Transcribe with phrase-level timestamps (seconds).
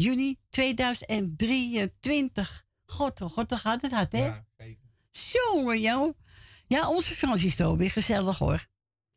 [0.00, 2.66] juni 2023.
[2.84, 4.24] God, oh god, gaat het hard, hè?
[4.24, 4.44] Ja,
[5.10, 6.14] Jongen, jou.
[6.66, 8.68] Ja, onze Frans is toch weer gezellig, hoor.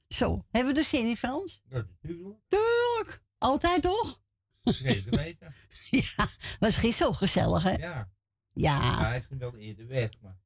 [0.08, 1.62] Zo, hebben we er zin in, Frans?
[1.70, 2.40] Ja, natuurlijk.
[2.48, 3.24] Tuurlijk.
[3.38, 4.22] Altijd, toch?
[4.64, 5.54] Zeker weten.
[6.16, 7.74] ja, was geen zo gezellig, hè?
[7.74, 8.12] Ja.
[8.54, 9.00] Ja.
[9.00, 10.38] hij ging wel eerder weg, maar...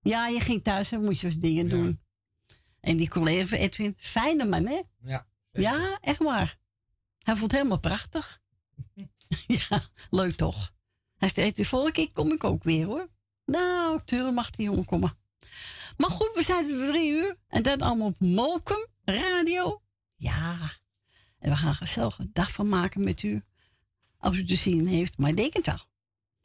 [0.00, 2.02] Ja, je ging thuis en moest je wat dingen doen.
[2.80, 4.80] En die collega van Edwin, fijne man, hè?
[5.02, 5.26] Ja.
[5.50, 6.58] Ja, echt waar.
[7.18, 8.42] Hij het helemaal prachtig.
[9.68, 10.72] ja, leuk toch?
[11.16, 13.08] Hij zei, de volgende keer kom ik ook weer, hoor.
[13.44, 15.16] Nou, tuurlijk mag die jongen komen.
[15.96, 17.36] Maar goed, we zijn er drie uur.
[17.48, 19.82] En dan allemaal op Molkum Radio.
[20.16, 20.72] Ja.
[21.38, 23.42] En we gaan gezellig een dag van maken met u.
[24.18, 25.80] Als u te zien heeft, maar ik denk het wel.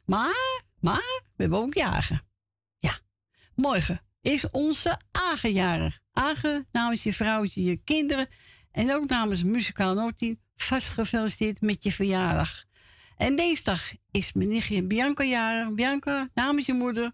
[0.05, 2.21] Maar, maar, we hebben ook jagen.
[2.77, 2.99] Ja.
[3.55, 5.99] Morgen is onze Agenjarig.
[6.11, 8.27] Agen namens je vrouwtje, je kinderen
[8.71, 12.66] en ook namens Muzikaal Noordteam vast gefeliciteerd met je verjaardag.
[13.20, 15.73] En dinsdag is mijn nichtje Bianca jarig.
[15.73, 17.12] Bianca, namens je moeder en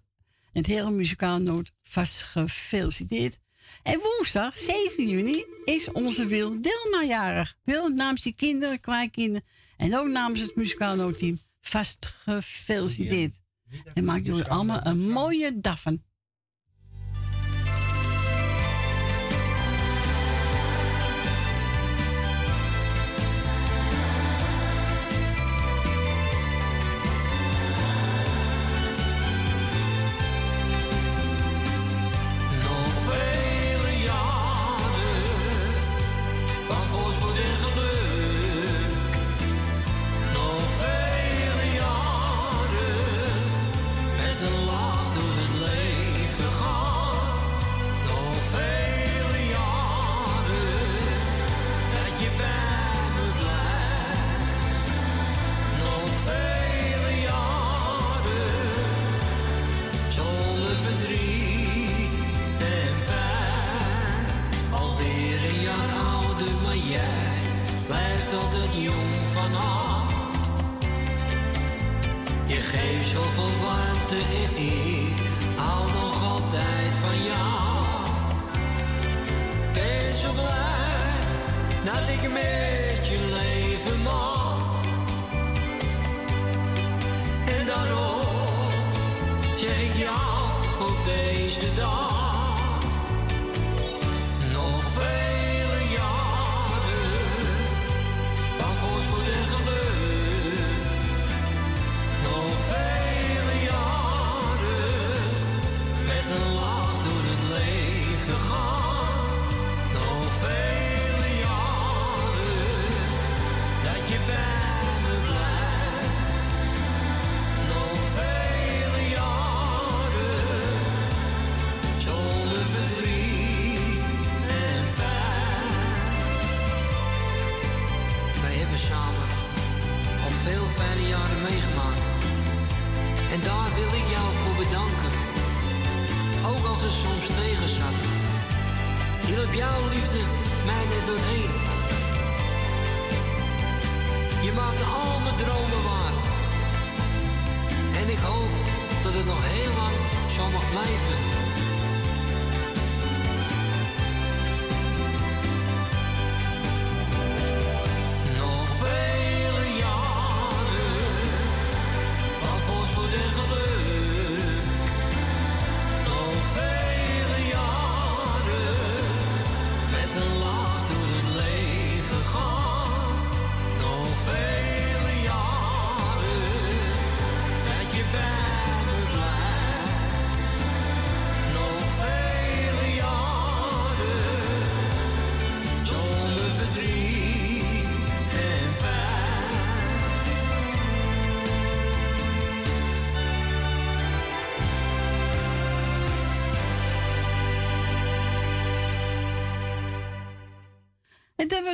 [0.62, 3.40] het hele Muzikaal Noord vast gefeliciteerd.
[3.84, 7.58] En woensdag, 7 juni, is onze Wil Dilma jarig.
[7.64, 9.48] Wil namens je kinderen, kleinkinderen
[9.78, 13.42] en ook namens het Muzikaal Noodteam vast gefeliciteerd.
[13.94, 16.04] En maak jullie allemaal een mooie dag van.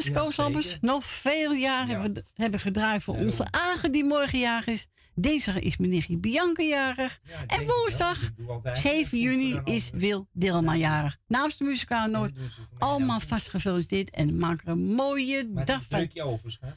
[0.06, 2.01] Jongens, Ja, nog veel jaren Ja.
[2.01, 4.88] hebben, hebben gedraaid voor Ja, onze Agen die morgen jarig is.
[5.15, 7.19] Dinsdag is meneer Bianca jarig.
[7.48, 9.89] En woensdag, Ik doe altijd 7 goed voor juni is.
[9.94, 11.18] Wil Dilma jarig.
[11.27, 12.45] Namens de muzikaal Noord, dat
[12.80, 13.21] allemaal ook.
[13.27, 16.09] vast gefeliciteerd en maak er een mooie Maar dag van.
[16.13, 16.75] je.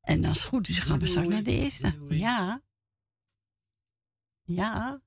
[0.00, 1.94] En als het goed is, gaan we straks naar de eerste.
[2.08, 2.62] Ja.
[4.42, 5.00] Ja.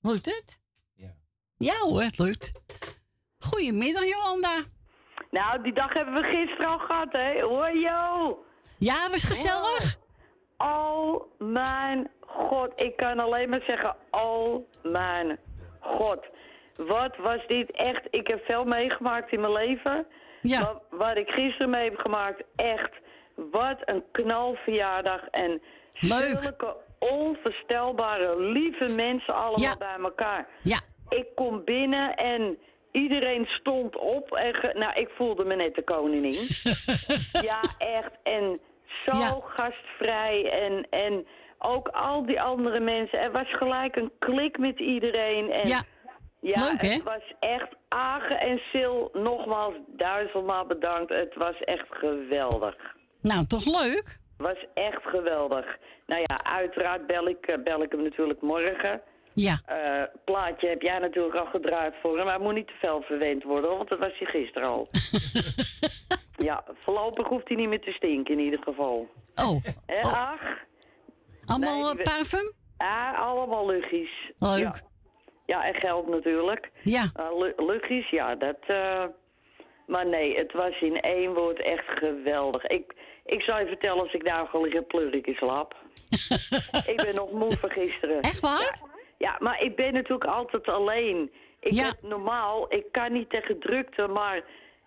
[0.00, 0.60] Lukt het?
[0.94, 1.14] Ja.
[1.56, 2.50] Ja hoor, het lukt.
[3.38, 4.64] Goedemiddag Jolanda.
[5.30, 7.40] Nou, die dag hebben we gisteren al gehad, hè?
[7.40, 8.44] Hoor, yo!
[8.78, 9.96] Ja, was gezellig.
[10.58, 15.38] Oh mijn god, ik kan alleen maar zeggen, oh mijn
[15.80, 16.26] god.
[16.76, 20.06] Wat was dit echt, ik heb veel meegemaakt in mijn leven.
[20.42, 20.80] Ja.
[20.90, 22.90] Wat ik gisteren mee heb gemaakt, echt,
[23.34, 25.20] wat een knalverjaardag.
[25.30, 25.62] En
[26.00, 26.38] Leuk.
[26.42, 29.76] zulke onvoorstelbare, lieve mensen allemaal Ja.
[29.76, 30.48] bij elkaar.
[30.62, 30.78] Ja.
[31.08, 32.58] Ik kom binnen en
[33.02, 34.32] iedereen stond op.
[34.34, 36.46] En ge- nou, ik voelde me net de koningin.
[37.50, 38.10] ja, echt.
[38.22, 38.58] En
[39.04, 39.36] zo Ja.
[39.44, 40.50] gastvrij.
[40.62, 41.26] En, en
[41.58, 43.20] ook al die andere mensen.
[43.20, 45.50] Er was gelijk een klik met iedereen.
[45.50, 45.80] En Ja.
[46.40, 46.88] ja, Leuk, hè?
[46.88, 48.96] het was echt Agen en Sil.
[49.12, 51.12] Nogmaals duizendmaal bedankt.
[51.12, 52.76] Het was echt geweldig.
[53.22, 54.16] Nou, toch leuk?
[54.36, 55.76] was echt geweldig.
[56.06, 59.00] Nou ja, uiteraard bel ik, eh, bel ik hem natuurlijk morgen.
[59.40, 59.60] Ja.
[59.66, 62.24] Eh, plaatje heb jij natuurlijk al gedraaid voor hem.
[62.24, 64.88] Maar hij moet niet te veel verwend worden, want dat was hij gisteren al.
[66.48, 69.08] ja, voorlopig hoeft hij niet meer te stinken in ieder geval.
[69.42, 70.40] Oh, Hè, ach,
[71.44, 72.52] allemaal Nee, eh, parfum?
[72.76, 74.10] ah, allemaal luchtjes.
[74.38, 74.58] Leuk.
[74.58, 74.74] Ja.
[75.46, 76.70] ja, en geld natuurlijk.
[76.82, 77.12] Ja.
[77.20, 78.58] Uh, luchtjes, ja, dat...
[79.86, 82.66] maar nee, het was in één woord echt geweldig.
[82.66, 82.94] Ik,
[83.24, 85.74] ik zou je vertellen, als ik daar ga liggen, pleur ik in slaap.
[86.92, 88.20] ik ben nog moe van gisteren.
[88.20, 88.60] Echt waar?
[88.80, 88.86] Ja,
[89.38, 91.30] maar ik ben natuurlijk altijd alleen.
[91.60, 91.84] Ik Ja.
[91.84, 94.42] heb normaal, ik kan niet tegen drukte, maar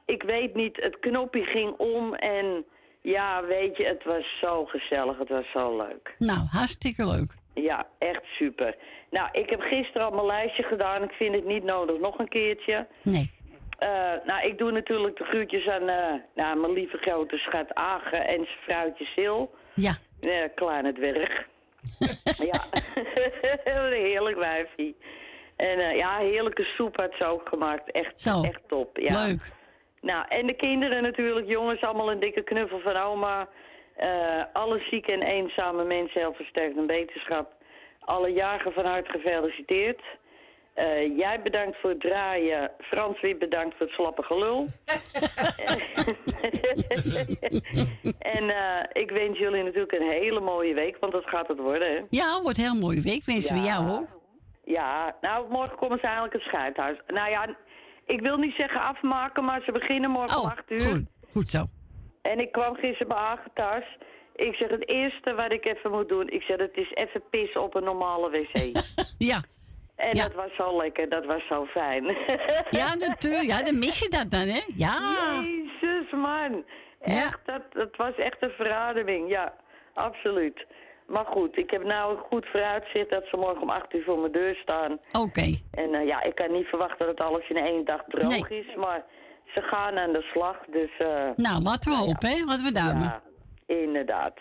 [0.06, 2.66] ik weet niet, het knopje ging om en
[3.02, 6.16] ja, weet je, het was zo gezellig, het was zo leuk.
[6.18, 7.30] Nou, hartstikke leuk.
[7.54, 8.76] Ja, echt super.
[9.10, 12.28] Nou, ik heb gisteren al mijn lijstje gedaan, ik vind het niet nodig nog een
[12.30, 12.88] keertje.
[13.02, 13.32] Nee.
[13.78, 13.90] Eh,
[14.26, 18.36] nou, ik doe natuurlijk de groetjes aan eh, nou, mijn lieve grote schat Agen en
[18.46, 19.40] zijn vrouwtje Sil.
[19.74, 19.94] Ja.
[20.20, 21.48] Ja, kleine dwerg.
[22.52, 22.64] ja,
[23.86, 24.96] een heerlijk wijfie.
[25.56, 27.92] En eh, ja, heerlijke soep had ze ook gemaakt.
[27.92, 28.42] Echt, Zo.
[28.42, 28.98] echt top.
[28.98, 29.26] Ja.
[29.26, 29.52] Leuk.
[30.02, 33.50] Nou, en de kinderen natuurlijk, jongens, allemaal een dikke knuffel van oma.
[33.96, 37.54] Eh, alle zieke en eenzame mensen, heel versterkt en beterschap.
[38.00, 40.02] Alle jarigen van harte gefeliciteerd.
[40.74, 42.72] Eh, jij bedankt voor het draaien.
[42.80, 44.68] Frans weer bedankt voor het slappe gelul.
[48.20, 51.88] en eh, ik wens jullie natuurlijk een hele mooie week, want dat gaat het worden,
[51.92, 52.00] hè?
[52.10, 53.24] Ja, wordt een heel mooie week.
[53.26, 54.08] Wensen we jou ook.
[54.66, 56.98] Ja, nou, morgen komen ze eigenlijk het scheidhuis.
[57.08, 57.56] Nou ja,
[58.06, 60.80] ik wil niet zeggen afmaken, maar ze beginnen morgen om Oh, 8 uur.
[60.80, 61.06] goed.
[61.32, 61.66] Goed zo.
[62.22, 63.98] En ik kwam gisteren bij Agen thuis.
[64.36, 67.62] Ik zeg, het eerste wat ik even moet doen, ik zeg, het is even pissen
[67.64, 68.84] op een normale wc.
[69.18, 69.42] Ja.
[70.02, 70.24] En Ja.
[70.24, 72.04] dat was zo lekker, dat was zo fijn.
[72.80, 73.44] Ja, natuurlijk.
[73.50, 74.62] Ja, dan mis je dat dan, hè?
[74.76, 74.98] Ja.
[75.44, 76.64] Jezus, man.
[77.06, 77.16] Ja.
[77.24, 79.54] Echt, dat, dat was echt een verademing, ja,
[79.94, 80.66] absoluut.
[81.08, 84.20] Maar goed, ik heb nou een goed vooruitzicht dat ze morgen om 8 uur voor
[84.20, 85.00] mijn deur staan.
[85.20, 85.58] Oké.
[85.72, 88.60] En eh, ja, ik kan niet verwachten dat alles in één dag droog Nee.
[88.66, 89.04] is, maar
[89.54, 90.90] ze gaan aan de slag, dus...
[90.98, 92.44] eh, Nou, laten we hopen, hè?
[92.46, 93.04] Laten we duimen.
[93.04, 93.22] Ja,
[93.66, 94.34] inderdaad.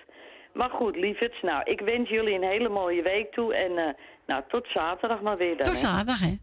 [0.54, 3.54] Maar goed, lieverds, nou, ik wens jullie een hele mooie week toe.
[3.54, 3.94] En eh,
[4.26, 5.64] nou, tot zaterdag maar weer dan.
[5.64, 5.80] Tot hè.
[5.80, 6.34] zaterdag, hè?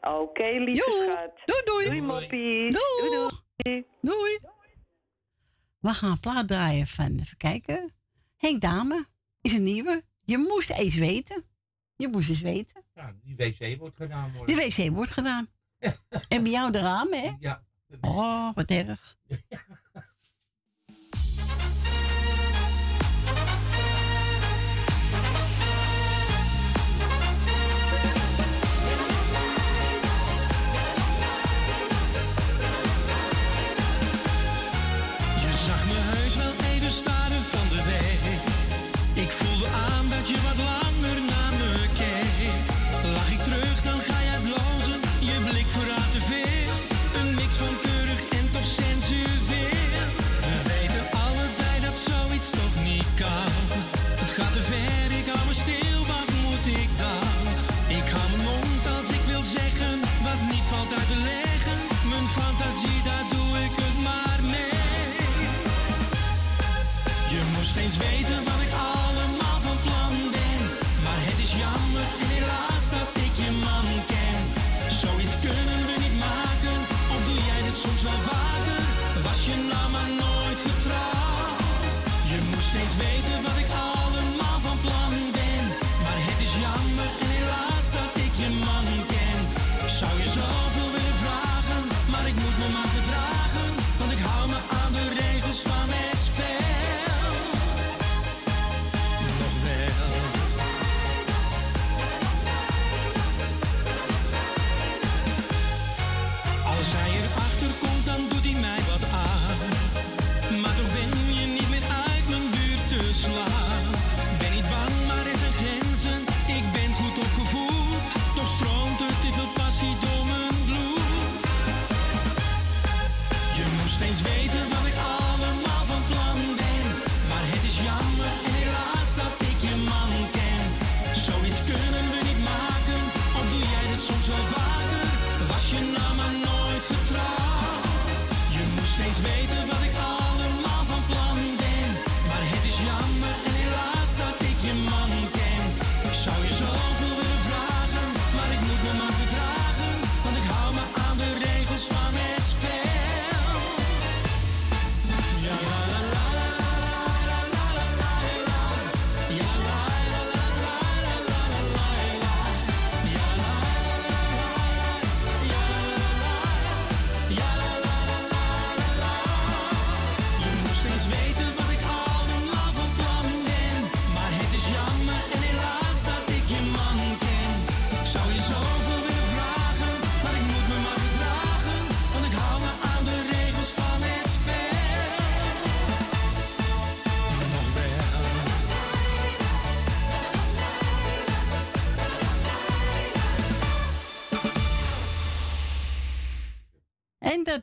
[0.00, 1.10] Oké, lieve Joe.
[1.10, 1.32] schat.
[1.44, 1.84] Doei, doei.
[1.84, 2.74] Doei, moppies.
[2.74, 3.84] Doei, doei.
[4.00, 4.38] Doei.
[5.80, 7.92] We gaan een plaat draaien van, even kijken.
[8.36, 9.06] Henk Dame
[9.40, 10.02] is een nieuwe.
[10.24, 11.44] Je moest eens weten.
[11.96, 12.84] Je moest eens weten.
[12.94, 14.56] Nou, die wc wordt gedaan worden.
[14.56, 15.48] De wc wordt gedaan.
[16.28, 17.30] En bij jou de ramen, hè?
[17.38, 17.64] Ja.
[18.00, 19.16] Oh, wat erg.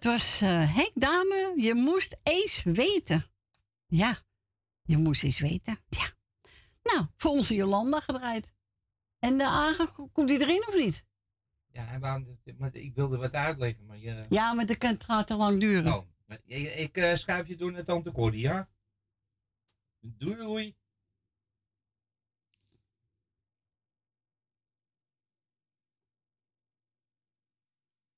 [0.01, 1.53] dat was uh, Henk Dame.
[1.57, 3.31] Je moest eens weten.
[3.85, 4.17] Ja,
[4.81, 5.77] je moest eens weten.
[5.89, 6.13] Ja.
[6.83, 8.53] Nou, voor onze Jolanda gedraaid.
[9.19, 11.05] En de Agen, komt hij erin of niet?
[11.67, 11.97] Ja,
[12.57, 14.25] maar ik wilde wat uitleggen, maar je...
[14.29, 15.93] Ja, maar dat gaat te lang duren.
[15.93, 16.07] Oh,
[16.45, 18.69] ik uh, schuif je door naar Tante Cordy, ja?
[19.99, 20.75] Doei, doei.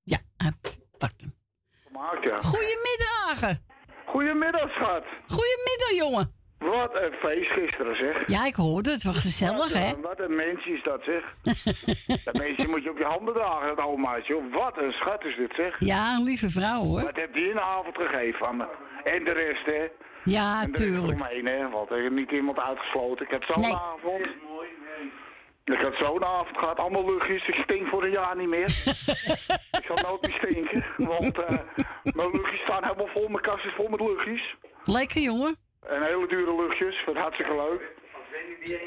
[0.04, 0.54] Ja, hij
[0.98, 1.33] pakt hem.
[2.03, 3.60] Goedemiddag.
[4.05, 5.03] Goedemiddag, schat.
[5.27, 6.31] Goedemiddag, jongen.
[6.57, 8.29] Wat een feest gisteren, zeg.
[8.29, 9.03] Ja, ik hoorde het.
[9.03, 10.00] Was gezellig, hè?
[10.01, 11.24] Wat een mensje is dat, zeg.
[12.25, 14.50] dat mensje moet je op je handen dragen, dat omaatje.
[14.51, 15.75] Wat een schat is dit, zeg.
[15.79, 17.01] Ja, een lieve vrouw, hoor.
[17.01, 18.67] Wat heb die een avond gegeven aan me?
[19.03, 19.88] En de rest, hè?
[20.24, 21.19] Ja, tuurlijk.
[21.19, 21.69] Omheen, hè?
[21.69, 23.25] Want er is niet iemand uitgesloten.
[23.25, 23.75] Ik heb zo'n nee.
[23.75, 24.27] avond.
[25.63, 27.48] Ik had zo'n avond gehad, allemaal luchtjes.
[27.48, 28.65] Ik stink voor een jaar niet meer.
[29.79, 30.86] ik zal nooit meer stinken.
[30.98, 31.48] Want uh,
[32.03, 33.27] mijn luchtjes staan helemaal vol.
[33.27, 34.55] Mijn kast is vol met luchtjes.
[34.84, 35.55] Lekker, jongen.
[35.88, 37.91] En hele dure luchtjes, wat hartstikke leuk.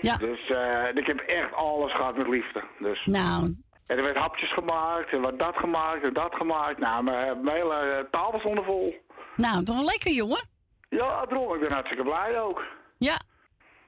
[0.00, 0.16] Ja.
[0.16, 2.64] Dus uh, ik heb echt alles gehad met liefde.
[2.78, 3.04] Dus.
[3.04, 3.54] Nou.
[3.86, 6.78] En er werd hapjes gemaakt, en wat dat gemaakt, en dat gemaakt.
[6.78, 8.94] Nou, mijn, mijn hele eh, tafel stond vol.
[9.36, 10.48] Nou, toch lekker, jongen?
[10.88, 11.54] Ja, daarom.
[11.54, 12.62] Ik ben hartstikke blij ook.
[12.98, 13.16] Ja.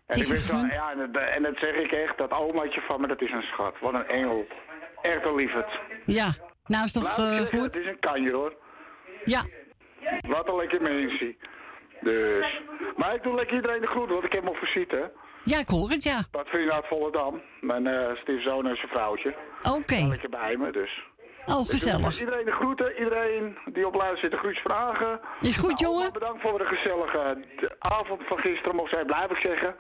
[0.09, 3.23] En, ik ja, en, dat, en dat zeg ik echt, dat omaatje van me, dat
[3.23, 3.75] is een schat.
[3.81, 4.47] Wat een engel.
[5.03, 5.81] Echt een liefheid.
[6.05, 6.35] Ja,
[6.67, 7.63] nou is toch uh, goed?
[7.63, 8.57] Het is een kanjer hoor.
[9.25, 9.43] Ja.
[10.21, 11.37] Wat een lekker mensje.
[12.01, 12.63] Dus.
[12.97, 15.13] Maar ik doe lekker iedereen de groeten, want ik heb hem op visite.
[15.45, 16.21] Ja, ik hoor het, ja.
[16.31, 17.43] Wat vind je uit Volendam?
[17.61, 19.35] Mijn uh, stiefzoon en zijn vrouwtje.
[19.59, 19.77] Oké.
[19.77, 20.09] Okay.
[20.09, 21.03] lekker bij me, dus.
[21.47, 22.21] Oh, gezellig.
[22.21, 25.21] iedereen de groeten, iedereen die op luister zit de groetjes vragen.
[25.41, 26.13] Is goed, nou, jongen.
[26.13, 27.45] Bedankt voor de gezellige
[27.79, 29.77] avond van gisteren, mocht zij blijven zeggen.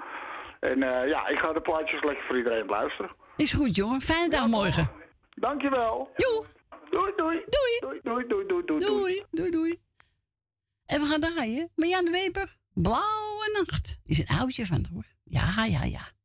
[0.61, 3.11] En uh, ja, ik ga de plaatjes lekker voor iedereen luisteren.
[3.37, 4.01] Is goed, jongen.
[4.01, 4.91] Fijne dag morgen.
[5.35, 6.11] Dankjewel.
[6.17, 6.45] Joe.
[6.91, 7.43] Doei, doei.
[7.47, 8.01] Doei.
[8.01, 8.81] Doei, doei, doei, doei, doei.
[8.81, 9.81] Doei, doei, doei.
[10.87, 12.57] En we gaan draaien met Jan de Weber.
[12.75, 13.99] Blauwe Nacht.
[14.05, 15.05] Is een oudje van hoor.
[15.25, 16.18] Ja, ja, ja.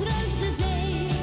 [0.00, 1.19] Zachtjes ruist de zee,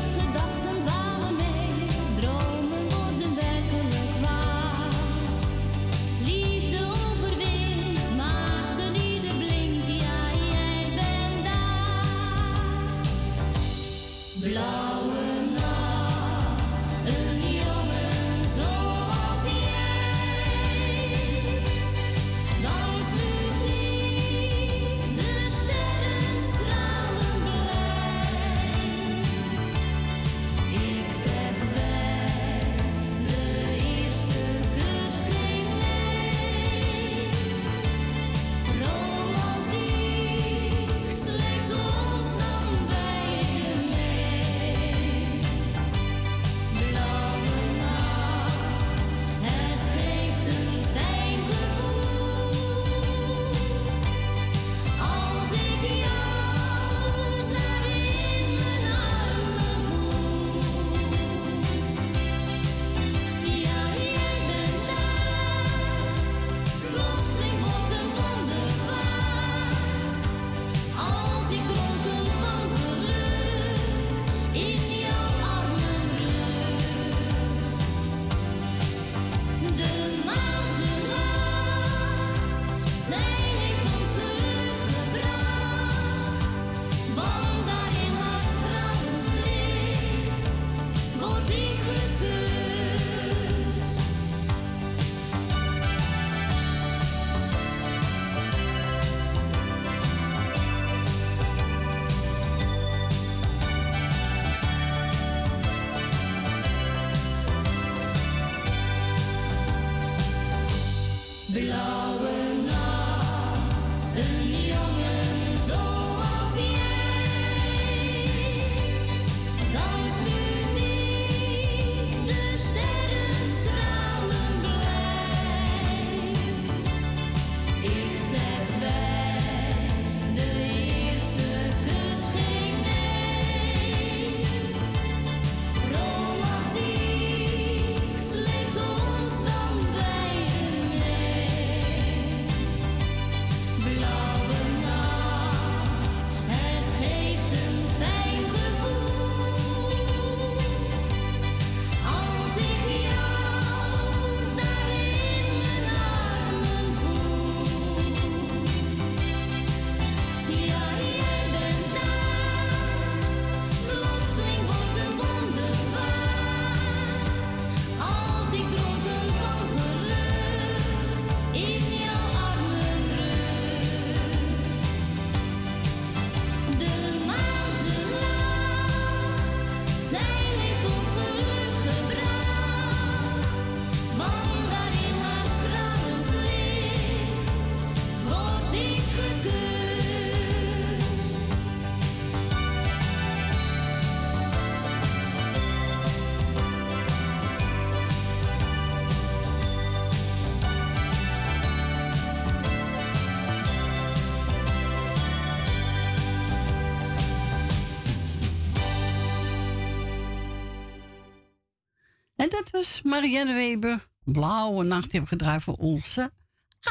[212.58, 214.08] dat was Marianne Weber.
[214.26, 216.32] Blauwe nacht hebben gedraaid voor onze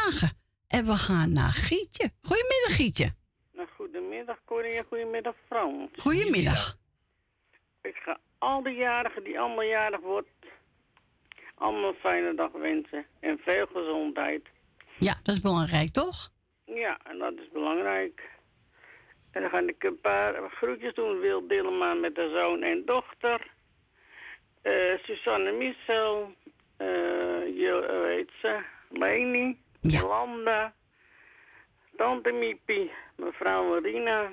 [0.08, 0.30] Agen.
[0.68, 2.10] En we gaan naar Gietje.
[2.20, 3.14] Goedemiddag, Gietje.
[3.52, 5.90] Nou, goedemiddag Corrie en goedemiddag Frans.
[5.96, 6.78] Goedemiddag.
[7.82, 10.28] Ik ga al die jarigen die allemaal jarig wordt,
[11.54, 13.06] allemaal een fijne dag wensen.
[13.20, 14.42] En veel gezondheid.
[14.98, 16.30] Ja, dat is belangrijk, toch?
[16.64, 18.30] Ja, en dat is belangrijk.
[19.30, 21.20] En dan ga ik een paar groetjes doen.
[21.20, 23.54] Wil Dillema met haar zoon en dochter.
[24.66, 26.34] Eh Susanne Michel.
[26.76, 26.86] eh
[27.58, 28.62] je, heet ze?
[28.90, 29.58] Leni.
[29.80, 30.72] Ja.
[31.96, 32.90] Tante Miepie.
[33.16, 34.30] Mevrouw Marina.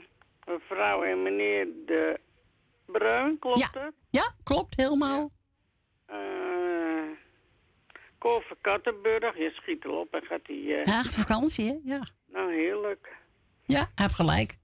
[0.48, 2.20] Mevrouw en meneer De
[2.86, 3.70] Bruin, klopt Ja.
[3.82, 3.94] het?
[4.10, 5.32] Ja, klopt, helemaal.
[6.06, 6.18] Eh
[8.20, 9.38] Cor van Kattenburg.
[9.38, 10.76] Je schiet erop en gaat die...
[10.76, 11.78] eh, Ja, vakantie, hè?
[11.84, 12.02] Ja.
[12.26, 13.16] Nou, heerlijk.
[13.66, 14.58] Ja, heeft gelijk.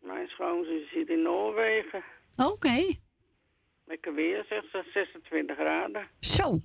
[0.00, 2.02] Mijn schoonzus zit in Noorwegen.
[2.36, 2.94] Oké.
[3.92, 4.82] Lekker weer, zegt ze.
[4.92, 6.02] 26 graden.
[6.20, 6.58] Zo.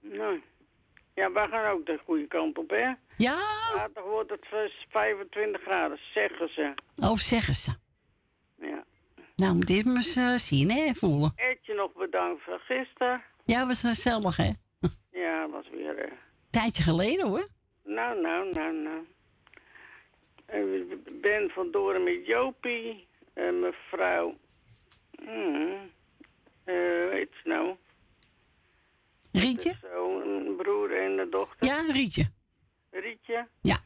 [0.00, 0.42] Nou.
[1.14, 2.92] Ja, wij gaan ook de goede kant op, hè?
[3.16, 3.36] Ja,
[3.74, 6.74] Later wordt het vijf- 25 graden, zeggen ze.
[6.96, 7.76] oh, zeggen ze.
[8.60, 8.84] Ja.
[9.36, 10.92] Nou, moet dit maar eens zien, hè?
[10.94, 11.32] Voelen.
[11.36, 13.22] Etje nog bedankt voor gisteren.
[13.44, 14.50] Ja, was gezellig, hè?
[15.10, 15.98] Ja, was weer...
[15.98, 16.12] eh,
[16.50, 17.48] Tijdje geleden, hoor.
[17.84, 19.06] Nou, nou, nou, nou.
[20.46, 23.06] Ik ben van Doren met Jopie.
[23.34, 24.36] En mevrouw...
[25.24, 25.90] Hmm,
[26.64, 26.74] eh,
[27.10, 27.76] weet je nou?
[29.32, 29.74] Rietje?
[29.80, 31.66] Zo, een broer en een dochter.
[31.66, 32.30] Ja, Rietje.
[32.90, 33.48] Rietje.
[33.62, 33.76] Ja.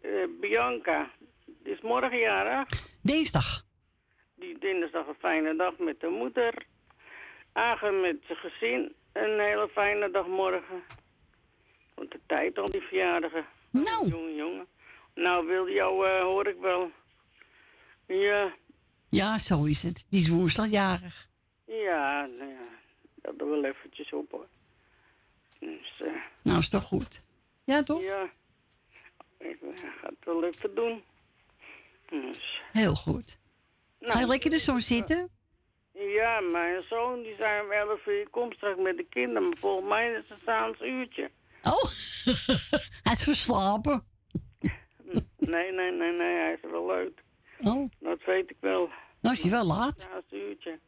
[0.00, 1.10] Eh, Bianca,
[1.44, 2.68] die is morgen jarig.
[3.02, 3.64] Dinsdag.
[4.34, 6.66] Die dinsdag een fijne dag met de moeder.
[7.52, 8.94] Agen met zijn gezin.
[9.12, 10.82] Een hele fijne dag morgen.
[11.94, 13.46] Want de tijd al die verjaardagen.
[13.70, 14.08] Nou.
[14.08, 14.66] Jongen, jongen.
[15.14, 16.90] Nou, wil jou, eh, hoor ik wel.
[18.06, 18.54] Ja,
[19.12, 20.06] Ja, zo is het.
[20.08, 21.28] Die is woensdag jarig.
[21.66, 22.60] ja, nou ja.
[23.14, 24.46] Dat doen we wel eventjes op hoor.
[25.58, 27.22] Dus, eh, Nou, is toch goed?
[27.64, 28.02] Ja, toch?
[28.02, 28.30] ja.
[29.38, 31.02] Ik eh, ga het wel even doen.
[32.10, 33.38] Dus, Heel goed.
[34.00, 35.28] nou, Ga je lekker er zo zitten?
[35.92, 39.48] Ja, mijn zoon die zei om 11 uur, kom straks met de kinderen.
[39.48, 41.30] Maar volgens mij is het s'avonds uurtje.
[41.62, 41.82] Oh,
[43.04, 44.04] hij is verslapen.
[45.38, 47.21] Nee, nee, nee, nee, hij is wel leuk.
[47.64, 48.88] Oh, Dat weet ik wel.
[49.20, 50.00] nou is hij wel laat.
[50.00, 50.78] S'avonds uurtje.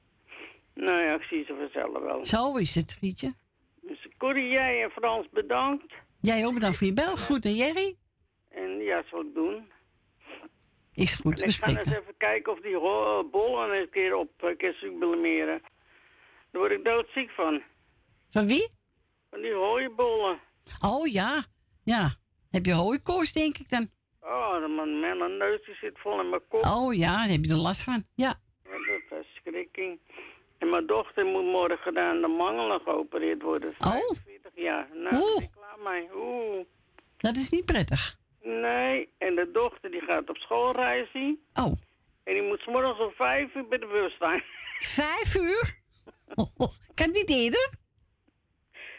[0.75, 2.25] Nou ja, ik zie ze vanzelf wel.
[2.25, 3.35] Zo is het, Rietje.
[3.81, 5.93] Dus Corrie, jij en Frans bedankt.
[6.21, 7.17] Jij ook bedankt voor je bel.
[7.17, 7.97] Goed, en Jerry?
[8.51, 9.73] En ja, zal ik doen.
[10.93, 12.79] Is goed, we ik ga eens even kijken of die
[13.31, 15.61] bollen een keer op uh, kan sublimeren.
[16.51, 17.63] Daar word ik doodziek van.
[18.31, 18.69] Van wie?
[19.31, 20.39] Van die hooibollen.
[20.85, 21.45] Oh ja,
[21.85, 22.15] ja.
[22.51, 23.89] Heb je hooikoorts, denk ik dan?
[24.25, 26.65] Oh, man, mijn neus die zit vol in mijn kop.
[26.65, 28.05] Oh ja, daar heb je er last van.
[28.15, 28.35] Ja.
[28.63, 30.01] Wat een verschrikking.
[30.59, 33.75] En mijn dochter moet morgen aan de mangelen geopereerd worden.
[33.79, 33.91] Oh.
[33.91, 34.89] 45 jaar.
[34.95, 35.43] Nou, Oeh.
[35.43, 36.09] ik klaar mee.
[36.15, 36.65] Oeh.
[37.17, 38.19] Dat is niet prettig.
[38.43, 41.39] Nee, en de dochter die gaat op schoolreizen.
[41.55, 41.73] Oh,
[42.25, 44.43] En die moet 's morgens om vijf uur bij de bus staan.
[45.01, 45.79] vijf uur?
[46.95, 47.73] kan niet eerder?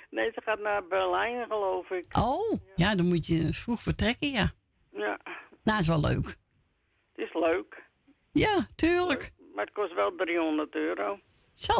[0.09, 2.05] Nee, ze gaat naar Berlijn, geloof ik.
[2.17, 4.51] Oh, ja, dan moet je vroeg vertrekken, ja.
[4.95, 5.19] Ja,
[5.63, 6.25] Nou, is wel leuk.
[6.25, 7.83] het is leuk.
[8.31, 9.31] Ja, tuurlijk.
[9.55, 11.19] Maar het kost wel 300 euro.
[11.53, 11.73] Zo.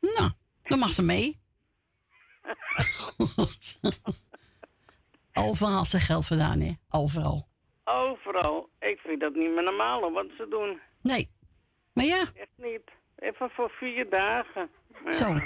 [0.00, 0.30] Nou,
[0.62, 1.40] dan mag ze mee.
[5.34, 6.72] Overal ze geld vandaan, hè?
[6.90, 7.48] Overal.
[7.84, 8.68] Overal.
[8.80, 10.80] Ik vind dat niet meer normaal wat ze doen.
[11.02, 11.30] Nee.
[11.94, 12.90] Maar ja, Echt niet.
[13.16, 14.70] Even voor vier dagen.
[15.10, 15.40] Zo.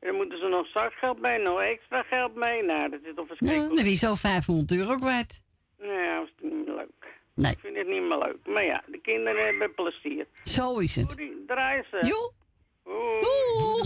[0.00, 0.06] Ja.
[0.08, 2.62] Dan moeten ze nog zakgeld bij, nog extra geld mee.
[2.62, 3.74] Nou, dat is toch nou, verschrikkelijk.
[3.74, 5.42] dan ben je zo 500 euro kwijt.
[5.78, 7.18] Nee, dat is niet meer leuk.
[7.34, 8.46] Nee, Ik vind het niet meer leuk.
[8.46, 10.26] Maar ja, de kinderen hebben plezier.
[10.42, 11.06] zo is het.
[11.06, 11.98] Goedie, draai ze.
[12.00, 12.32] Doeg!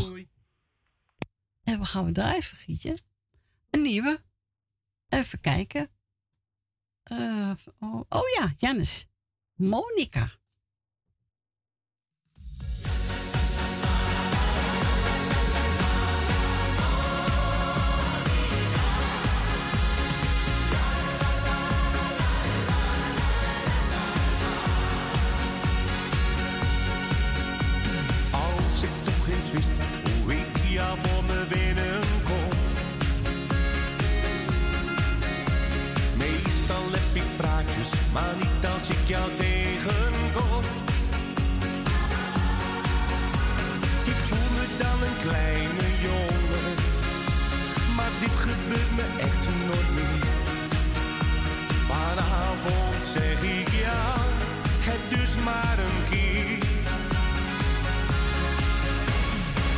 [0.07, 0.29] Doei.
[1.65, 2.97] En we gaan we drijven, Gietje.
[3.71, 4.19] Een nieuwe.
[5.09, 5.89] Even kijken.
[7.03, 7.51] Eh,
[7.81, 9.07] oh, oh ja, Jannes.
[9.55, 10.33] Monica.
[38.73, 40.65] als ik jou tegenkom.
[44.05, 46.75] Ik voel me dan een kleine jongen,
[47.97, 50.33] maar dit gebeurt me echt nooit meer.
[51.87, 54.15] Vanavond zeg ik ja,
[54.89, 56.51] het dus maar een keer.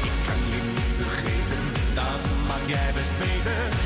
[0.08, 1.62] Ik kan je niet vergeten,
[1.94, 3.85] dat mag jij best weten.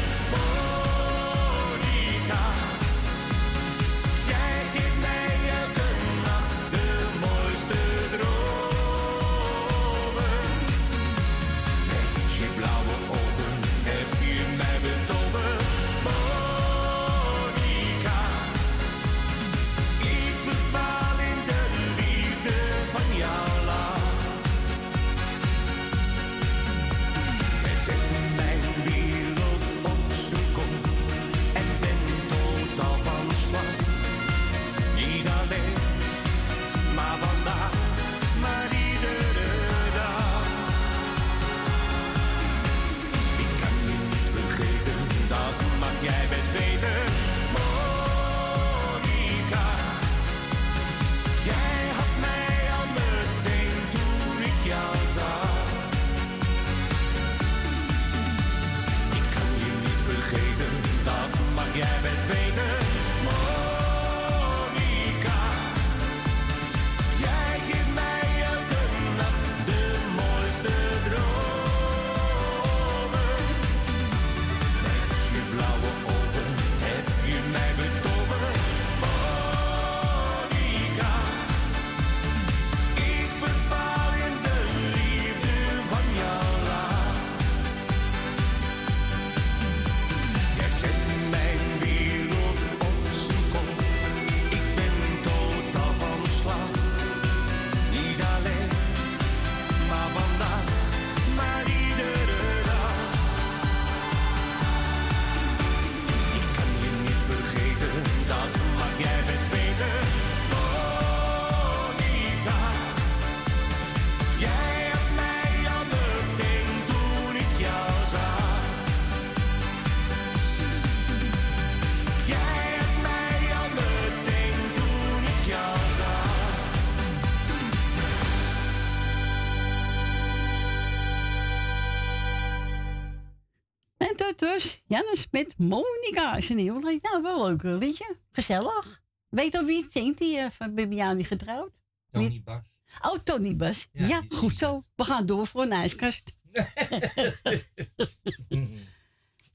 [135.41, 136.81] met Monica is een heel.
[136.81, 138.17] Nou, wel leuk, eh, weet je.
[138.33, 139.03] Gezellig.
[139.29, 141.81] Weet al wie het zingt, die uh, van Bibiani getrouwd?
[142.11, 142.63] Tony Bas.
[143.01, 143.89] Oh, Tony Bas.
[143.93, 144.83] Ja, goed zo.
[144.95, 146.37] We gaan door voor een ijskast.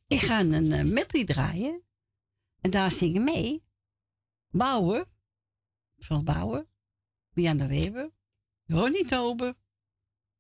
[0.07, 1.83] Ik ga een uh, medley draaien.
[2.61, 3.63] En daar zingen mee
[4.49, 5.05] Bouwer,
[5.97, 6.67] Van Bouwen.
[7.33, 8.11] Bianca Weber,
[8.65, 9.53] Ronnie Tober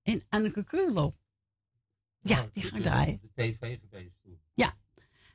[0.01, 1.13] en Anneke Kurlo.
[2.19, 3.19] Ja, nou, die gaan draaien.
[3.21, 4.14] De TV geweest.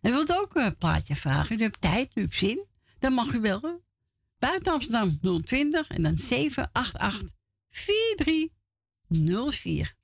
[0.00, 1.58] En wilt ook een plaatje vragen?
[1.58, 2.66] U hebt tijd, u hebt zin.
[2.98, 3.82] Dan mag u wel.
[4.38, 7.30] Buiten Amsterdam 020 en dan 788
[7.68, 9.98] 4304.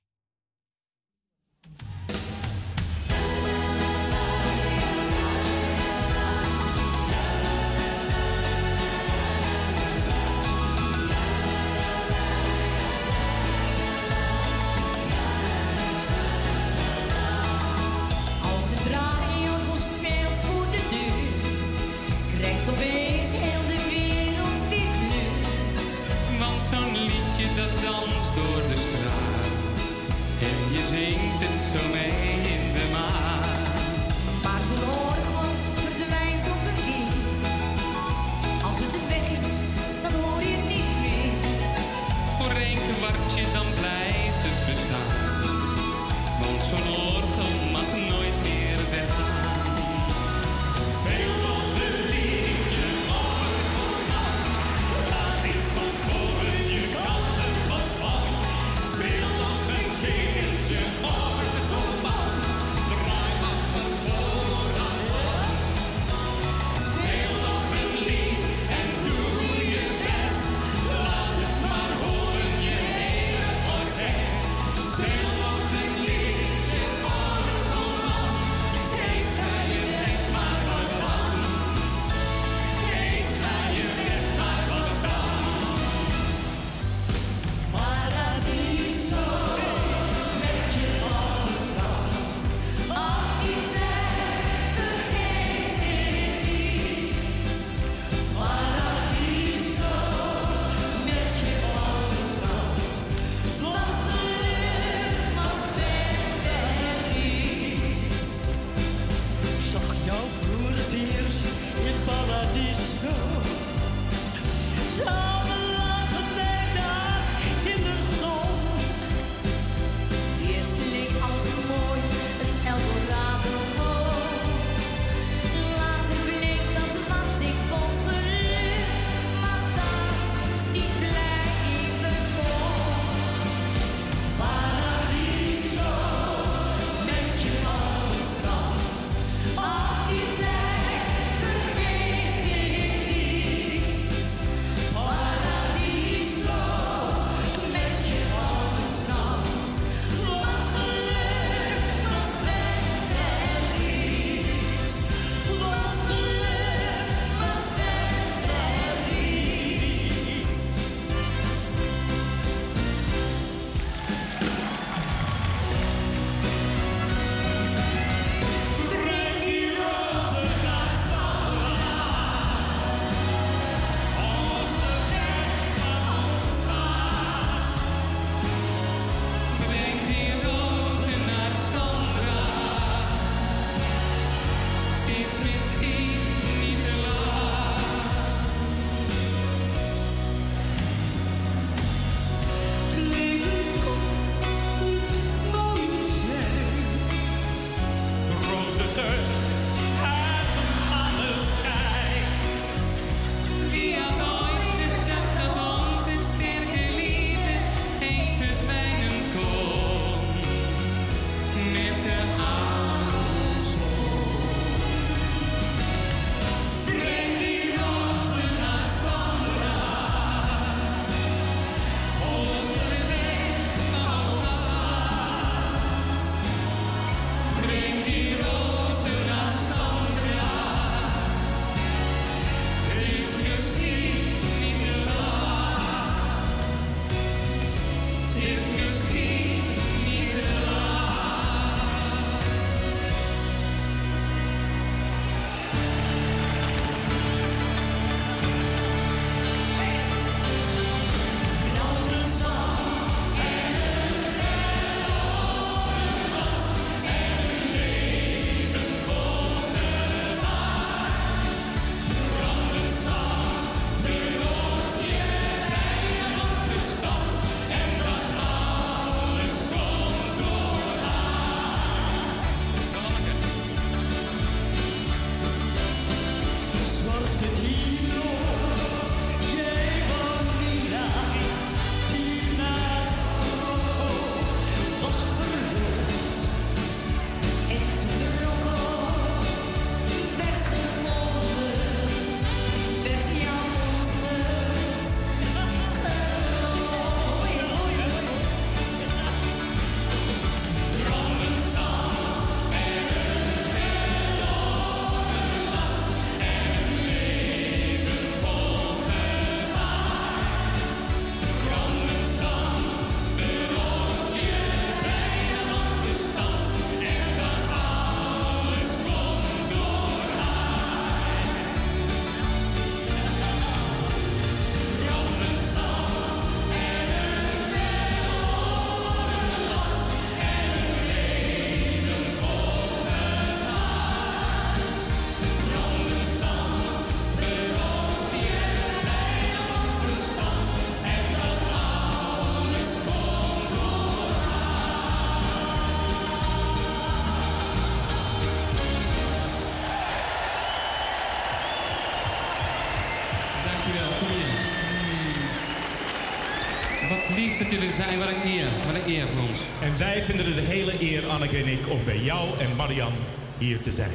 [357.65, 358.19] Jullie er zijn.
[358.19, 358.67] Wat een eer.
[358.85, 359.59] Wat een eer voor ons.
[359.81, 363.13] En wij vinden het een hele eer, Anneke en ik, om bij jou en Marian
[363.57, 364.11] hier te zijn.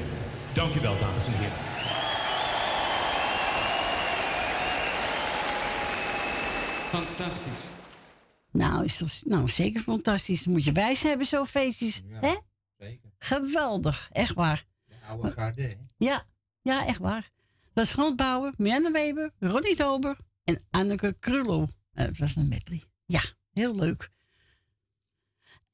[0.52, 1.70] Dank u wel, dames en heren.
[6.88, 7.64] Fantastisch.
[8.52, 10.42] Nou, is toch, nou, zeker fantastisch.
[10.42, 12.02] Dan moet je bij ze hebben, zo'n feestjes.
[12.06, 12.18] Ja.
[12.20, 12.34] hè?
[12.78, 13.10] Zeker.
[13.18, 14.66] Geweldig, echt waar.
[14.84, 15.76] De oude garde, hè?
[15.96, 16.24] Ja,
[16.62, 17.30] ja, echt waar.
[17.74, 21.66] Dat is Frans Bauer, Mirjana Weber, Ronnie Tober en Anneke Krullo.
[21.92, 22.82] Eh, dat was een medley.
[23.06, 24.10] Ja, heel leuk.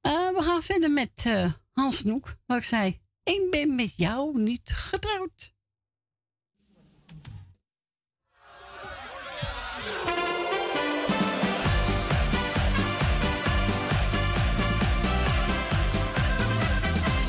[0.01, 2.37] Eh, we gaan verder met eh, Hans Noek.
[2.47, 5.55] Wat ik zei, ik ben met jou niet getrouwd.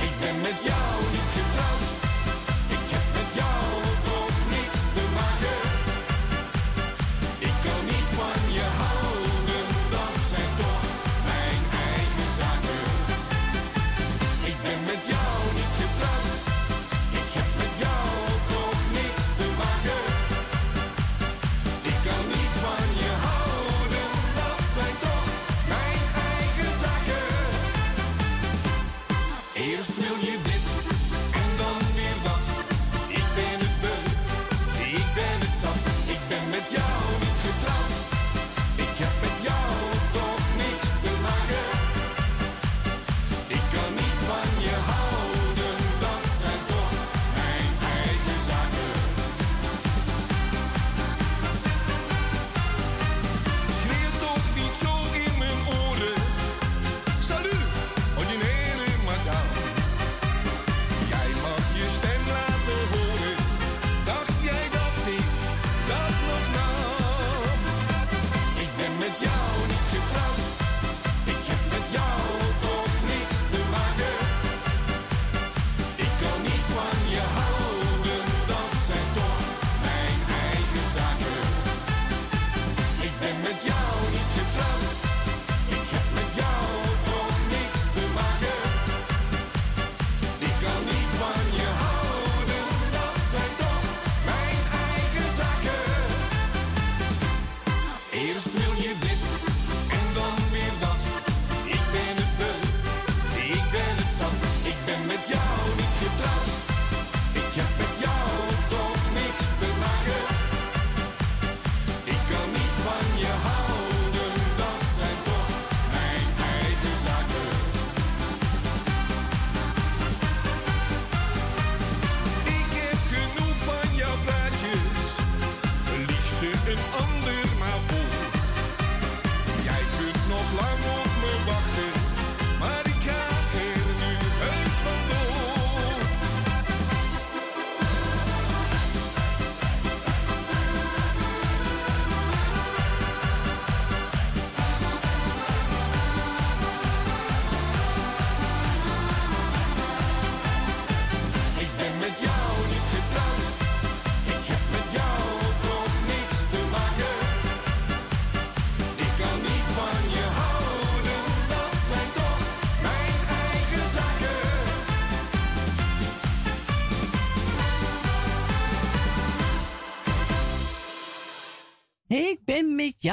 [0.01, 0.88] Ik ben met jou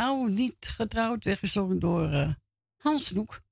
[0.00, 2.34] jou niet getrouwd, weggezongen door eh,
[2.76, 3.42] Hans Noek.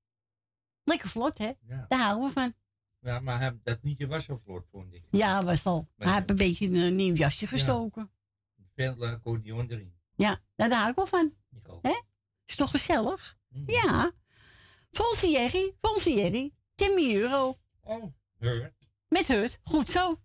[0.83, 1.51] Lekker vlot, hè?
[1.67, 1.85] Ja.
[1.87, 2.53] Daar houden we van.
[2.99, 5.03] Ja, maar hij- dat liedje was zo vlot, vond ik.
[5.11, 5.87] Ja, was al.
[5.97, 8.11] Hij heeft een beetje een nieuw jasje gestoken.
[8.75, 9.93] Veel uh, accordeon erin.
[10.15, 11.33] Ja, nou, daar hou ik wel van.
[11.51, 11.83] Ik ook.
[11.83, 12.01] Hè?
[12.45, 13.37] Is toch gezellig?
[13.49, 13.71] Mhm.
[13.71, 14.11] Ja.
[14.91, 17.57] Fonsie Jerry, Fonsie Jerry, Timmy Euro.
[17.81, 18.73] Oh, Hurt.
[19.07, 20.19] Met Hurt, goed zo.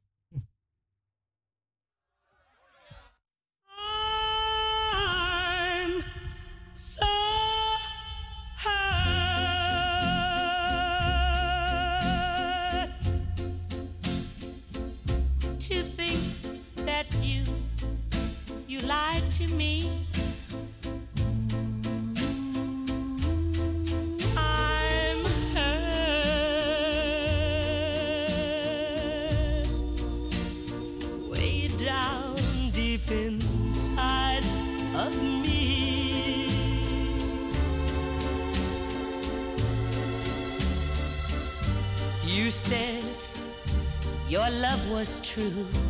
[44.31, 45.90] Your love was true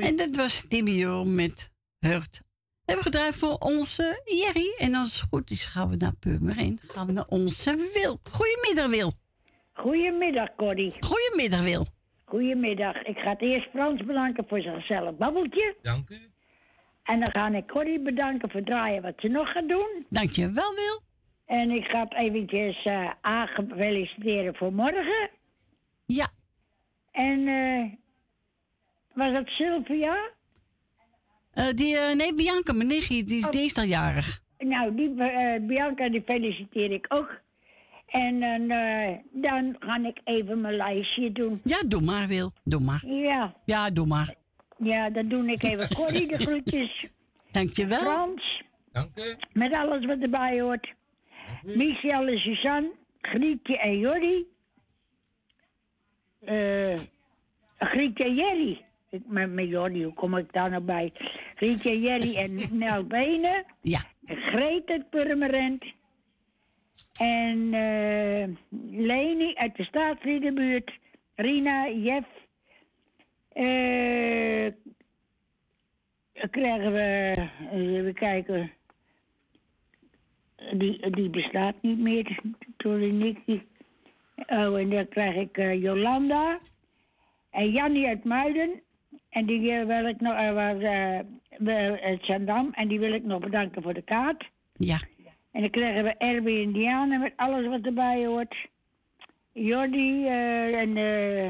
[0.00, 2.42] En dat was Timmy met Hurt.
[2.84, 4.74] Hebben we gedraaid voor onze Jerry.
[4.78, 6.82] En als het goed is, gaan we naar Purmerend.
[6.86, 8.20] Gaan we naar onze Wil.
[8.30, 9.12] Goedemiddag, Wil.
[9.72, 10.94] Goedemiddag, Corrie.
[11.00, 11.86] Goedemiddag, Wil.
[12.24, 13.02] Goedemiddag.
[13.02, 15.76] Ik ga het eerst Frans bedanken voor zijn gezellig babbeltje.
[15.82, 16.16] Dank u.
[17.02, 20.06] En dan ga ik Corrie bedanken voor het draaien wat ze nog gaat doen.
[20.08, 21.00] Dankjewel, Wil.
[21.46, 25.30] En ik ga het eventjes eh Agen feliciteren voor morgen.
[26.06, 26.28] Ja.
[27.12, 27.92] En eh
[29.14, 30.30] was dat Sylvia?
[31.54, 33.50] Eh, die, eh, nee, Bianca, mijn nichtje, die is Oh.
[33.50, 34.42] dinsdag jarig.
[34.58, 37.40] Nou, die eh, Bianca die feliciteer ik ook.
[38.06, 41.60] En dan, eh, dan ga ik even mijn lijstje doen.
[41.64, 42.52] Ja, doe maar, Wil.
[42.64, 43.06] Doe maar.
[43.06, 44.34] Ja, Ja, doe maar.
[44.78, 47.06] ja, dan doe ik even Corrie de groetjes.
[47.50, 48.00] Dankjewel.
[48.00, 48.62] Frans.
[48.92, 49.34] Dank u.
[49.52, 50.92] Met alles wat erbij hoort.
[51.62, 52.90] Michel en Suzanne,
[53.20, 54.46] Grietje en Jordi.
[56.44, 56.98] Eh
[57.78, 58.84] Grietje en Jerry.
[59.14, 61.12] Ik, met, met Jordi, hoe kom ik daar nou bij?
[61.54, 63.64] Grietje en Jerry en Nel Benen.
[63.80, 64.00] Ja.
[64.26, 65.84] Greet uit Purmerend.
[67.20, 68.48] En eh
[68.90, 70.98] Leni uit de Staatsliedenbuurt.
[71.34, 72.26] Rina, Jeff.
[76.32, 77.34] Dan krijgen we,
[77.72, 78.70] even kijken,
[80.72, 82.40] die, die bestaat niet meer,
[82.76, 83.62] de Nicky.
[84.46, 86.60] Oh, en dan krijg ik eh, Jolanda
[87.50, 88.82] en Jannie uit Muiden.
[89.34, 93.24] En die eh, wil ik nog, eh, was, eh, uit Zandam, en die wil ik
[93.24, 94.50] nog bedanken voor de kaart.
[94.72, 94.98] Ja.
[95.52, 98.54] En dan krijgen we Erwin Indianen met alles wat erbij hoort.
[99.52, 101.46] Jordi eh, en eh,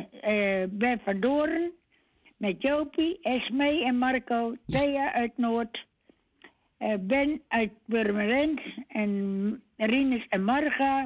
[0.62, 1.70] eh, Ben van Doorn.
[2.36, 4.54] Met Jopie, Esme en Marco.
[4.66, 5.86] Thea uit Noord.
[6.78, 8.60] eh, ben uit Purmerend.
[8.88, 11.04] En Rinus en Marga.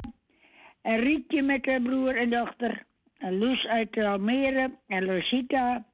[0.81, 2.83] En Rietje met haar broer en dochter.
[3.17, 4.71] En Loes uit Almere.
[4.87, 5.85] En Rosita.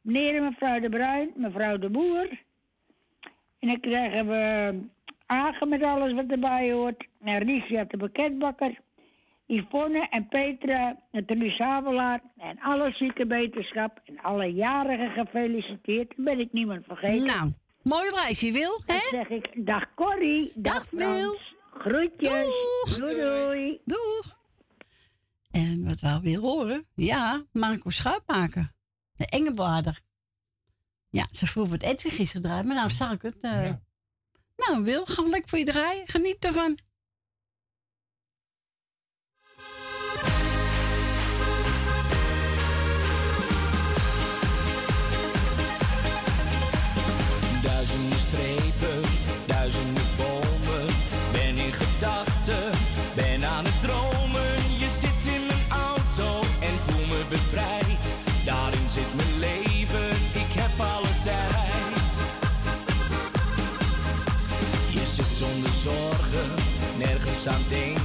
[0.00, 1.30] Meneer en mevrouw de Bruin.
[1.34, 2.28] Mevrouw de Boer.
[3.58, 4.74] En dan krijgen we
[5.26, 7.06] Agen met alles wat erbij hoort.
[7.20, 8.78] En Riesja de Pakketbakker.
[9.46, 12.20] Yvonne en Petra en Truus Havelaar.
[12.36, 16.12] En alle zieke beterschap en alle jarigen gefeliciteerd.
[16.16, 17.26] Dan ben ik niemand vergeten.
[17.26, 18.82] Nou, mooi reisje, Wil.
[18.86, 20.52] Dan zeg ik dag Corrie.
[20.54, 21.38] Dag, Wil.
[21.72, 22.96] Groetjes.
[22.98, 23.80] Doei doei.
[23.84, 24.38] Doeg.
[25.50, 26.86] En wat we weer horen?
[26.94, 28.70] Ja, Marco Schuitmaker.
[29.20, 30.00] De Engelbaarder.
[31.10, 33.42] Ja, ze vroeg wat Edwin gisteren draaien, maar nou zal ik het.
[34.56, 36.08] Nou, Wil, gaan we lekker voor je draaien.
[36.08, 36.78] Geniet ervan.
[67.50, 67.99] Nergens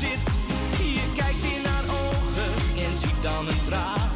[0.00, 0.24] zit.
[0.78, 2.52] Je kijkt in haar ogen
[2.84, 4.09] en ziet dan een traan.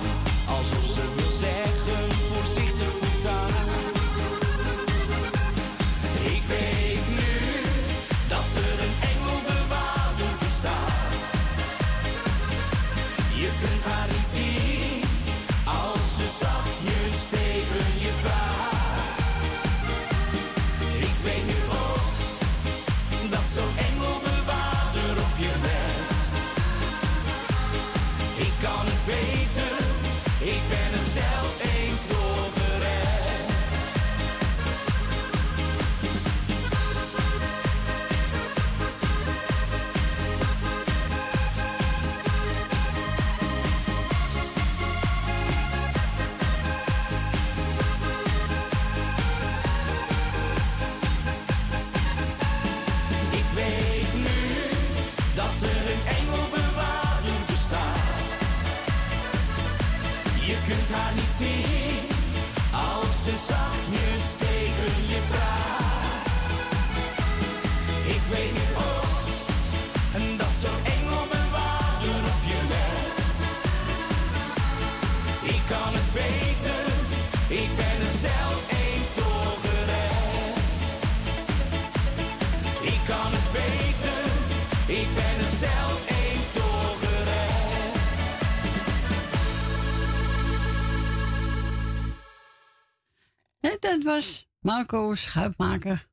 [94.74, 96.08] Marco Schuitmaker,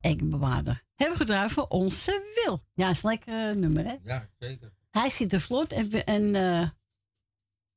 [0.00, 0.84] engelbewaarder.
[0.94, 2.64] Hebben we gedraaid voor onze Wil.
[2.74, 3.96] Ja, is een lekker eh, nummer, hè?
[4.02, 4.72] Ja, zeker.
[4.90, 6.68] Hij zit er vlot en, en eh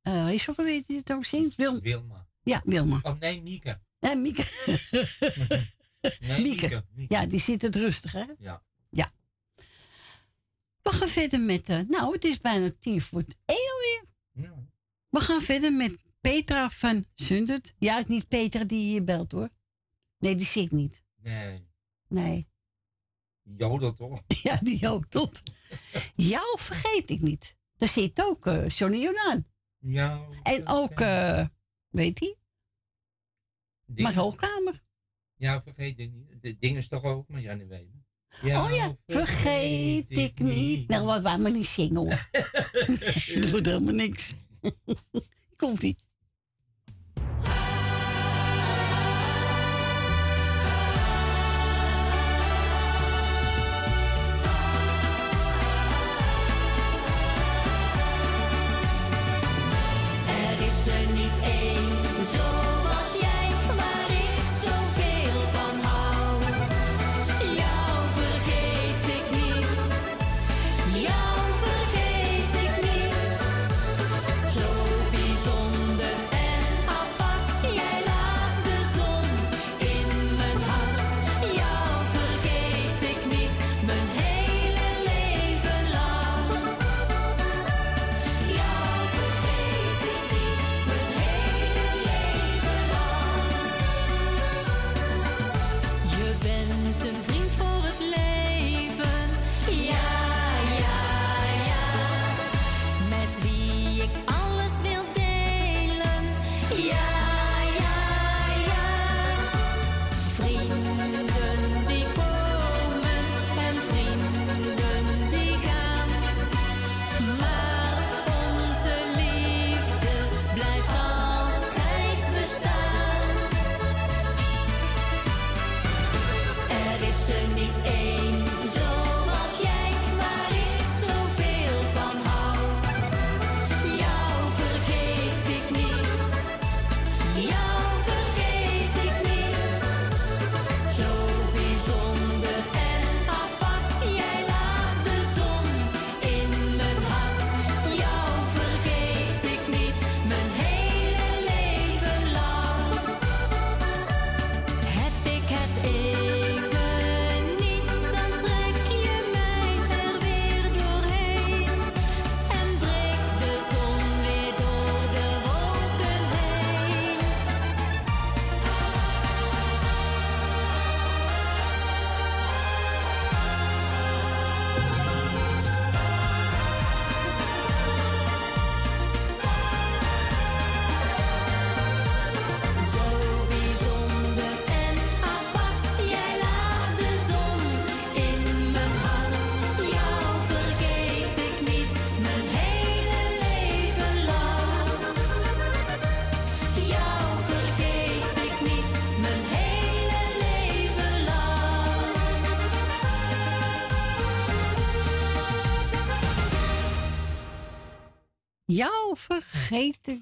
[0.01, 1.55] eh, is ook alweer die het ook zingt?
[1.55, 2.27] Wil, Wilma.
[2.43, 2.99] ja, Wilma.
[3.03, 3.81] Oh nee, Mieke.
[3.99, 4.45] Nee, Mieke.
[6.41, 6.83] Mieke.
[6.93, 7.15] Mieke.
[7.15, 8.25] Ja, die zit het rustig, hè?
[8.39, 8.63] Ja.
[8.89, 9.11] Ja.
[10.81, 14.03] We gaan verder met, nou, het is bijna tien voor het één alweer.
[14.31, 14.53] Ja.
[15.09, 17.73] We gaan verder met Petra van Zundert.
[17.77, 19.49] Ja, het is niet Petra die hier belt, hoor.
[20.17, 21.03] Nee, die zie ik niet.
[21.15, 21.67] Nee.
[22.07, 22.47] Nee.
[23.43, 24.23] Jodel toch?
[24.43, 25.41] Ja, die jodelt.
[26.15, 27.55] Jou vergeet ik niet.
[27.77, 29.47] Daar zit ook eh, Johnny Jordaan.
[29.79, 30.27] Ja.
[30.43, 31.45] En ook, eh,
[31.89, 32.35] weet hij?
[34.03, 34.83] Maar Hoogkamer.
[35.35, 36.41] Ja, vergeet ik niet.
[36.41, 38.05] De ding is toch ook met Janne Weber.
[38.41, 40.87] Ja, oh ja, vergeet ik niet.
[40.87, 42.29] Nou, wat waar me niet zingen hoor.
[43.41, 44.35] Dat doet helemaal niks.
[45.55, 45.81] Komt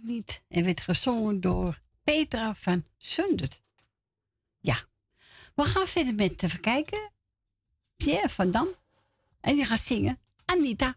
[0.04, 0.44] niet.
[0.48, 3.62] En werd gezongen door Petra van Sundert.
[4.60, 4.86] Ja,
[5.56, 7.12] we gaan verder met even kijken.
[7.98, 8.68] Pierre van Dam.
[9.42, 10.96] En die gaat zingen Anita.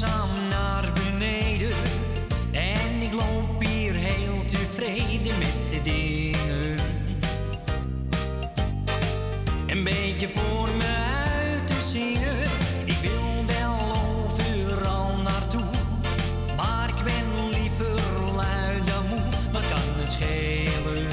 [0.00, 1.76] Langzaam naar beneden
[2.50, 6.78] en ik loop hier heel tevreden met de dingen.
[9.66, 10.84] Een beetje voor me
[11.34, 12.38] uit te zingen.
[12.84, 15.70] Ik wil wel overal naartoe,
[16.56, 18.00] maar ik ben liever
[18.36, 19.22] lui dan moe.
[19.52, 21.06] Wat kan het schelen?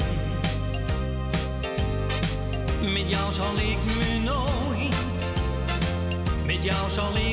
[2.92, 4.58] Met jou zal ik me nooit
[6.58, 7.27] met jou zal ik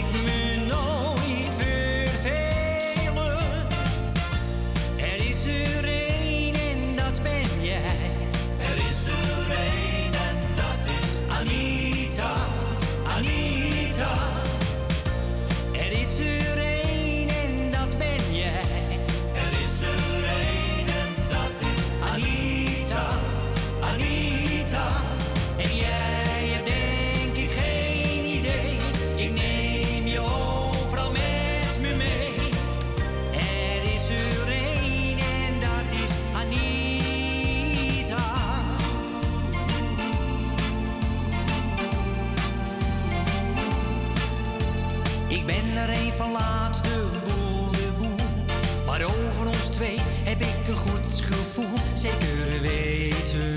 [50.68, 53.54] ik een goed gevoel, zeker weten.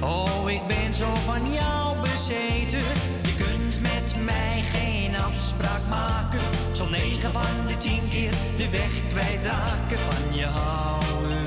[0.00, 2.82] Oh, ik ben zo van jou bezeten.
[3.22, 6.40] Je kunt met mij geen afspraak maken.
[6.72, 11.42] Zal negen van de tien keer de weg kwijtraken van je houden.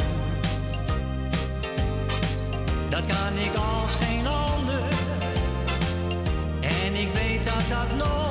[2.90, 4.84] Dat kan ik als geen ander.
[6.62, 8.25] En ik weet dat dat nooit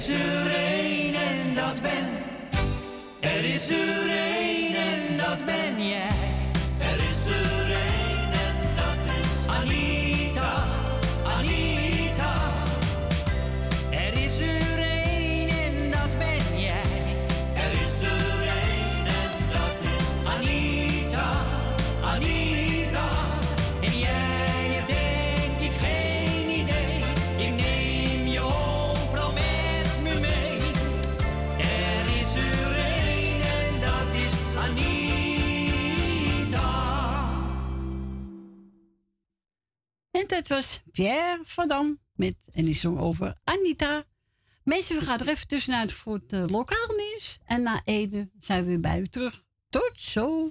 [0.00, 2.06] is er en dat ben.
[3.20, 4.29] Er is er
[40.40, 44.04] dat was Pierre van Dam met, en die zong over Anita.
[44.62, 47.38] Mensen, we gaan er even tussenuit voor het eh, lokaal nieuws.
[47.44, 49.44] En na Ede zijn we weer bij u terug.
[49.68, 50.50] Tot zo.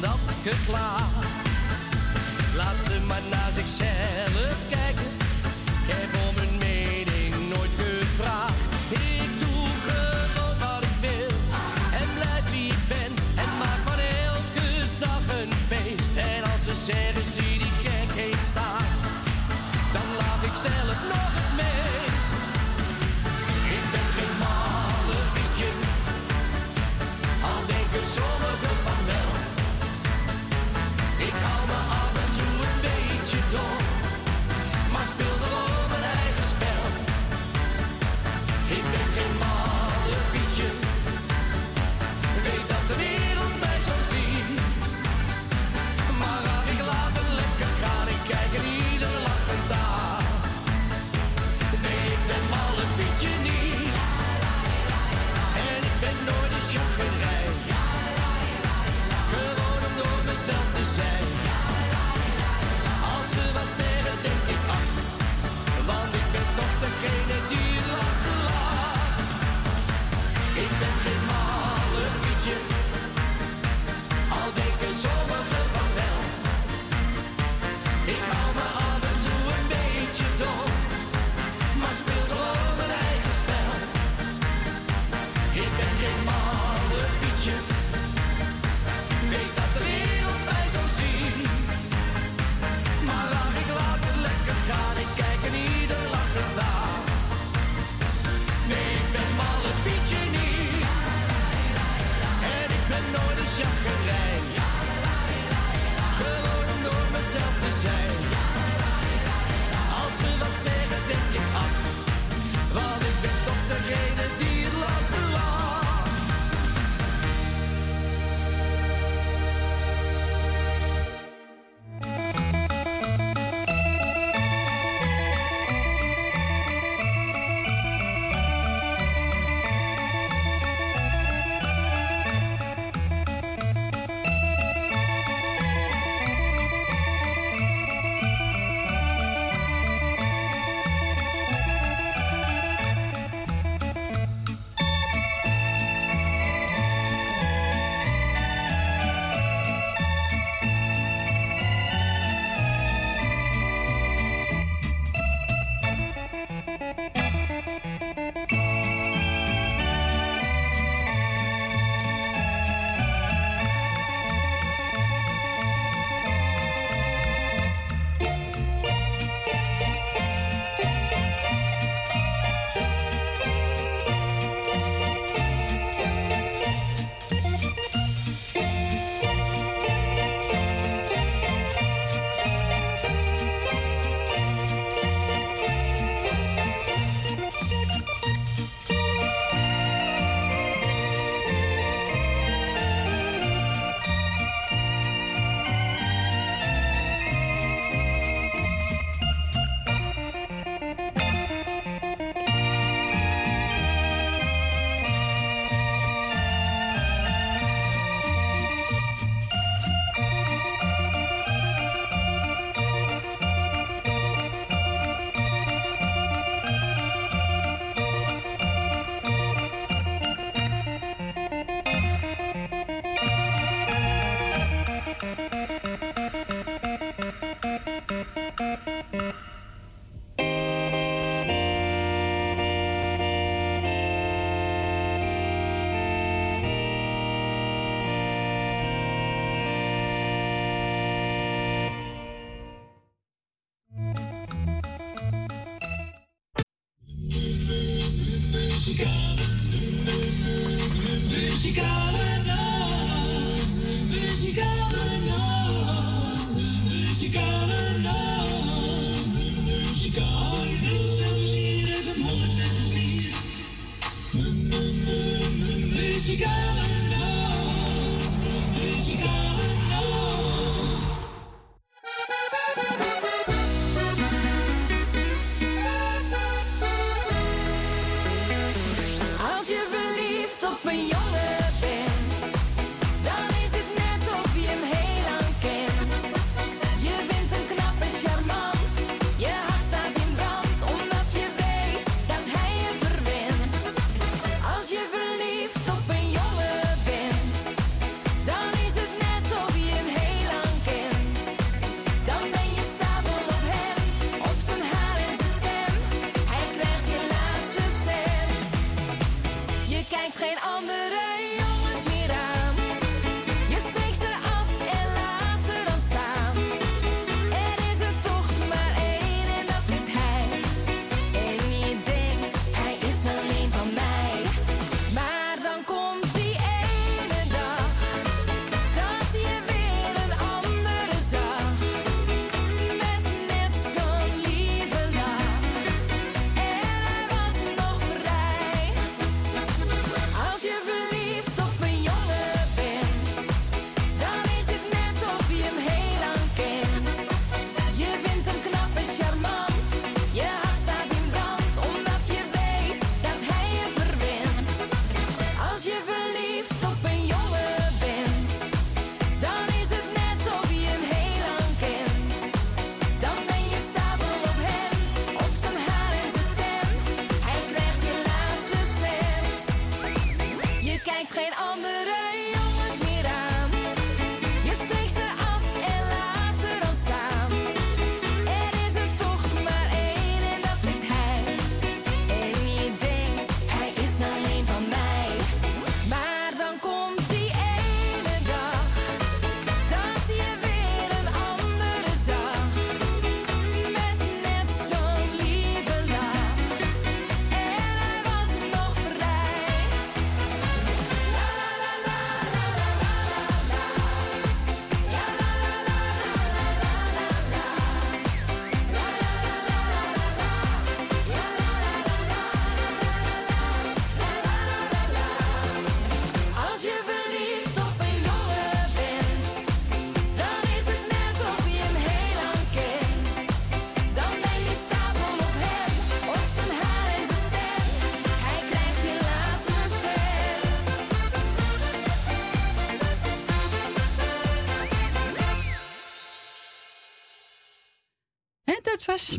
[0.00, 1.12] Dat geklaag.
[2.54, 3.63] Laat ze maar naar zichzelf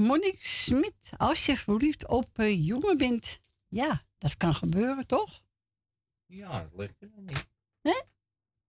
[0.05, 1.09] Monique Smit.
[1.17, 3.39] Als je verliefd op een jongen bent.
[3.67, 5.43] Ja, dat kan gebeuren, toch?
[6.25, 7.47] Ja, dat ligt er nog niet.
[7.81, 8.01] Hè?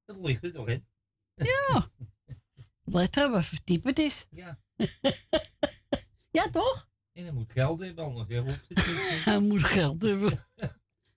[0.04, 0.86] Dat ligt er toch in?
[1.34, 1.90] Ja.
[2.84, 4.26] Let er wat voor type het is.
[4.30, 4.60] Ja.
[6.38, 6.88] ja, toch?
[7.12, 8.84] En dan moet geld hebben, anders weer op zitten.
[9.32, 10.46] Hij moet geld hebben.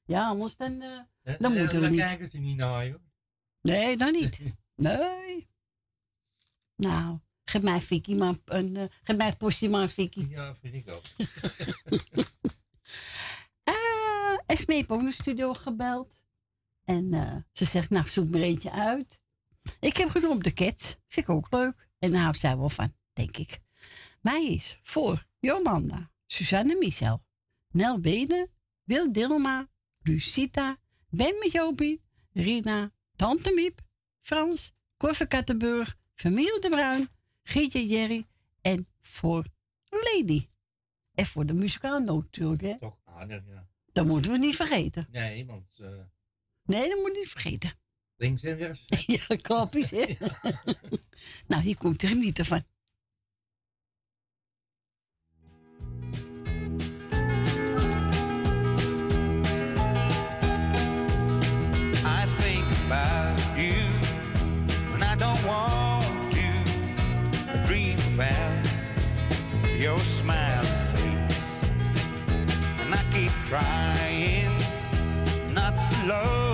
[0.05, 1.37] Ja, anders dan, eh, Hè?
[1.37, 1.99] dan Eh, moeten we niet.
[1.99, 3.01] kijken ze niet naar, joh.
[3.61, 4.39] Nee, dan niet.
[4.75, 5.47] Nee.
[6.75, 7.19] Nou,
[7.49, 9.35] geef mij Vicky maar een, eh, geef mij
[9.69, 10.25] maar een Vicky.
[10.29, 11.03] Ja, vind ik ook.
[13.63, 16.17] Eh, Esme heeft ook naar studio gebeld.
[16.83, 19.21] En eh, ze zegt, nou, zoek maar eentje uit.
[19.79, 20.97] Ik heb gedroomd de Cats.
[21.07, 21.89] Vind ik ook leuk.
[21.99, 23.59] En daar houdt zij wel van, denk ik.
[24.21, 27.23] Mij is voor Jolanda, Suzanne Michel,
[27.69, 28.51] Nel Benen,
[28.83, 29.69] Wil Dilma,
[30.01, 30.77] Lucita,
[31.09, 33.81] Ben Jopie, Rina, Tante Miep,
[34.19, 37.09] Frans, Koffer Kattenburg, Familie de Bruin,
[37.49, 38.25] Gietje Jerry
[38.61, 39.45] en voor
[39.89, 40.47] Lady.
[41.13, 42.77] En voor de muzikaal natuurlijk, hè.
[42.77, 43.67] Toch aardig, ja.
[43.91, 45.07] Dat moeten we niet vergeten.
[45.11, 45.89] Nee, want eh,
[46.63, 47.73] Nee, dat moet je niet vergeten.
[48.15, 48.83] links en rechts.
[49.07, 49.35] Ja,
[49.89, 50.15] hè?
[51.47, 52.63] nou, hier komt er genieten van.
[73.49, 74.45] Trying
[75.55, 76.48] not to love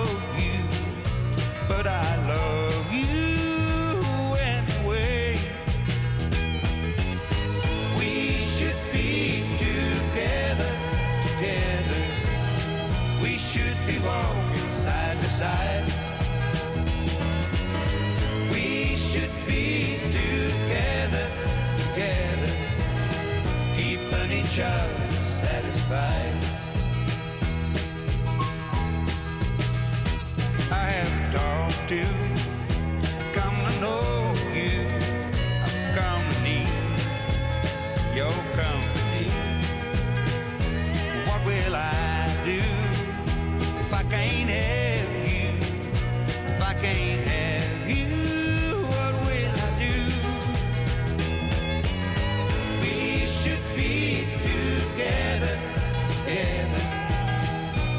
[31.88, 32.04] to,
[33.32, 34.82] come to know you.
[35.94, 36.68] Come to need
[38.12, 39.30] your company.
[41.26, 42.58] What will I do?
[43.78, 45.48] If I can't have you,
[46.54, 48.06] if I can't have you,
[48.90, 49.96] what will I do?
[52.80, 55.56] We should be together,
[56.24, 56.82] together.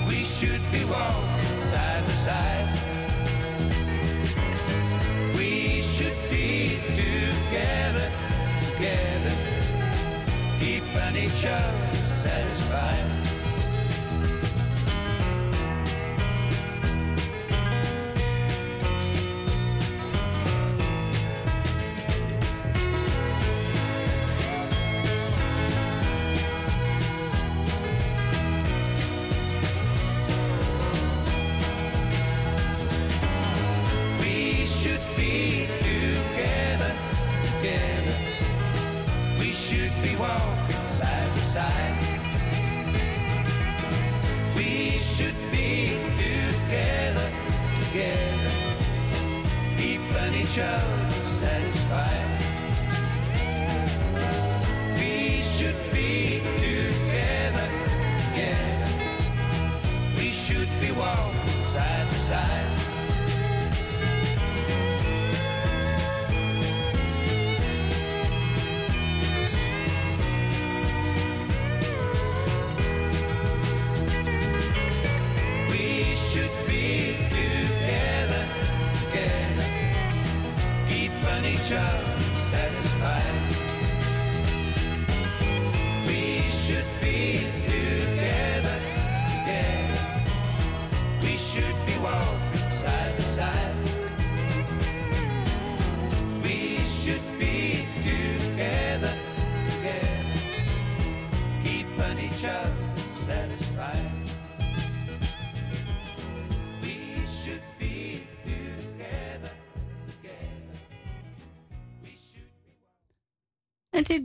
[0.09, 2.56] We should be walking side by side.
[11.37, 12.56] show says
[47.97, 48.51] together,
[49.75, 52.41] keeping each other satisfied.
[54.95, 57.67] We should be together,
[58.29, 58.89] together.
[60.15, 62.76] We should be walking side by side.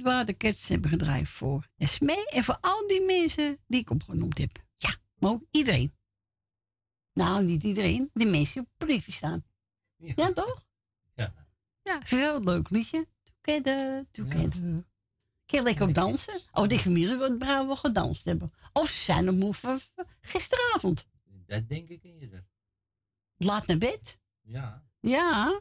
[0.02, 4.38] Waren de Cats hebben gedraaid voor Esmee en voor al die mensen die ik opgenoemd
[4.38, 4.64] heb.
[4.76, 5.94] Ja, maar ook iedereen.
[7.12, 8.10] Nou, niet iedereen.
[8.12, 9.44] Die mensen die op het briefje staan.
[9.96, 10.64] Ja, toch?
[11.14, 11.34] Ja.
[11.82, 13.06] Ja, veel leuk liedje.
[13.40, 14.84] Together, together.
[15.46, 16.40] Keer lekker op dansen.
[16.52, 18.52] Oh, de familie wat Brouw wel gedanst hebben.
[18.72, 19.80] Of ze zijn op moe van
[20.20, 21.06] gisteravond.
[21.46, 22.44] Dat denk ik eerder.
[23.36, 24.20] Laat naar bed.
[24.40, 25.60] Ja, Ja.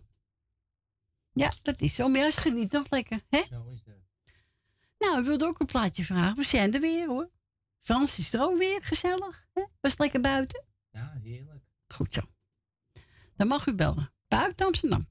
[1.34, 2.08] Ja, dat is zo.
[2.08, 3.42] Maar als geniet nog lekker, hè?
[3.50, 3.91] zo is dat.
[5.02, 6.36] Nou, ik wilde ook een plaatje vragen.
[6.36, 7.30] We zijn er weer, hoor.
[7.80, 8.84] Frans is er ook weer.
[8.84, 9.48] Gezellig.
[9.54, 9.62] Hè?
[9.80, 10.66] Was het lekker buiten?
[10.92, 11.64] Ja, heerlijk.
[11.88, 12.22] Goed zo.
[13.36, 14.14] Dan mag u bellen.
[14.28, 15.10] Buiten Amsterdam.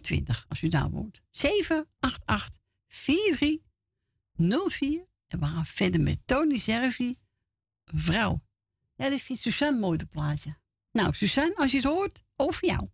[0.00, 1.22] 020, als u daar woont.
[1.30, 5.06] 788 4304.
[5.26, 7.18] En we gaan verder met Tony Servi.
[7.84, 8.42] Vrouw.
[8.94, 10.54] Ja, dit vindt Suzanne mooi, dat plaatje.
[10.90, 12.88] Nou, Suzanne, als je het hoort, over jou.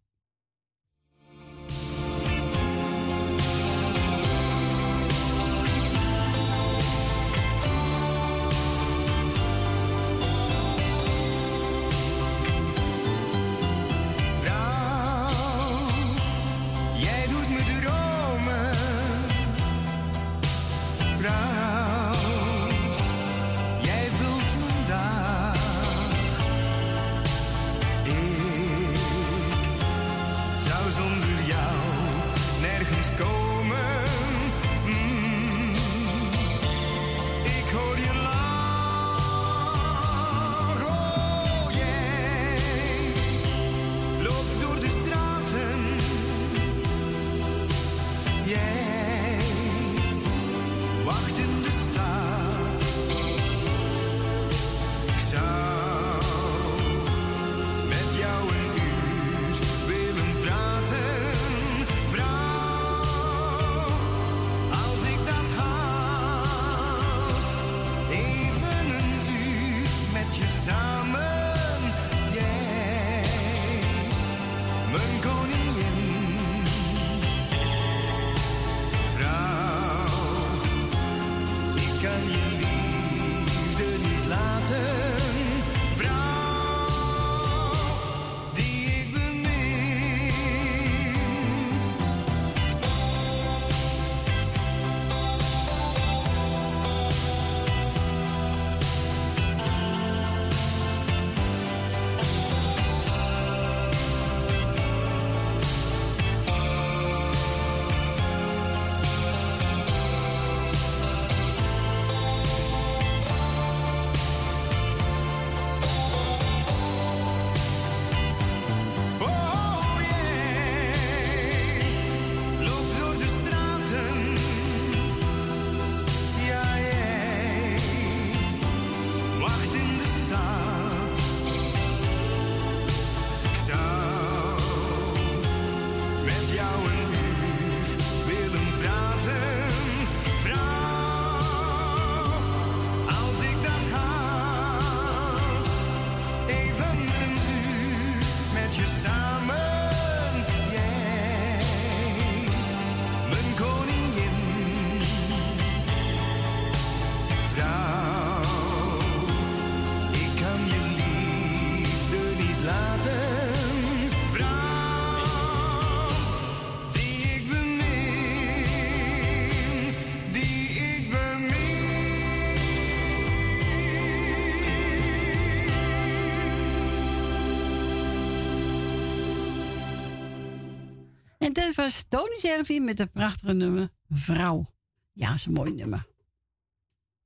[181.78, 184.66] En was Tony Servie met het prachtige nummer Vrouw.
[185.12, 186.06] Ja, is een mooi nummer.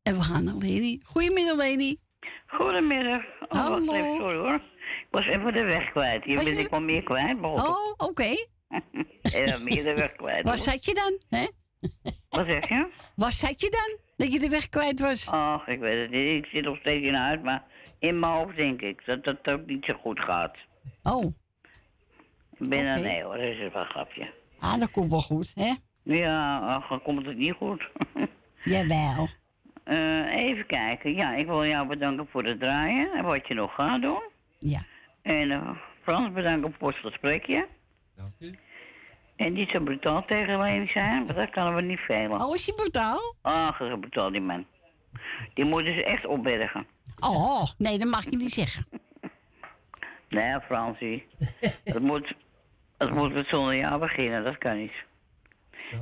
[0.02, 0.98] En we gaan naar Leni.
[1.02, 1.96] Goedemiddag, Leni.
[2.46, 3.22] Goedemiddag.
[3.48, 3.84] Oh, Hallo.
[3.84, 4.54] wacht even, sorry hoor.
[4.54, 6.24] Ik was even de weg kwijt.
[6.24, 7.40] Hier Was ben je- ik wel meer kwijt.
[7.40, 7.50] maar.
[7.50, 8.34] Oh, oké.
[9.36, 10.44] En dan meer de weg kwijt.
[10.44, 11.40] Waar zat je dan?
[11.40, 11.46] Hè?
[12.28, 12.88] Wat zeg je?
[13.16, 13.98] Waar zat je dan?
[14.16, 15.28] Dat je de weg kwijt was?
[15.30, 16.44] Ach, ik weet het niet.
[16.44, 17.64] Ik zit nog steeds in huis, maar
[17.98, 20.56] in mijn hoofd denk ik dat dat ook niet zo goed gaat.
[21.02, 21.24] Oh.
[22.58, 23.08] Ik ben Oké.
[23.08, 24.32] nee hoor, dat is wel een grapje.
[24.62, 25.72] Ah, dat komt wel goed, hè?
[26.02, 27.88] Ja, ach, dan komt het niet goed.
[28.64, 29.28] Jawel.
[29.84, 31.14] Eh, even kijken.
[31.14, 34.22] Ja, ik wil jou bedanken voor het draaien en wat je nog gaat doen.
[34.58, 34.84] Ja.
[35.22, 35.70] En eh,
[36.02, 37.66] Frans bedanken voor het gesprekje.
[38.16, 38.58] Dank u.
[39.36, 42.40] En niet zo brutaal tegen Leni zijn, want dat kan we niet velen.
[42.40, 43.34] Oh, is hij brutaal?
[43.42, 44.66] Ach, dat is brutaal die man.
[45.54, 46.86] Die moeten ze echt opbergen.
[47.20, 48.86] Oh, nee, dat mag je niet zeggen.
[50.28, 51.26] Nee, Fransie.
[51.84, 52.34] het, moet,
[53.06, 54.92] het moet met zonder jou beginnen, dat kan niet.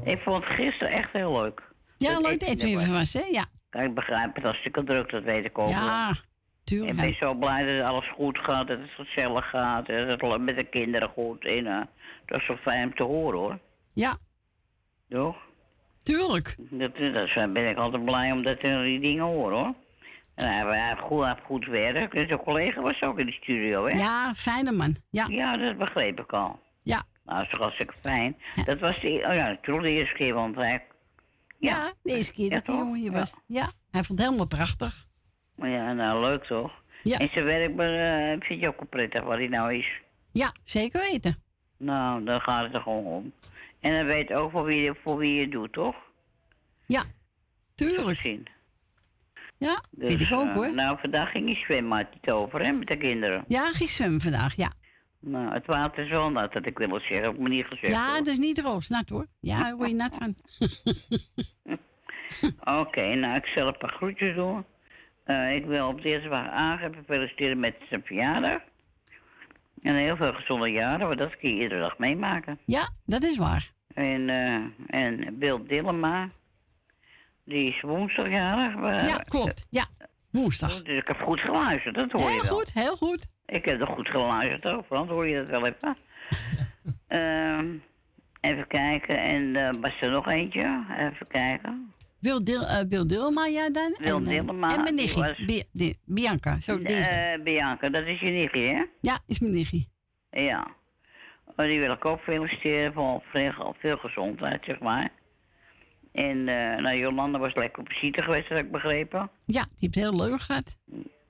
[0.05, 1.63] Ik vond het gisteren echt heel leuk.
[1.97, 2.89] Ja, Dat leuk eten dat Edwin was.
[2.89, 3.25] was, hè?
[3.31, 3.45] Ja.
[3.71, 6.15] Kijk, ik begrijp het hartstikke druk, dat weet ik ook Ja, wel.
[6.65, 6.91] tuurlijk.
[6.91, 10.57] Ik ben zo blij dat alles goed gaat, dat het gezellig gaat, dat het met
[10.57, 11.45] de kinderen goed.
[11.45, 11.81] En, eh,
[12.27, 13.59] dat is zo fijn om te horen hoor.
[13.93, 14.17] Ja.
[15.09, 15.37] Toch?
[16.03, 16.57] Tuurlijk.
[16.59, 19.75] Dat, dat is- ben ik altijd blij omdat ik die dingen hoor hoor.
[20.35, 22.13] En hij, heeft goed, hij heeft goed werk.
[22.27, 23.99] Zijn collega was ook in de studio, hè?
[23.99, 24.97] Ja, fijne man.
[25.11, 25.27] Ja.
[25.29, 26.61] Ja, dat begreep ik al.
[26.83, 27.03] Ja.
[27.25, 28.37] Nou, dat is toch hartstikke fijn.
[28.65, 30.85] Dat was de, oh ja, natuurlijk de eerste keer, want hij...
[31.59, 32.85] Ja, de eerste keer dat die toch?
[32.85, 33.37] jongen hier was.
[33.47, 35.07] Ja, hij vond het helemaal prachtig.
[35.57, 36.83] Ja, nou, leuk toch?
[37.03, 37.19] Ja.
[37.19, 40.01] En zijn werk eh, vind je ook prettig waar hij nou is.
[40.33, 41.43] Ja, zeker weten.
[41.77, 43.33] Nou, dan gaat het er gewoon om.
[43.81, 45.97] En hij weet ook voor wie, voor wie je doet, toch?
[46.87, 47.03] Ja,
[47.75, 48.39] tuurlijk.
[49.59, 50.75] Ja, vind ik ook eh, hoor.
[50.75, 53.45] Nou, vandaag ging hij zwemmen, had hij het over, hè, met de kinderen.
[53.49, 54.73] Ja, ging zwemmen vandaag, ja.
[55.21, 57.43] Nou, het water is wel nat, dat ik wil zeggen.
[57.43, 57.93] Me niet gezegd.
[57.93, 59.27] Ja, dat is niet roos, nat hoor.
[59.41, 60.35] Ja, daar word je nat van.
[62.81, 64.65] Oké, nou, ik zal een paar groetjes doen.
[65.25, 68.61] Eh, ik wil op deze dag aangeven feliciteren met zijn verjaardag.
[69.83, 72.59] En heel veel gezonde jaren, want dat kun je iedere dag meemaken.
[72.65, 73.71] Ja, dat is waar.
[73.95, 74.65] En, eh
[75.01, 76.31] en Bill Dillema,
[77.45, 78.77] die is woensdag jarig.
[78.77, 79.67] maar- Ja, klopt.
[79.71, 79.85] Ja,
[80.31, 80.83] woensdag.
[80.83, 82.57] Dus ik heb goed geluisterd, dat hoor je Heel wel.
[82.59, 83.29] goed, heel goed.
[83.51, 85.97] Ik heb er goed geluisterd ook, hoor je dat wel even?
[87.09, 87.67] Ehm,
[88.41, 90.85] even kijken, en eh, was er nog eentje?
[90.99, 91.93] Even kijken.
[92.19, 93.95] Wil, Dil, eh, Wil Dilma, ja dan?
[93.99, 96.61] Wil en, eh, Dilma, En mijn nichtje, was- Bi- di- Bianca.
[96.61, 97.41] Zo, deze.
[97.45, 98.85] Bianca, dat is je nichtje, hè?
[99.01, 99.85] Ja, is mijn nichtje.
[100.31, 100.67] Ja.
[101.57, 105.09] Oh, die wil ik ook feliciteren voor veel, veel gezondheid, zeg maar.
[106.13, 109.31] En nou, Jolanda was lekker op visite geweest, heb ik begrepen.
[109.47, 110.77] Ja, die heeft heel leuk gehad.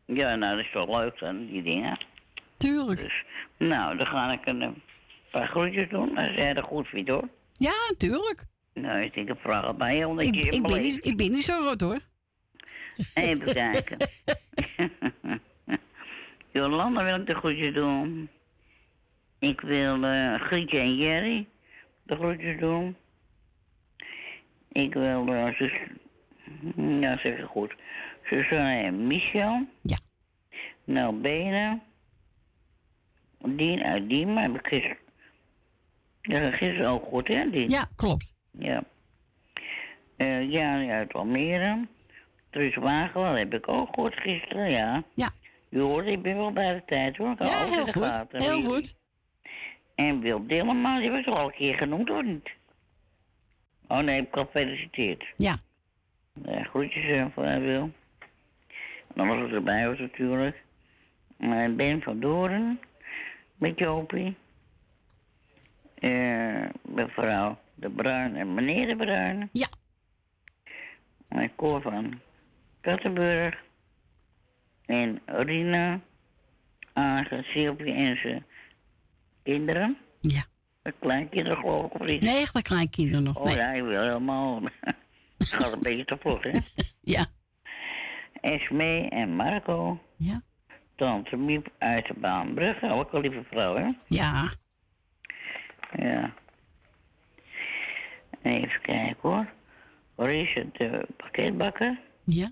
[0.07, 1.99] Ja, nou, dat is toch leuk dan, die dingen.
[2.61, 3.01] Tuurlijk.
[3.01, 3.25] Dus,
[3.57, 4.69] nou, dan ga ik een eh,
[5.31, 7.29] paar groetjes doen, als jij dat goed vindt, hoor.
[7.53, 8.45] Ja, tuurlijk.
[8.75, 11.63] Nou, ik denk een vraag bij je, Ik, ik, ben niet, ik ben niet zo
[11.63, 11.99] rood hoor.
[13.15, 13.97] Even kijken.
[16.53, 18.29] Jolanda wil ik de groetjes doen.
[19.39, 21.47] Ik wil eh Grietje en Jerry
[22.03, 22.97] de groetjes doen.
[24.73, 25.73] Ik wil, eh zus...
[26.77, 27.75] Ja, zeg ik goed.
[28.25, 29.67] Susanne en Michel.
[29.83, 29.99] Ja.
[30.85, 31.83] Nou, Benen.
[33.47, 34.97] Dien uit Diemen heb ik gisteren...
[36.23, 37.69] Dat is gisteren ook goed, hè, Dien?
[37.69, 38.35] Ja, klopt.
[38.51, 38.83] Ja.
[40.17, 41.87] Eh Jani uit Almere.
[42.51, 45.03] Truus Wagenwal heb ik ook gehoord gisteren, ja.
[45.15, 45.31] Ja.
[45.69, 47.31] Je hoort, ik ben wel bij de tijd hoor.
[47.31, 48.25] Ik Ja, heel goed.
[48.31, 48.97] Heel goed.
[49.95, 52.51] En Wil Dillema, die was al een keer genoemd, hoor niet?
[53.89, 55.25] Oh nee, heb ik al gefeliciteerd.
[55.37, 55.57] Ja.
[56.45, 57.91] Eh, groetjes eh, voor haar Wil.
[59.15, 60.63] Dan was het erbij was natuurlijk.
[61.37, 62.81] Maar Ben van Doren,
[63.61, 64.37] met Jopie.
[65.95, 69.49] Eh, mevrouw De Bruin en meneer De Bruin.
[69.53, 69.69] Ja.
[71.29, 72.21] En Cor van
[72.81, 73.63] Kattenburg.
[74.87, 76.01] En Rina,
[76.93, 78.45] Agen, Sylvie en zijn
[79.43, 79.97] kinderen.
[80.21, 80.45] Ja.
[80.83, 82.23] De kleinkinderen geloof ik of niet?
[82.23, 83.37] Nee, echt maar kleinkinderen nog.
[83.37, 83.57] Oh nee.
[83.57, 84.63] ja, ik wil helemaal.
[85.39, 86.51] Het gaat een beetje te vlug, hè?
[87.01, 87.27] Ja.
[88.41, 90.01] Esme en Marco.
[90.17, 90.43] Ja.
[91.01, 92.83] Tante Miep uit de Baanbrug.
[92.83, 93.89] Ook een lieve vrouw, hè?
[94.07, 94.53] Ja.
[95.99, 96.33] Ja.
[98.43, 99.47] Even kijken hoor.
[100.17, 101.99] Richard de pakketbakker.
[102.25, 102.51] Ja.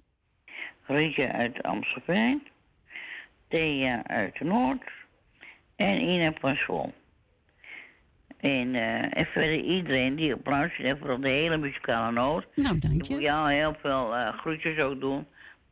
[0.86, 2.46] Rietje uit Amstelveen.
[3.48, 4.82] Thea uit de Noord.
[5.76, 6.92] En Ina van Zwol.
[8.40, 12.46] En, eh, en verder iedereen die op luistert en vooral de hele muzikale noot.
[12.54, 13.12] Nou, dank Ik je.
[13.14, 15.26] wil jou heel veel eh, groetjes ook doen.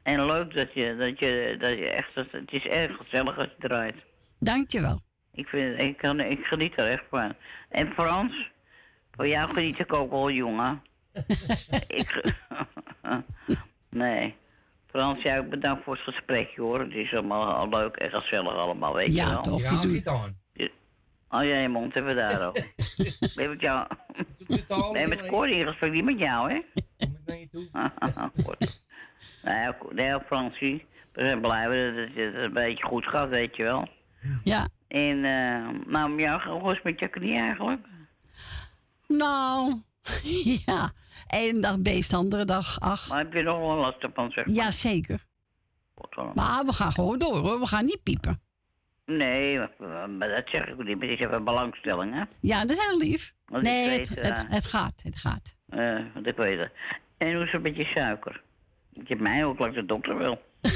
[0.06, 3.46] En leuk dat je, dat je, dat je echt, dat, het is erg gezellig als
[3.46, 3.94] je draait.
[4.38, 5.00] Dank je wel.
[5.32, 7.34] Ik, vind, ik, kan, ik geniet er echt van.
[7.68, 8.50] En Frans,
[9.10, 10.82] Voor jou geniet ik ook wel, jongen.
[12.00, 12.34] ik,
[13.90, 14.34] nee.
[14.86, 16.80] Frans, jij ook bedankt voor het gesprek, hoor.
[16.80, 19.42] Het is allemaal leuk en gezellig allemaal, weet Ja, je wel.
[19.42, 20.34] toch, Graag die doe-
[21.28, 22.58] Oh, jij mond hebben daar ook.
[23.34, 23.86] ben met jou...
[24.92, 26.60] Nee, met Corrie in gesprek, niet met jou, hè?
[26.98, 27.68] Kom naar je toe.
[29.90, 30.86] Nee, ook Fransie.
[31.12, 33.88] We zijn blij dat het, dat een beetje goed gaat, weet je wel.
[34.44, 34.68] Ja.
[34.88, 37.86] En, eh, nou, jou, hoe is het met je knie eigenlijk?
[39.08, 39.74] Nou,
[40.66, 40.90] ja.
[41.26, 43.08] Eén dag beest, andere dag ach.
[43.08, 44.54] Maar heb je nog wel last van, zeg maar?
[44.54, 45.24] Ja, zeker.
[46.34, 47.60] Maar we gaan gewoon door hoor.
[47.60, 48.40] We gaan niet piepen.
[49.06, 50.98] Nee, maar, dat zeg ik niet.
[50.98, 52.22] Maar het is even belangstelling, hè?
[52.40, 53.34] Ja, dat is heel lief.
[53.46, 55.02] Want nee, weet, het, eh, het, het gaat.
[55.02, 55.56] Het gaat.
[55.68, 56.70] Eh, want ik weet.
[57.18, 58.42] En hoe is het met je suiker?
[58.96, 60.42] Je hebt mij ook langs de dokter wel.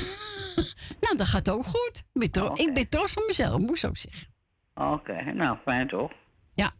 [1.01, 2.05] Nou, dat gaat ook goed.
[2.13, 4.29] Ik ben, tro- ik ben trots op mezelf, ik zo zeggen.
[4.75, 6.13] Oké, nou, fijn toch?
[6.53, 6.71] Ja.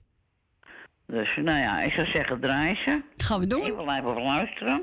[1.07, 3.03] Dus, nou ja, ik zou zeggen, draai ze.
[3.17, 3.67] Gaan we doen.
[3.67, 4.83] Ik wil even luisteren.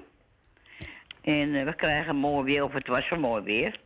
[1.21, 3.79] En eh, we krijgen mooi weer, of het was zo mooi weer.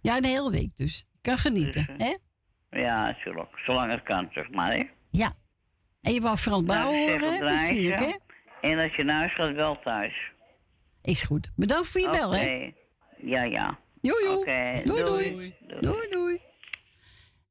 [0.00, 0.98] Ja, de hele week dus.
[1.00, 2.16] Ik kan genieten, Dus, hè?
[2.80, 3.58] Ja, natuurlijk.
[3.64, 4.88] Zolang het kan, zeg maar, hè?
[5.10, 5.32] Ja.
[6.02, 8.04] En je wou Frans Nou, horen, hè?
[8.04, 8.12] Hè?
[8.60, 10.32] En als je naar huis gaat, wel thuis.
[11.08, 11.50] Is goed.
[11.56, 12.72] Bedankt voor je bel, hè?
[13.16, 13.78] Ja, ja.
[14.00, 14.38] Joe, joe.
[14.38, 15.30] Oké, doei, doei.
[15.30, 15.54] doei.
[15.80, 16.40] Doei, doei.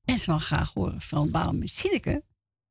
[0.05, 2.23] En ze wil graag horen Bauer met Sineke.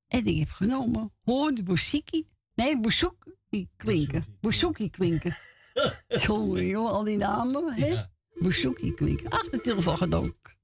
[0.09, 2.27] En ik heb genomen, hoor de bouziki.
[2.55, 4.25] Nee, bouzouki klinken.
[4.41, 5.37] Bouzouki klinken.
[6.09, 8.03] Sorry, joh, al die namen, hè?
[8.35, 9.31] Bouzouki klinken.
[9.31, 10.55] Ach, de telefoon gaat ook.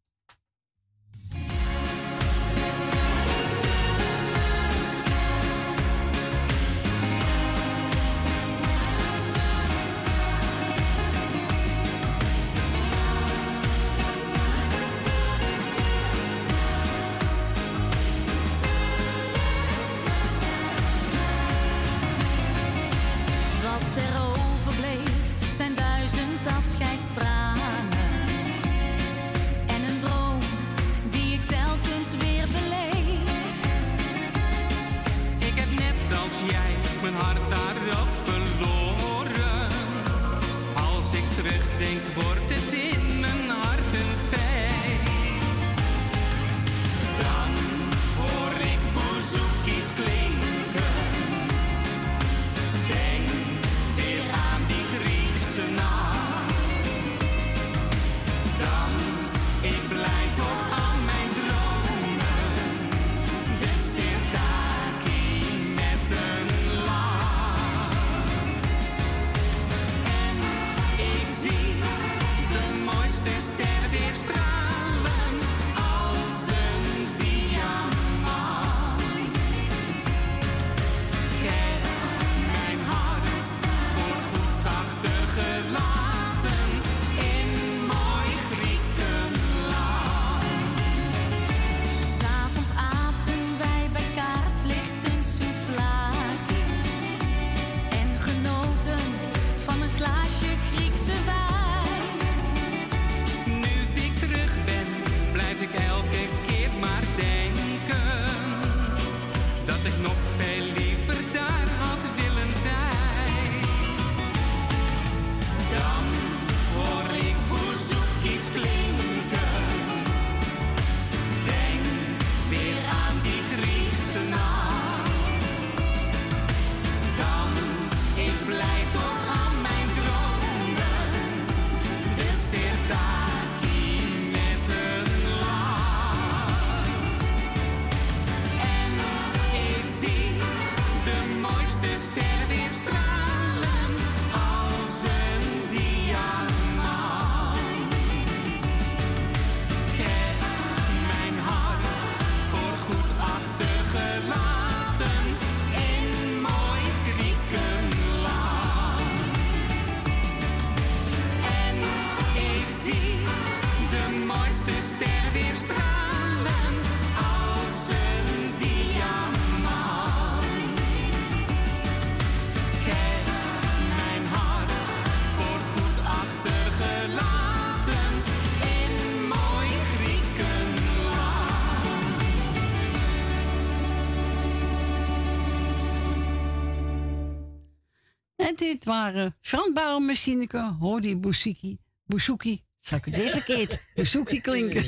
[188.83, 191.79] Dit waren Frans Bauer met Sineke, hoor die bouzouki.
[192.05, 193.85] Bouzouki, zal ik het weer verkeerd?
[193.95, 194.83] Bouzouki klinken.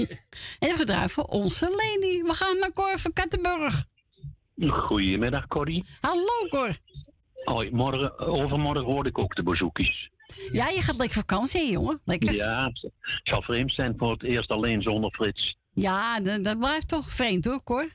[0.64, 2.22] en we gedraaien voor onze Leni.
[2.22, 3.84] We gaan naar Cor van Kattenburg.
[4.68, 5.84] Goedemiddag, Corrie.
[6.00, 6.78] Hallo, Cor.
[7.44, 10.10] Hoi, morgen, overmorgen hoor ik ook de bezoekjes.
[10.52, 12.00] Ja, je gaat lekker vakantie, jongen.
[12.04, 12.34] Lekker.
[12.34, 12.90] Ja, het
[13.22, 15.56] zal vreemd zijn voor het eerst alleen zonder Frits.
[15.72, 17.88] Ja, dat, dat blijft toch vreemd, hoor, Cor.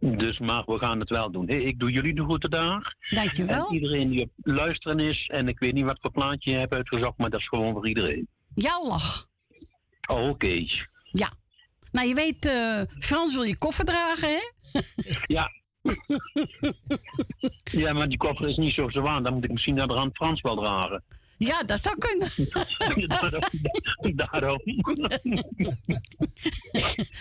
[0.00, 1.46] Dus, maar we gaan het wel doen.
[1.46, 2.96] Hey, ik doe jullie de groeten daar.
[3.10, 3.68] Dankjewel.
[3.68, 5.28] En iedereen die op luisteren is.
[5.32, 7.88] En ik weet niet wat voor plaatje je hebt uitgezocht, maar dat is gewoon voor
[7.88, 8.28] iedereen.
[8.54, 9.26] Jouw lach.
[10.06, 10.64] Oh, Oké.
[11.12, 11.30] Ja.
[11.92, 14.40] Nou, je weet, eh, Frans wil je koffer dragen, hè?
[15.36, 15.50] Ja.
[17.82, 19.22] ja, maar die koffer is niet zo zwaar.
[19.22, 21.04] Dan moet ik misschien naar de rand Frans wel dragen.
[21.38, 22.28] Ja, dat zou kunnen.
[23.16, 23.42] Daarom.
[24.16, 24.60] Daarom.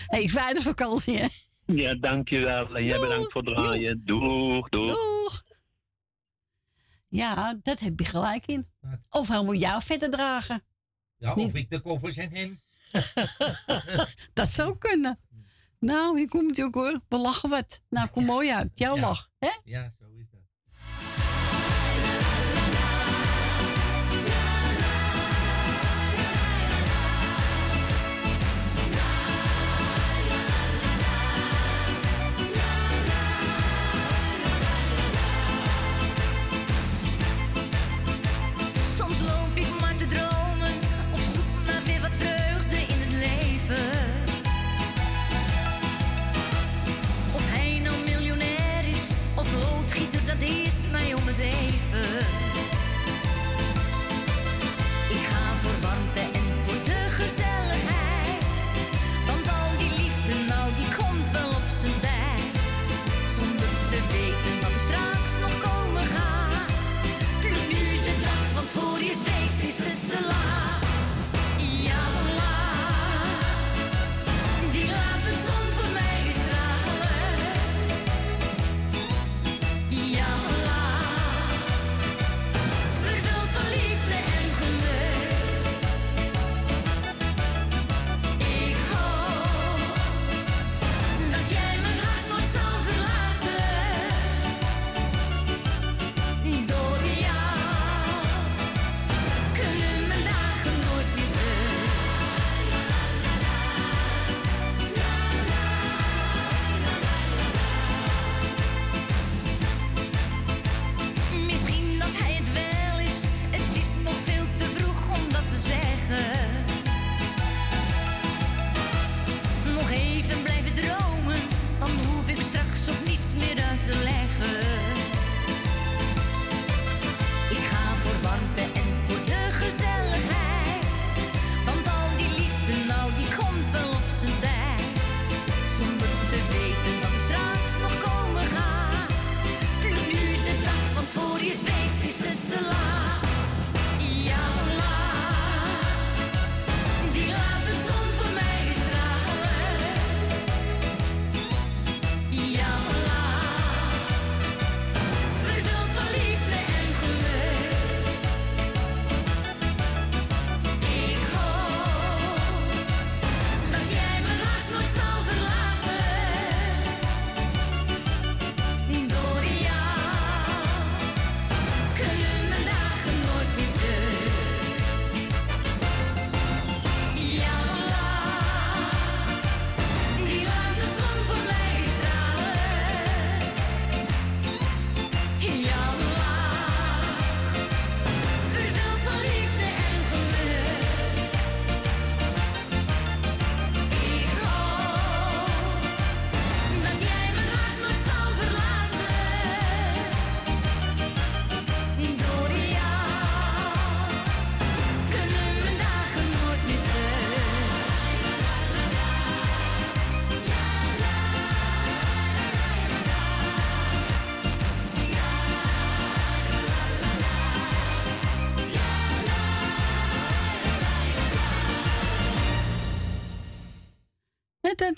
[0.07, 1.27] hey, fijne vakantie, hè?
[1.68, 2.76] Ja, dankjewel.
[2.76, 4.02] En jij bedankt voor het draaien.
[4.06, 4.95] Doeg, doeg.
[4.95, 5.41] Doeg.
[7.07, 8.65] Ja, dat heb je gelijk in.
[9.10, 10.64] Of hij moet jou verder dragen.
[11.18, 12.60] Ja, of ik de koffers en hem.
[14.34, 15.19] Dat zou kunnen.
[15.80, 16.99] Nou, hier komt hij ook hoor.
[17.07, 17.81] We lachen wat.
[17.89, 18.72] Nou, kom mooi uit.
[18.73, 19.02] Jouw Ja.
[19.02, 19.49] lach, hè?
[19.64, 19.94] Ja,
[50.91, 52.36] mij om het even.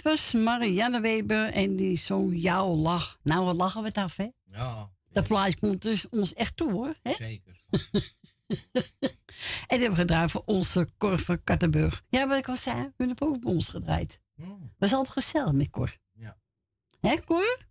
[0.01, 3.19] Dat was Marianne Weber en die zong Jouw Lach.
[3.23, 4.27] Nou, we lachen we het af, hè?
[4.45, 6.95] Ja, Dat plaatje komt dus ons echt toe, hoor.
[7.01, 7.13] Hè?
[7.13, 7.55] zeker.
[9.67, 12.03] En die hebben we gedraaid voor onze Cor van Kattenburg.
[12.07, 14.21] Ja, wat ik al zei, we hebben ook bij ons gedraaid.
[14.35, 14.73] Hmm.
[14.77, 15.97] Was altijd gezellig met Cor.
[16.13, 16.37] Ja.
[16.99, 17.67] Hè, Cor?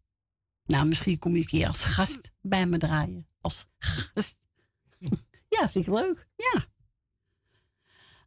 [0.64, 3.28] Nou, misschien kom je een keer als gast bij me draaien.
[3.40, 4.40] Als gast.
[5.56, 6.28] ja, vind ik leuk.
[6.36, 6.66] Ja.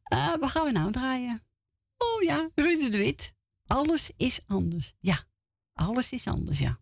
[0.03, 1.43] Eh, wat gaan we nou draaien?
[1.97, 3.33] Oh ja, Ruud de Wit.
[3.71, 4.95] Alles is anders.
[4.99, 5.23] Ja,
[5.73, 6.79] alles is anders, ja.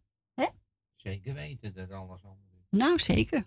[0.96, 2.80] Zeker weten dat alles anders is.
[2.80, 3.46] Nou, zeker.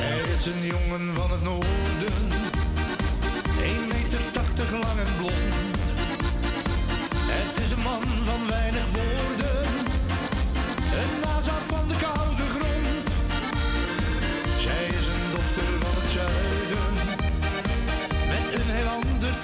[0.00, 2.30] Hij is een jongen van het noorden,
[3.62, 5.13] 1 meter 80 lang en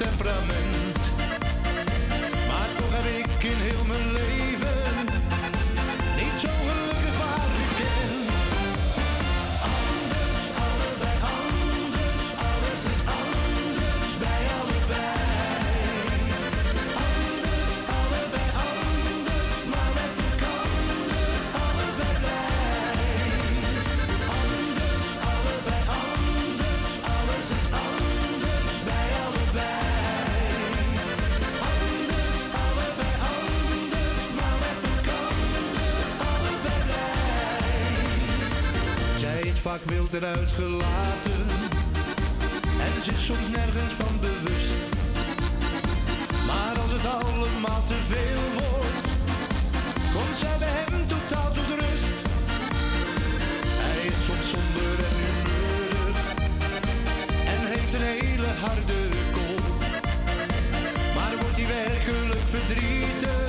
[0.05, 0.99] temperament.
[2.49, 3.40] Maar toch heb ik
[39.70, 41.42] vaak wild en uitgelaten
[42.86, 44.80] en zich soms nergens van bewust.
[46.47, 49.06] Maar als het allemaal te veel wordt,
[50.14, 52.18] komt zij bij hem totaal tot rust.
[53.86, 56.18] Hij is soms somber en humeurig
[57.52, 59.01] en heeft een hele harde
[59.36, 59.64] kop.
[61.16, 63.40] Maar wordt hij werkelijk verdrietig,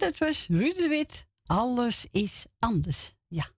[0.00, 1.26] dat was Ruud de Wit.
[1.46, 3.14] Alles is anders.
[3.28, 3.50] Ja.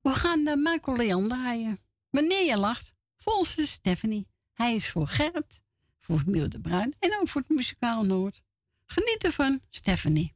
[0.00, 1.78] We gaan uh, Michael Leon draaien.
[2.10, 4.28] Wanneer je lacht, volgens Stephanie.
[4.52, 5.62] Hij is voor Gerrit,
[5.98, 8.42] voor Miel de Bruin en ook voor het Muzikaal Noord.
[8.86, 10.35] Geniet ervan, Stephanie.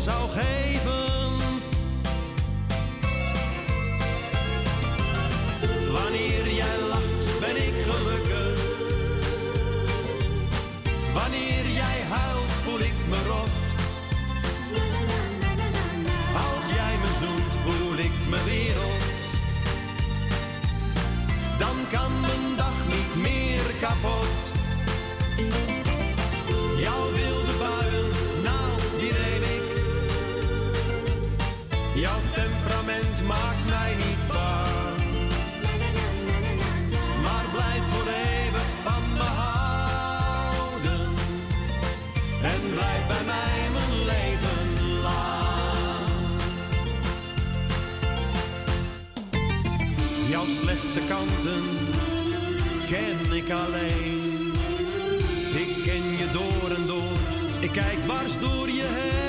[0.00, 1.36] Zou geven.
[5.92, 8.60] Wanneer jij lacht, ben ik gelukkig.
[11.14, 13.50] Wanneer jij huilt, voel ik me rot.
[16.34, 19.14] Als jij me zoent, voel ik me wereld.
[21.58, 24.37] Dan kan mijn dag niet meer kapot.
[51.08, 51.62] Kanten
[52.86, 54.52] ken ik alleen.
[55.54, 57.18] Ik ken je door en door.
[57.60, 59.27] Ik kijk dwars door je heen.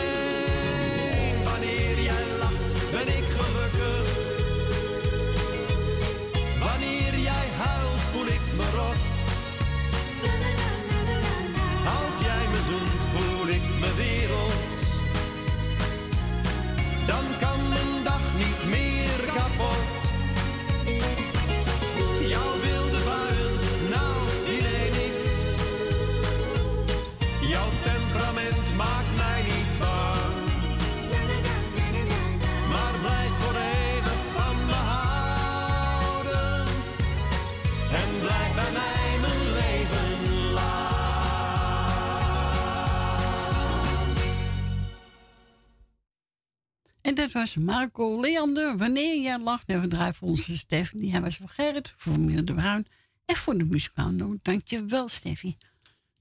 [47.39, 48.77] Was Marco Leander.
[48.77, 49.67] Wanneer jij lacht.
[49.67, 51.11] En we draaien voor onze Stefanie.
[51.11, 52.85] Hij was voor Gerrit, voor meneer De Bruin.
[53.25, 54.37] En voor de muzikaal.
[54.41, 55.57] Dankjewel, Steffi.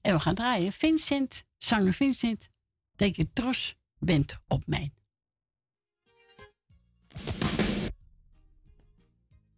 [0.01, 0.73] En we gaan draaien.
[0.73, 2.49] Vincent, zanger Vincent.
[2.95, 4.93] Dat je trots bent op mij.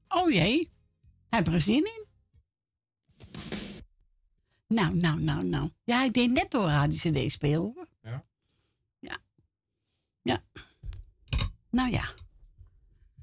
[0.07, 0.71] Oh jee.
[1.29, 2.05] Heb er zin in?
[4.67, 5.69] Nou, nou, nou, nou.
[5.83, 7.87] Ja, ik deed net door Radio CD hoor.
[8.01, 8.25] Ja?
[8.99, 9.17] Ja.
[10.21, 10.43] Ja.
[11.71, 12.13] Nou ja.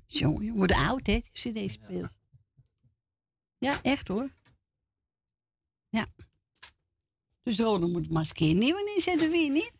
[0.06, 2.16] Jongen, je wordt oud hè, CD speelt.
[3.58, 4.36] Ja, echt hoor.
[5.88, 6.06] Ja.
[7.42, 9.72] Dus Rode moet maar eens een keer nieuwe inzetten, wie niet?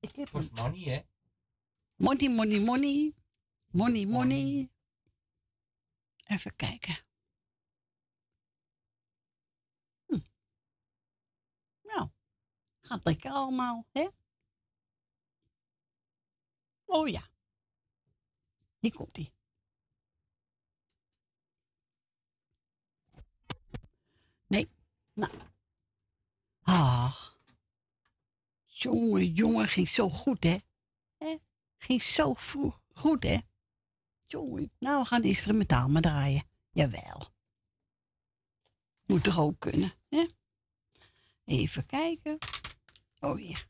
[0.00, 1.00] Ik heb Kost money, hè?
[1.96, 3.14] Money, money, money.
[3.70, 4.70] Money, money.
[6.26, 6.98] Even kijken.
[10.06, 10.18] Hm.
[11.82, 12.08] Nou,
[12.80, 14.08] gaat lekker allemaal, hè?
[16.94, 17.22] Oh ja.
[18.78, 19.32] Hier komt ie.
[24.46, 24.70] Nee.
[25.12, 25.32] Nou.
[26.62, 27.38] Ach.
[28.66, 30.58] Jongen, jongen, ging zo goed, hè?
[31.18, 31.38] hè?
[31.78, 33.38] Ging zo vroeg goed, hè?
[34.26, 34.72] Jongen.
[34.78, 36.44] Nou, we gaan instrumentaal maar draaien.
[36.70, 37.32] Jawel.
[39.06, 40.26] Moet toch ook kunnen, hè?
[41.44, 42.38] Even kijken.
[43.20, 43.66] Oh, hier.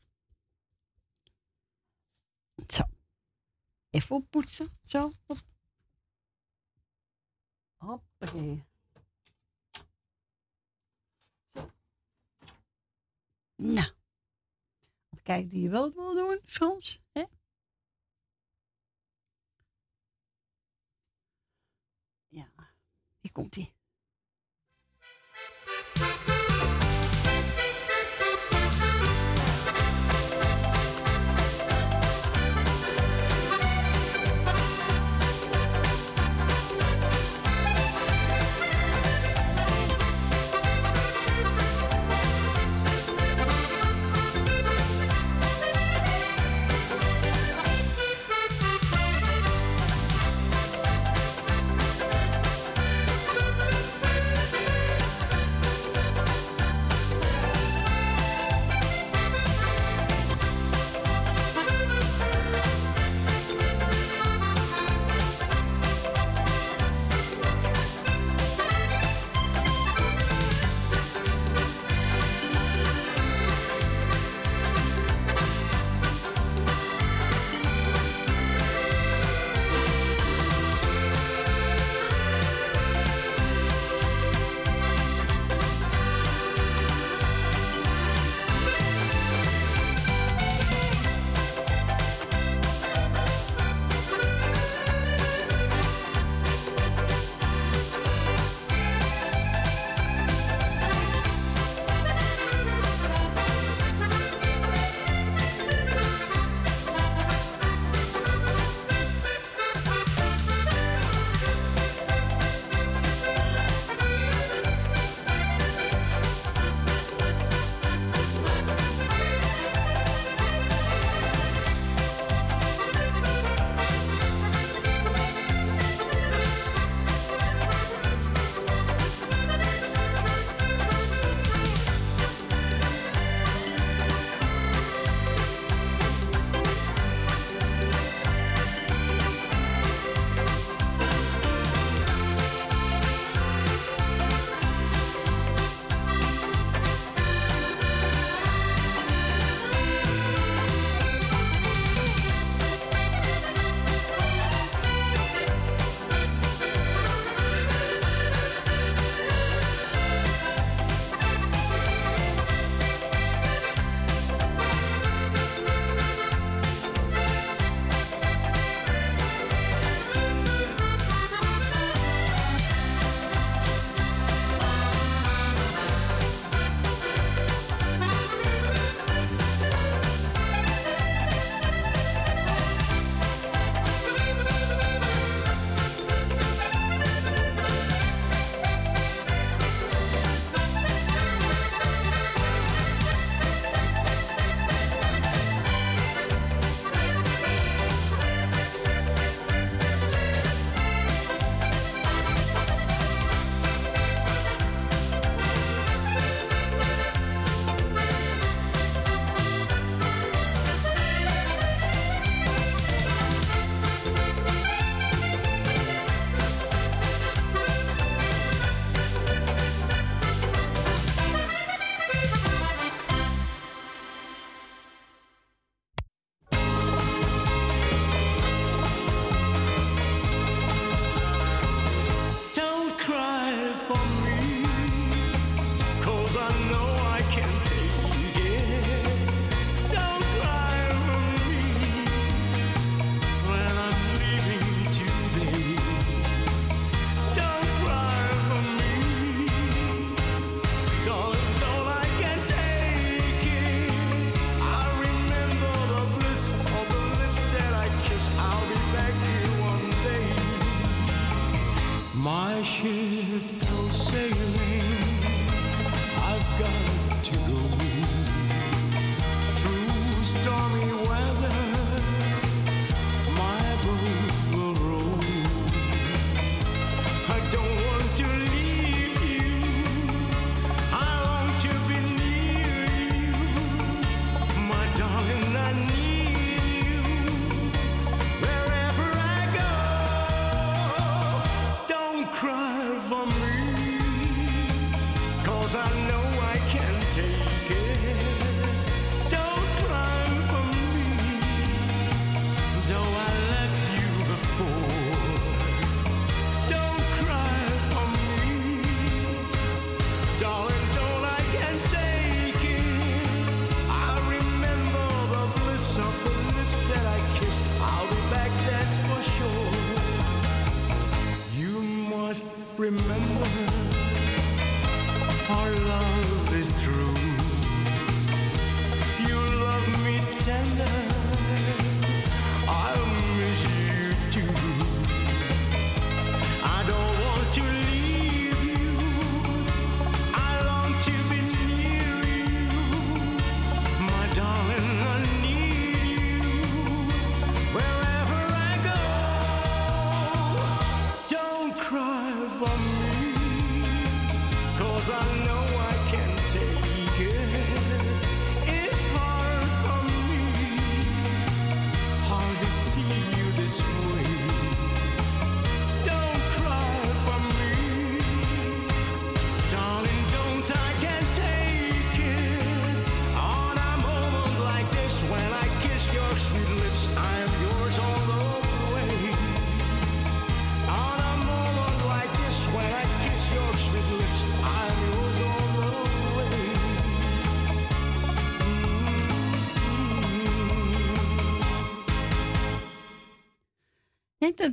[2.65, 2.83] Zo.
[3.93, 4.79] Even oppoetsen.
[4.85, 5.11] Zo.
[5.25, 5.37] Op.
[7.77, 8.63] Hoppakee.
[11.53, 11.71] Zo.
[13.55, 13.91] Nou.
[15.23, 16.99] Kijk, die je wel wil doen, Frans.
[17.11, 17.23] Hè?
[22.27, 22.51] Ja,
[23.19, 23.73] hier komt hij.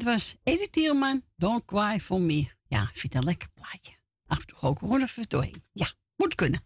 [0.02, 2.48] was Edith Tielman, Don't Cry For Me.
[2.68, 3.92] Ja, vind een lekker plaatje.
[4.26, 5.64] Ach, toch ook gewoon even doorheen.
[5.72, 6.64] Ja, moet kunnen.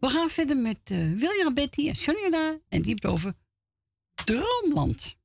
[0.00, 3.34] We gaan verder met eh, William Betty en Sonja en die heeft over
[4.24, 5.16] Droomland.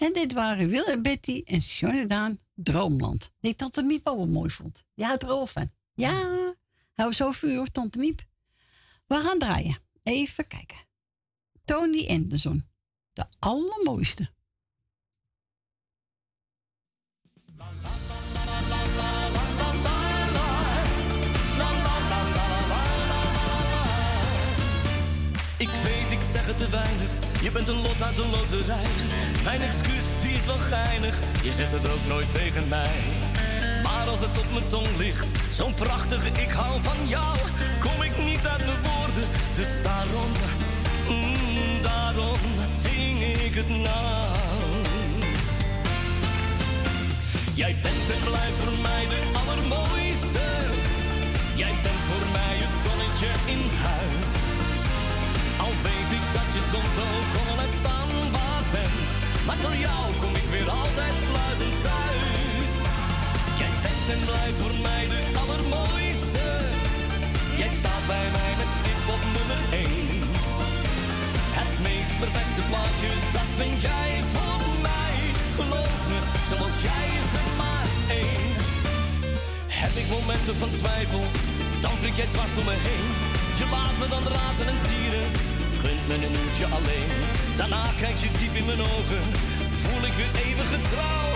[0.00, 3.30] En dit waren Wil en Betty en Jonathan Droomland.
[3.40, 4.84] Die Tante Miep ook wel mooi vond.
[5.26, 5.70] Al van.
[5.94, 6.54] Ja,
[6.94, 8.22] hou zo vuur, hoor, Tante Miep.
[9.06, 9.78] We gaan draaien.
[10.02, 10.76] Even kijken.
[11.64, 12.68] Tony Anderson.
[13.12, 14.30] De allermooiste.
[26.32, 27.10] Weet, ik zeg het te weinig.
[27.42, 28.86] Je bent een lot uit de loterij.
[29.44, 31.18] Mijn excuus, die is wel geinig.
[31.42, 33.02] Je zegt het ook nooit tegen mij.
[33.82, 37.36] Maar als het op mijn tong ligt, zo'n prachtige ik hou van jou,
[37.80, 39.28] kom ik niet uit mijn woorden.
[39.54, 40.30] Dus daarom,
[41.08, 42.38] mm, daarom
[42.74, 44.38] zing ik het nou.
[47.54, 50.46] Jij bent en blijft voor mij de allermooiste.
[51.54, 52.69] Jij bent voor mij het
[59.64, 62.72] door jou kom ik weer altijd fluitend thuis.
[63.60, 66.46] Jij bent en blijft voor mij de allermooiste.
[67.60, 69.88] Jij staat bij mij met stip op nummer 1.
[71.58, 75.14] Het meest perfecte plaatje, dat ben jij voor mij.
[75.58, 76.20] Geloof me,
[76.50, 77.88] zoals jij is er maar
[78.22, 78.48] één.
[79.82, 81.24] Heb ik momenten van twijfel,
[81.84, 83.06] dan prik jij dwars door me heen.
[83.60, 85.26] Je laat me dan razen en tieren,
[85.82, 87.10] gunt me een uurtje alleen.
[87.60, 89.24] Daarna kijk je diep in mijn ogen,
[89.84, 91.28] voel ik weer eeuwige trouw.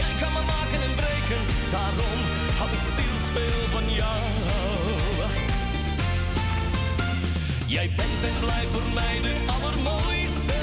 [0.00, 1.42] Jij kan me maken en breken,
[1.74, 2.18] daarom
[2.58, 4.22] hou ik zielsveel van jou.
[7.76, 10.60] Jij bent en blijft voor mij de allermooiste.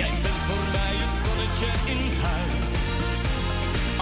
[0.00, 2.72] Jij bent voor mij het zonnetje in huis.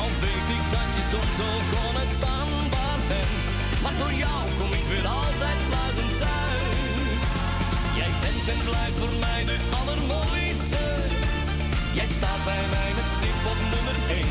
[0.03, 3.47] Al weet ik dat je soms ook onuitstaanbaar bent.
[3.83, 7.23] Maar door jou kom ik weer altijd fluitend thuis.
[7.99, 10.48] Jij bent en blijft voor mij de allermooiste.
[11.99, 14.27] Jij staat bij mij met stip op nummer 1.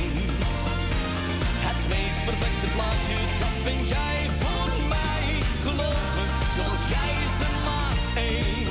[1.67, 5.25] Het meest perfecte plaatje, dat ben jij voor mij.
[5.65, 6.25] Geloof me,
[6.55, 7.95] zoals jij is er maar
[8.29, 8.69] één.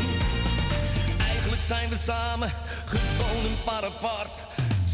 [1.31, 2.51] Eigenlijk zijn we samen,
[2.95, 4.35] gewoon een paar apart.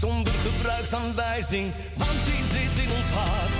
[0.02, 1.66] Zonder gebruiksaanwijzing,
[2.02, 3.58] want die zit in ons hart.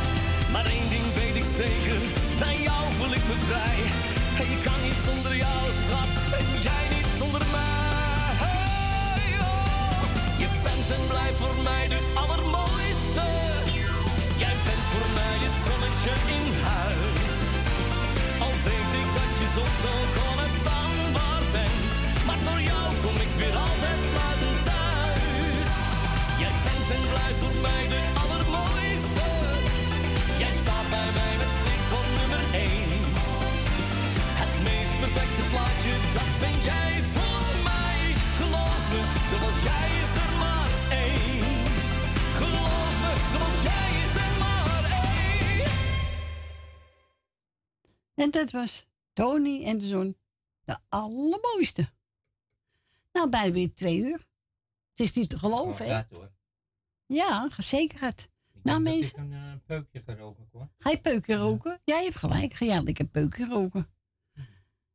[0.52, 2.00] Maar één ding weet ik zeker,
[2.42, 3.80] bij jou voel ik me vrij.
[4.40, 7.81] En je kan niet zonder jou, schat, en jij niet zonder mij.
[10.96, 13.26] En blijft voor mij de allermooiste.
[14.42, 17.34] Jij bent voor mij het zonnetje in huis.
[18.44, 20.31] Al weet ik dat je soms ook onuitstaanbaar
[48.22, 50.16] En dat was Tony en de zon.
[50.64, 51.88] De allermooiste.
[53.12, 54.26] Nou, bijna weer twee uur.
[54.90, 56.02] Het is niet te geloven, hè?
[57.06, 58.28] Ja, zeker het.
[58.62, 60.68] Nou, mensen, ik een eh, peukje ga roken hoor.
[60.78, 61.80] ga je peuken roken?
[61.84, 62.54] Ja, je hebt gelijk.
[62.54, 63.92] Ga jij lekker peuken roken.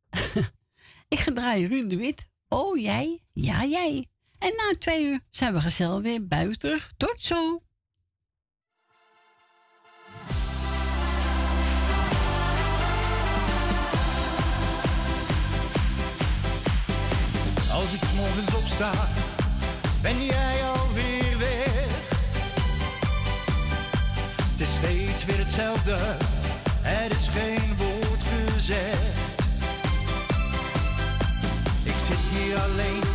[1.13, 2.27] ik ga draaien Ruud de Wit.
[2.47, 3.21] Oh, jij?
[3.33, 4.09] Ja, jij.
[4.39, 6.93] En na twee uur zijn we gezellig weer terug.
[6.97, 7.63] Tot zo.
[20.01, 21.85] Ben jij alweer weg.
[24.51, 25.97] Het is steeds weer hetzelfde,
[26.83, 28.21] er is geen woord
[28.53, 29.41] gezegd.
[31.83, 33.06] Ik zit hier alleen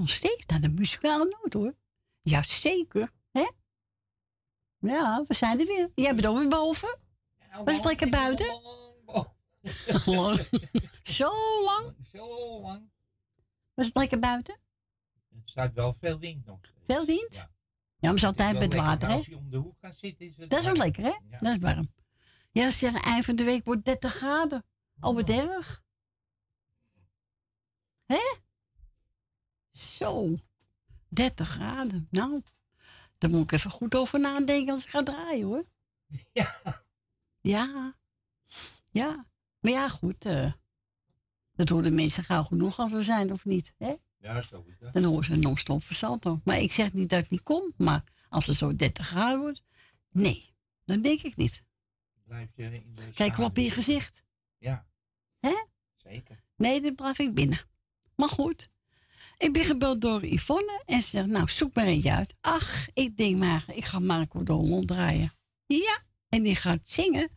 [0.00, 1.74] nog steeds naar de muzikale noot hoor.
[2.20, 3.48] Jazeker, hè?
[4.78, 5.90] Ja, we zijn er weer.
[5.94, 6.98] Jij bent ook weer boven.
[7.64, 8.46] Was het lekker buiten?
[10.04, 10.48] Lang.
[11.02, 11.30] Zo
[11.64, 11.94] lang?
[12.12, 12.90] Zo lang.
[13.74, 14.58] Was het lekker buiten?
[15.34, 16.58] Het staat wel veel wind nog.
[16.86, 17.34] Veel wind?
[17.98, 19.14] Ja, maar ze altijd Het is met wel water, hè?
[19.14, 21.08] Als je om de hoek gaat zitten is het Dat is wel lekker, hè?
[21.30, 21.38] Ja.
[21.40, 21.92] Dat is warm.
[22.50, 24.64] Ja, ze zeggen eind van de week wordt 30 graden.
[25.00, 25.82] Al wat erg.
[28.06, 28.36] Hè?
[29.72, 30.34] Zo.
[31.08, 32.06] 30 graden.
[32.10, 32.42] Nou,
[33.18, 35.64] daar moet ik even goed over nadenken als ik ga draaien, hoor.
[36.32, 36.60] Ja.
[37.40, 37.94] Ja.
[38.90, 39.26] Ja.
[39.60, 40.24] Maar ja, goed.
[40.24, 40.52] eh
[41.54, 43.74] dat horen mensen gauw genoeg als we zijn, of niet?
[43.78, 43.94] Hè?
[44.18, 44.92] Ja, zo is dat.
[44.92, 46.40] Dan horen ze non-stop versalto.
[46.44, 49.62] Maar ik zeg niet dat ik niet kom, maar als het zo 30 graden wordt,
[50.12, 50.52] nee,
[50.84, 51.62] dan denk ik niet.
[52.24, 54.22] Blijf je in de Kijk, klap in je gezicht.
[54.58, 54.86] Ja.
[55.40, 55.64] Hè?
[55.96, 56.42] Zeker.
[56.56, 57.60] Nee, dan blijf ik binnen.
[58.16, 58.68] Maar goed.
[59.40, 62.34] Ik ben gebeld door Yvonne en ze zegt, nou, zoek maar eentje uit.
[62.40, 65.32] Ach, ik denk maar, ik ga Marco de Holland draaien.
[65.66, 65.98] Ja,
[66.28, 67.30] en die gaat zingen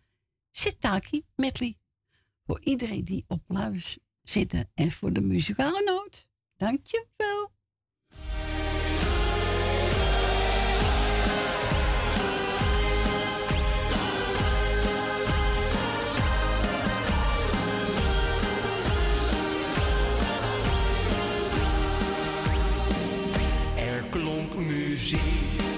[0.51, 1.77] Sitaki medley.
[2.45, 6.27] Voor iedereen die op luis zitten en voor de muzikale noot.
[6.57, 7.51] Dankjewel.
[24.13, 25.72] Klonk muziek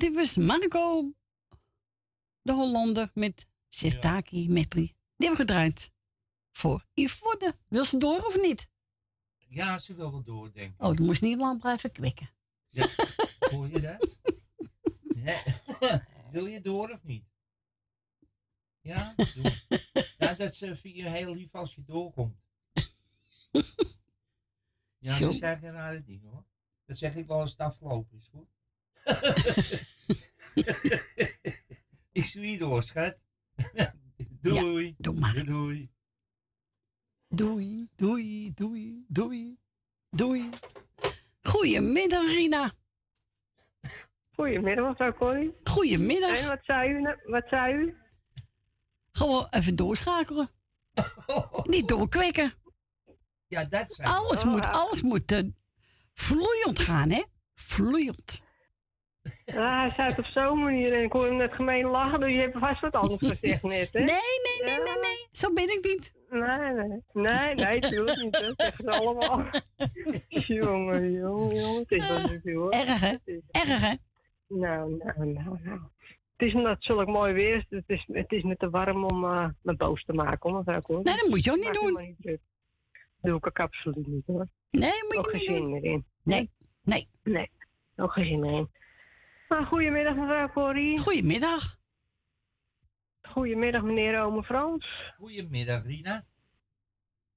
[0.00, 1.12] dit was Marco,
[2.42, 4.94] de Hollander, met Sirtaki Metri.
[5.16, 5.92] Die hebben gedraaid
[6.50, 7.54] voor Yvonne.
[7.68, 8.68] Wil ze door of niet?
[9.48, 10.82] Ja, ze wil wel door, denk ik.
[10.82, 12.30] Oh, die moest niet lang blijven kwikken.
[12.66, 12.86] Ja,
[13.38, 14.18] hoor je dat?
[16.32, 17.24] Wil je door of niet?
[18.80, 19.52] Ja, doe.
[20.18, 22.36] ja dat ze vind je heel lief als je doorkomt.
[24.98, 26.44] Ja, ze zeggen rare dingen hoor.
[26.84, 28.48] Dat zeg ik wel als het afgelopen is, goed?
[32.12, 33.18] ik zie je door, schat.
[34.40, 34.94] doei.
[34.98, 35.44] doe maar.
[35.44, 35.90] Doei.
[37.28, 39.58] Doei, doei, doei, doei,
[40.10, 40.48] doei.
[41.42, 42.72] Goedemiddag, Rina.
[44.34, 45.54] Goedemiddag, mevrouw Corrie.
[45.64, 46.38] Goedemiddag.
[46.40, 47.02] En wat zei u?
[47.24, 47.96] Wat zei u?
[49.12, 50.48] Gewoon even doorschakelen.
[51.74, 52.52] Niet doorkwikken.
[53.46, 54.70] Ja, dat zijn Alles Oh, moet, ja.
[54.70, 55.42] alles moet eh,
[56.14, 57.22] vloeiend gaan, hè?
[57.54, 58.42] Vloeiend.
[59.52, 62.30] Ja, hij zei het op zo'n manier en ik hoor hem net gemeen lachen, dus
[62.32, 63.98] je hebt vast wat anders gezegd net, hè?
[63.98, 65.26] Nee, nee, nee, nee, nee.
[65.32, 66.14] Zo ben ik niet.
[66.30, 67.00] Nee, nee.
[67.12, 68.32] Nee, nee, tuurlijk niet.
[68.32, 69.44] Dat zeggen ze allemaal.
[70.64, 71.78] jongen, jongen, jongen.
[71.80, 72.70] Het is wel niet veel, hoor.
[72.70, 73.16] Erg, hè?
[73.50, 73.94] Erg, hè?
[74.48, 75.80] Nou, nou, nou, nou.
[76.36, 77.64] Het is omdat het zulk mooi weer is.
[77.68, 80.80] Het is, het is me te warm om eh, me boos te maken, hoor, mevrouw
[80.80, 81.04] Corrie.
[81.04, 82.16] Nee, dat moet je ook niet Maak doen.
[82.18, 82.38] niet.
[83.22, 84.46] Doe ik ook absoluut niet, hoor.
[84.70, 85.72] Nee, moet Ook je geen niet zin doen.
[85.72, 86.04] meer in.
[86.22, 86.50] Nee,
[86.82, 87.08] nee.
[87.22, 87.50] Nee,
[87.96, 88.70] ook geen zin meer in.
[89.50, 90.98] Nou, goedemiddag, mevrouw Corrie.
[90.98, 91.76] Goedemiddag.
[93.22, 95.12] Goedemiddag, meneer Ome Frans.
[95.18, 96.24] Goedemiddag, Rina.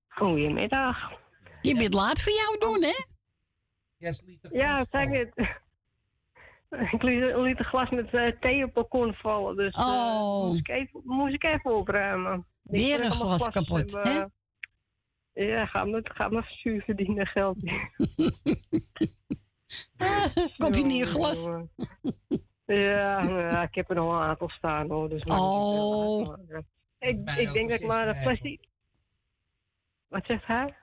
[0.08, 1.12] Goedemiddag.
[1.62, 3.04] Je bent laat voor jou doen, hè?
[4.52, 5.32] Ja, zeg het.
[6.94, 10.44] Ik liet, een glas met eh, thee op het balkon vallen, dus eh, Oh.
[10.44, 12.46] moest, ik even, moest ik even opruimen.
[12.62, 14.34] Weer een glas kapot, hebben.
[15.34, 17.58] Ja, ga me, ga me zuur verdienen geld.
[20.58, 21.50] Kopje niet een glas.
[22.66, 25.10] Ja, nou ja, ik heb er nog een aantal staan hoor.
[25.10, 26.36] Dus Oh.
[26.50, 26.60] eh,
[27.10, 28.68] ik, ik denk dat ik maar een plastic.
[30.08, 30.76] Wat zegt hij?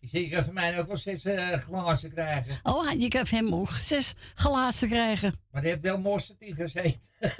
[0.00, 2.58] Ik zie, ik van mij ook wel zes eh, glazen krijgen.
[2.62, 5.34] Oh, je kan hem ook zes glazen krijgen.
[5.50, 7.10] Maar er heeft wel mosterd in gezeten.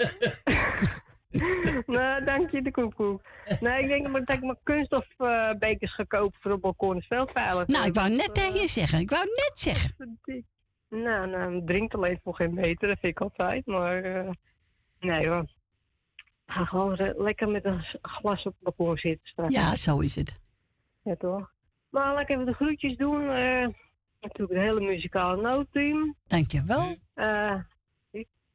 [1.87, 3.23] nou, dank je de koekoek.
[3.61, 6.97] Nee, ik denk dat ik mijn kunststofbekers ga kopen voor op het balkon.
[6.97, 7.71] is veel veiliger.
[7.71, 8.99] Nou, ik wou net tegen je zeggen.
[9.01, 10.19] Ik wou net zeggen.
[11.03, 13.67] Nou, nou, drinkt alleen voor geen meter, dat vind ik altijd.
[13.67, 14.31] Maar eh,
[15.01, 15.47] nee hoor.
[16.47, 19.55] Ga gewoon lekker met een glas op het balkon zitten straks.
[19.55, 20.41] Ja, zo is het.
[21.03, 21.53] Ja, toch?
[21.91, 23.31] Maar lekker even de groetjes doen.
[23.31, 23.67] eh
[24.21, 26.17] natuurlijk het hele muzikale noodteam.
[26.27, 26.97] Dankjewel.
[27.15, 27.61] Eh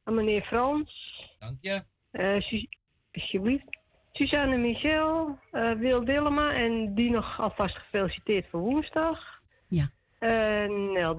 [0.04, 0.90] aan meneer Frans.
[1.38, 1.82] Dank je.
[2.10, 2.66] Eh, Su-
[3.12, 3.64] alsjeblieft.
[4.12, 9.40] Suzanne Michel, eh, Wil Dillema en die nog alvast gefeliciteerd voor woensdag.
[9.68, 9.90] Ja.
[10.18, 11.18] Eh, Nel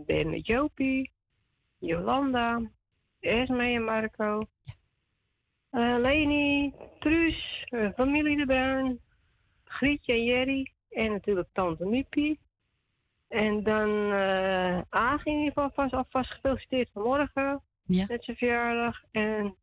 [0.00, 1.10] Ben met Jopie,
[1.78, 2.70] Jolanda,
[3.20, 4.46] Esme en Marco.
[5.70, 9.00] Eh, Leni, Truus, eh, familie De Bruin,
[9.64, 12.40] Grietje en Jerry en natuurlijk tante Miepie.
[13.28, 14.12] En dan
[14.88, 17.62] Aag in ieder geval vast, alvast gefeliciteerd vanmorgen.
[17.84, 18.04] Ja.
[18.08, 19.02] Met zijn verjaardag.
[19.10, 19.56] En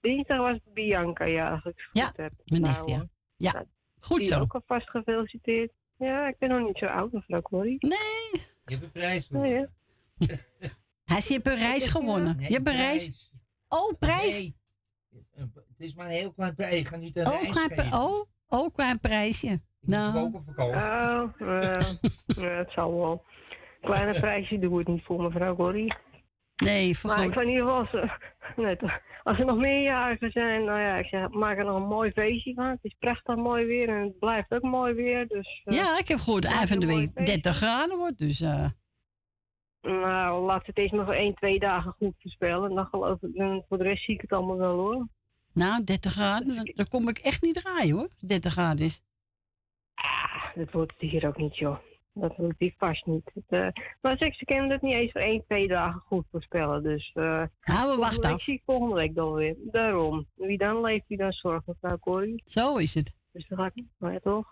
[0.00, 1.64] dinsdag was Bianca jarig.
[1.64, 2.32] als ik het Ja, goed heb.
[2.44, 3.06] Nou, ja.
[3.36, 3.66] Ja, nou,
[3.98, 4.40] goed zo.
[4.40, 5.72] ook alvast gefeliciteerd.
[5.98, 7.76] Ja, ik ben nog niet zo oud, mevrouw Corrie.
[7.80, 8.46] Nee.
[8.66, 9.28] Je hebt een prijs.
[9.32, 9.38] Hè?
[11.04, 12.36] Hij je hebt een reis gewonnen.
[12.36, 13.32] Nee, je hebt een reis.
[13.68, 14.38] Oh, prijs.
[14.38, 14.56] Nee.
[15.54, 16.80] Het is maar een heel klein prijs.
[16.80, 17.98] Ik ga niet een Oh, reis klein, geven.
[17.98, 19.60] oh, oh, klein prijsje.
[19.80, 20.86] Nou, ook een vakantie.
[20.86, 21.80] Oh, ja,
[22.42, 23.24] ja, het zal wel.
[23.80, 25.94] Kleine prijsje doe ik niet voor mevrouw Corrie.
[26.56, 27.24] Nee, Maar vergroot.
[27.28, 28.98] ik kan in ieder geval, als, er- nee, toch.
[29.26, 32.54] Als er nog meerjarigen zijn, nou ja, ik zeg, maak er nog een mooi feestje
[32.54, 32.66] van.
[32.66, 35.28] Het is prachtig mooi weer en het blijft ook mooi weer.
[35.28, 37.24] Dus, eh, Ja, ik heb gehoord eind van de week feestje.
[37.24, 38.18] 30 graden wordt.
[38.18, 38.68] Dus eh,
[39.80, 42.68] Nou, laat het eens nog 1, 2 dagen goed voorspellen.
[42.70, 45.08] En dan geloof ik, dan voor de rest zie ik het allemaal wel hoor.
[45.52, 48.02] nou, 30 graden, dan, dan kom ik echt niet draaien hoor.
[48.02, 49.00] als het 30 graden is.
[49.94, 51.78] Ah, dat wordt het hier ook niet joh.
[52.18, 53.30] Dat doet hij vast niet.
[53.34, 56.82] Het, eh, maar ze kunnen het niet eens voor één, twee dagen goed voorspellen.
[56.82, 58.40] Dus Nou, we wachten af.
[58.42, 59.54] zie ik volgende week dan weer.
[59.58, 60.26] Daarom.
[60.34, 62.42] Wie dan leeft, wie dan zorgt, mevrouw Corrie.
[62.46, 63.14] Zo is het.
[63.32, 64.50] Dus dat gaat nou ja, toch?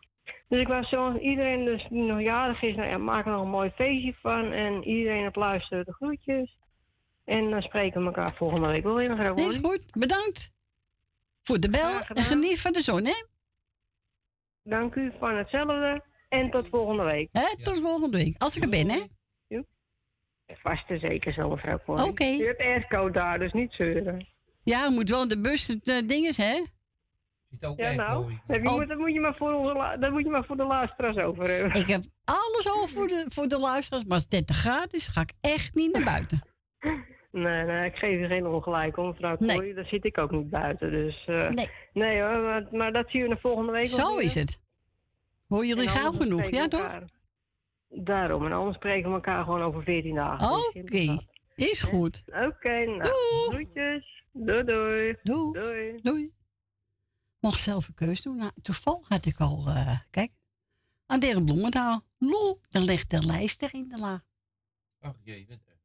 [0.48, 3.42] Dus ik was zo iedereen dus die nog jarig is, nou ja, maak er nog
[3.42, 4.52] een mooi feestje van.
[4.52, 6.56] En iedereen op luisteren de groetjes.
[7.24, 9.64] En dan spreken we elkaar volgende week wel weer, mevrouw Is Corrie.
[9.64, 9.90] goed.
[9.92, 10.52] Bedankt
[11.42, 12.00] voor de bel.
[12.08, 13.24] En geniet van de zon, hè?
[14.62, 16.02] Dank u van hetzelfde.
[16.40, 17.28] En tot volgende week.
[17.32, 17.62] Hè?
[17.62, 18.34] Tot volgende week.
[18.38, 19.00] Als ik er ben, hè?
[20.62, 21.80] Vast en zeker zo, mevrouw.
[21.86, 22.24] Oké.
[22.24, 24.26] Je hebt airco daar, dus niet zeuren.
[24.62, 26.62] Ja, moet wel in de bus het eh, ding is, hè?
[27.76, 30.30] Ja, nou, heb je, moet, dat, moet je maar voor onze, la- dat moet je
[30.30, 31.80] maar voor de luisteraars over hebben.
[31.80, 35.08] Ik heb alles al voor de, voor de luisteraars, maar als het 30 graden is,
[35.08, 36.40] ga ik echt niet naar buiten.
[37.32, 39.74] Nee, nee, ik geef je geen ongelijk om, mevrouw Corrie.
[39.74, 40.90] Daar zit ik ook niet buiten.
[40.90, 41.68] Dus, eh, Nee.
[41.92, 44.58] nee hoor, maar, maar dat zien we de volgende week wel Zo is het.
[45.46, 46.98] Hoor jullie gauw genoeg, ja toch?
[47.88, 50.48] Daarom, en anders spreken we elkaar gewoon over 14 dagen.
[50.76, 51.18] Oké,
[51.54, 52.22] is goed.
[52.26, 53.08] Oké, nou,
[53.48, 54.22] groetjes.
[54.32, 55.16] Doei, doei.
[55.22, 55.52] Doei.
[55.52, 56.00] Doei.
[56.02, 56.32] Doei.
[57.40, 58.36] Mag zelf een keus doen.
[58.36, 60.32] Nou, toevallig had ik al, eh, kijk,
[61.06, 62.02] aan Dirk Bloemendaal.
[62.18, 64.24] Lol, dan ligt de lijst er in de la.
[65.00, 65.82] Ach jee, wat erg.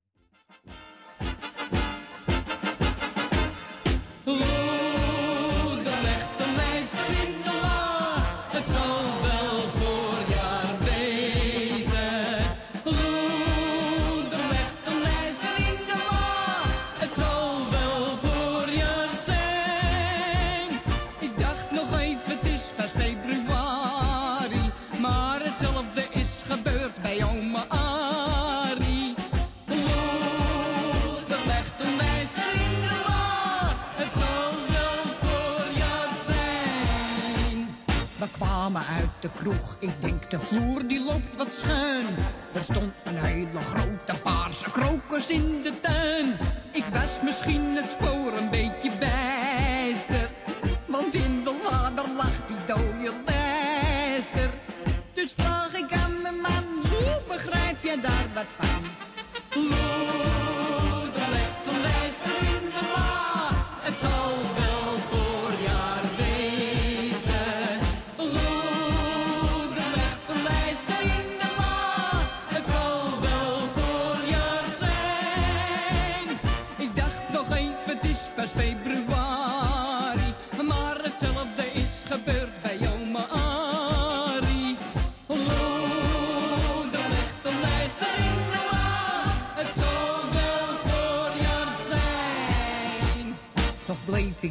[38.71, 42.05] Kwamen uit de kroeg, ik denk de vloer die loopt wat schuin.
[42.53, 46.37] Er stond een hele grote paarse krokus in de tuin.
[46.71, 50.29] Ik was misschien het spoor een beetje bijster.
[50.85, 54.49] Want in de lader lag die dode lijster.
[55.13, 58.88] Dus vraag ik aan mijn man, hoe begrijp je daar wat van?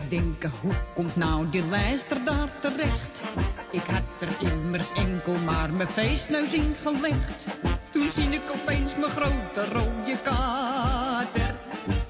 [0.03, 3.23] Ik denken, hoe komt nou die lijster daar terecht?
[3.71, 7.47] Ik had er immers enkel maar mijn feestneus in gelegd.
[7.91, 11.55] Toen zie ik opeens mijn grote rode kater.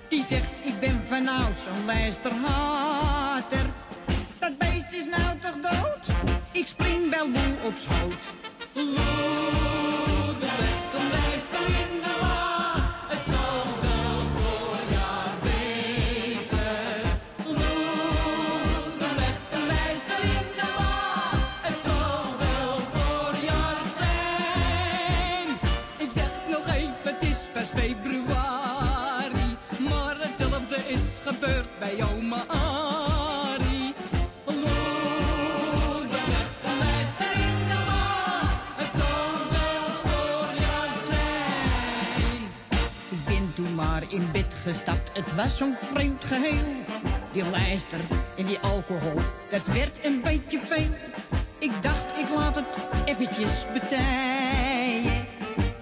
[0.09, 3.67] Die zegt, ik ben vanouds een lijsterhater.
[4.39, 6.17] Dat beest is nou toch dood?
[6.53, 9.18] Ik spring wel moe op schoot.
[44.69, 46.67] Gestapt, het was zo'n vreemd geheel.
[47.33, 48.01] Die lijster
[48.37, 49.21] en die alcohol,
[49.51, 50.95] dat werd een beetje veel.
[51.59, 52.67] Ik dacht, ik laat het
[53.05, 55.27] eventjes betijen.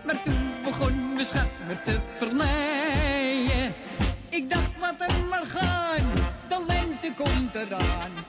[0.05, 3.75] Maar toen begon mijn schat me te verleiden.
[4.29, 6.11] Ik dacht, laat hem maar gaan,
[6.49, 8.26] de lente komt eraan.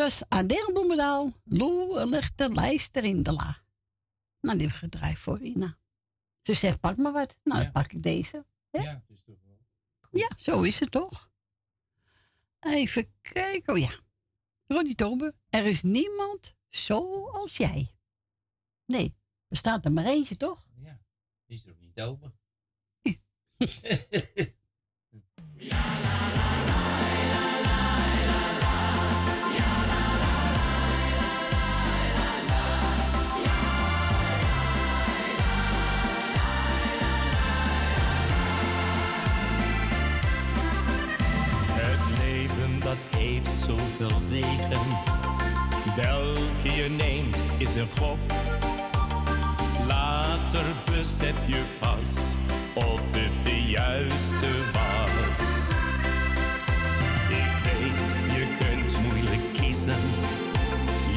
[0.00, 1.32] Was Adele Bloemendaal.
[1.44, 3.62] Loe ligt de lijster in de la.
[4.40, 5.78] Nou, die gedraaid voor Ina.
[6.42, 7.38] Ze zegt, pak maar wat.
[7.42, 8.46] Nou, dan pak ik deze.
[8.70, 8.82] hè?
[8.82, 9.58] Ja, dus toch wel.
[10.10, 11.30] Ja, zo is het toch?
[12.60, 13.72] Even kijken.
[13.72, 13.98] Oh ja.
[14.66, 15.34] Ronnie Tober.
[15.48, 17.94] Er is niemand zoals jij.
[18.86, 19.14] Nee,
[19.48, 20.66] er staat er maar eentje, toch?
[21.46, 22.38] Die is toch niet open?
[25.60, 26.59] Het
[43.30, 44.86] heeft zoveel wegen.
[45.96, 48.18] Welke je neemt is een gok.
[49.88, 52.34] Later besef je pas
[52.74, 55.68] of het de juiste was.
[57.28, 60.02] Ik weet, je kunt moeilijk kiezen.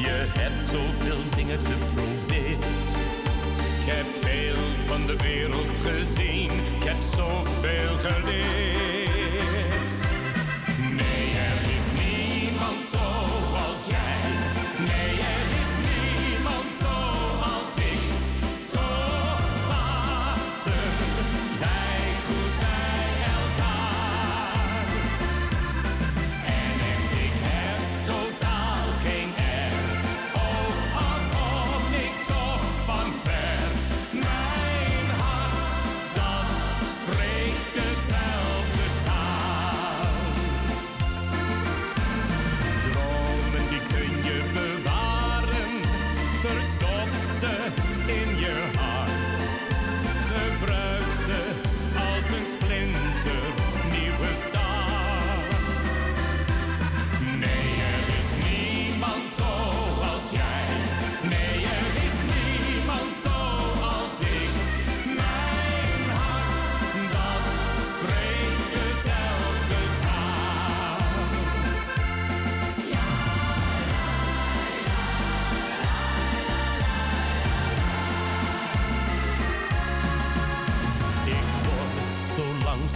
[0.00, 2.90] Je hebt zoveel dingen geprobeerd.
[3.80, 6.50] Ik heb veel van de wereld gezien.
[6.50, 8.73] Ik heb zoveel geleerd.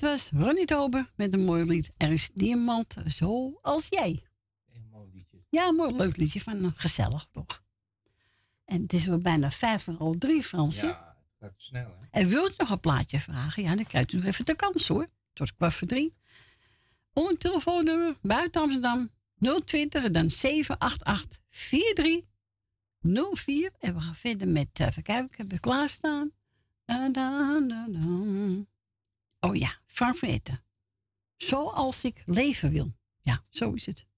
[0.00, 1.90] Dat was Ronnie Tober met een mooi lied.
[1.96, 4.22] Er is niemand zoals jij.
[5.48, 7.62] Ja, een mooi leuk liedje van eh, gezellig toch.
[8.64, 10.86] En het is weer bijna vijf voor al drie, Fransje.
[10.86, 12.06] Ja, het gaat snel, hè?
[12.10, 13.62] En wilt u nog een plaatje vragen?
[13.62, 15.08] Ja, dan krijgt u nog even de kans hoor.
[15.32, 16.14] Tot kwart voor drie.
[17.12, 19.10] Onder telefoonnummer buiten Amsterdam
[19.64, 23.70] 020 en dan 788 4304.
[23.78, 26.30] En we gaan verder met, eh, even kijken, ik heb het klaarstaan.
[26.84, 28.08] Da, da, da, da.
[29.40, 30.64] Oh ja, van eten.
[31.36, 32.92] Zoals ik leven wil.
[33.20, 34.08] Ja, zo is het.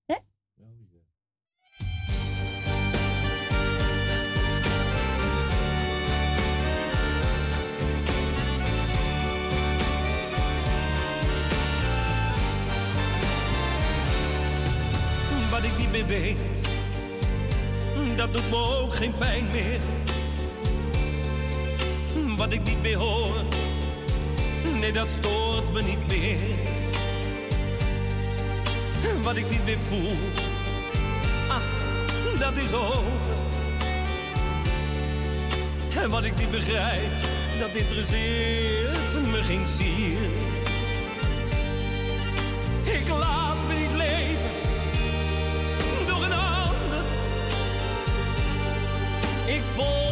[15.51, 16.69] Wat ik niet meer weet,
[18.16, 19.81] dat doet me ook geen pijn meer.
[22.36, 23.61] Wat ik niet meer hoor
[24.80, 26.40] nee dat stoort me niet meer.
[29.22, 30.16] Wat ik niet meer voel,
[31.48, 31.62] ach,
[32.39, 33.36] dat is over.
[36.02, 37.10] En wat ik niet begrijp,
[37.59, 40.18] dat interesseert me geen zier.
[42.94, 44.51] Ik laat me niet leven
[46.06, 47.05] door een ander.
[49.47, 50.11] Ik volg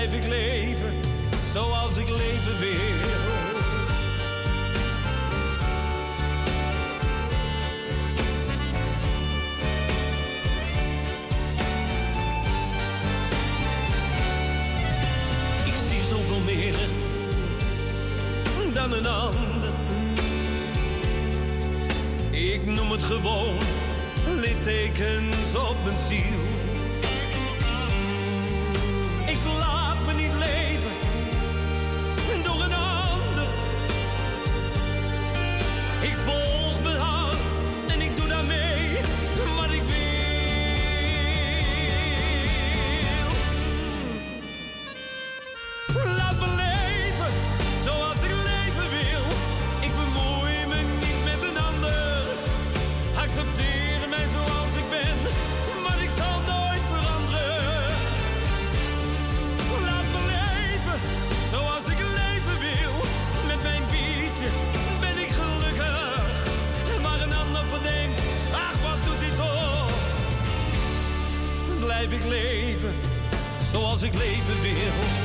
[0.00, 0.94] Blijf ik leven
[1.52, 3.08] zoals ik leven wil.
[15.66, 16.74] Ik zie zoveel meer
[18.72, 19.70] dan een ander.
[22.30, 23.58] Ik noem het gewoon
[24.40, 26.39] littekens op mijn ziel.
[72.00, 72.94] Blijf ik leven
[73.72, 75.19] zoals ik leven wil.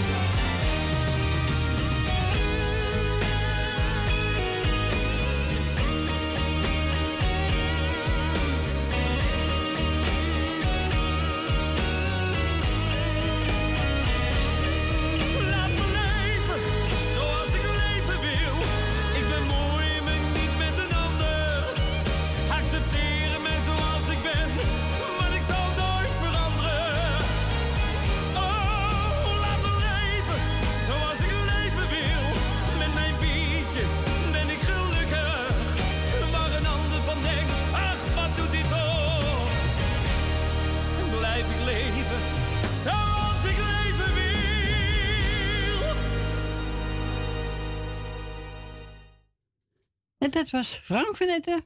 [50.45, 51.65] Dat was Frank van Netten.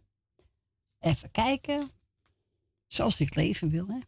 [1.00, 1.92] Even kijken.
[2.88, 4.00] Zoals ik leven wil, hè.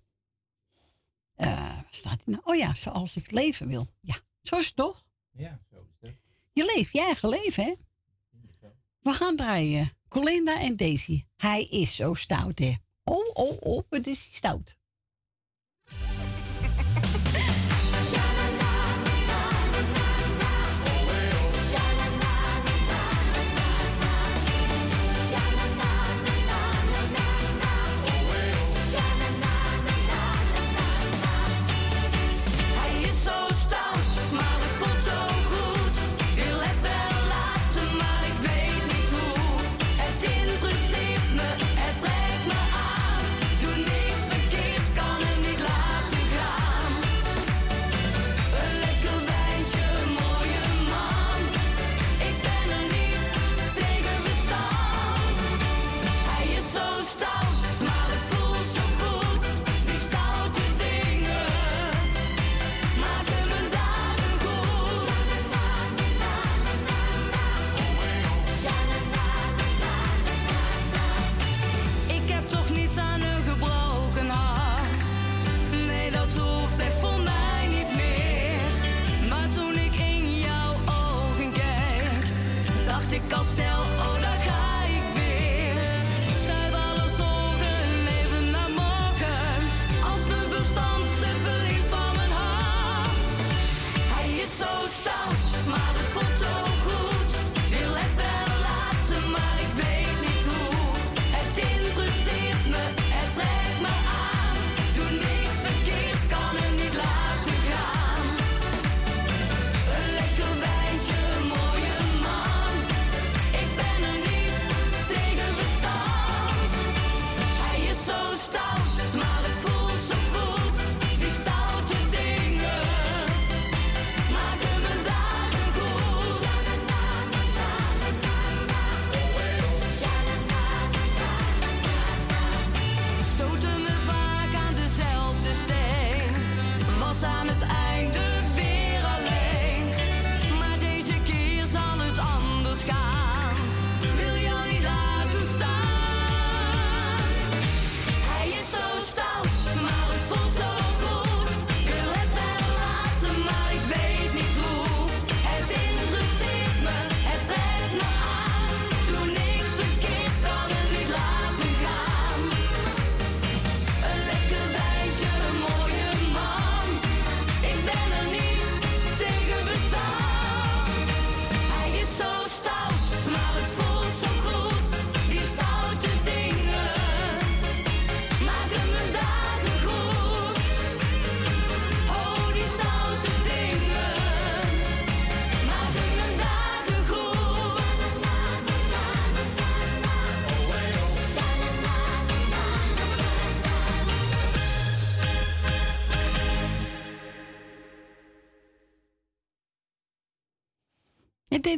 [1.35, 2.41] Eh, staat hij nou?
[2.45, 3.87] Oh ja, zoals ik leven wil.
[4.01, 5.05] Ja, zo is het toch?
[5.31, 6.15] Ja, zo is het.
[6.53, 7.73] Je leeft je eigen leven, hè?
[8.99, 9.91] We gaan draaien.
[10.07, 11.25] Colinda en Daisy.
[11.35, 12.73] Hij is zo stout, hè?
[13.03, 14.77] Oh, oh, oh, wat is stout.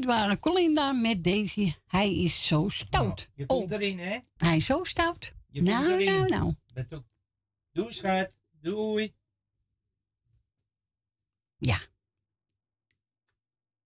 [0.03, 1.73] Dit waren Colinda met Daisy.
[1.87, 3.29] Hij is zo stout.
[3.35, 4.17] Je komt erin, hè?
[4.37, 5.33] Hij is zo stout.
[5.49, 6.05] Je komt nou, erin.
[6.05, 6.53] nou, nou.
[6.73, 7.03] Bent ook...
[7.71, 8.37] Doei, schat.
[8.51, 9.15] Doei.
[11.57, 11.77] Ja.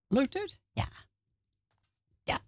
[0.08, 0.60] Lukt het?
[0.74, 0.88] Ja.
[2.24, 2.40] Ja.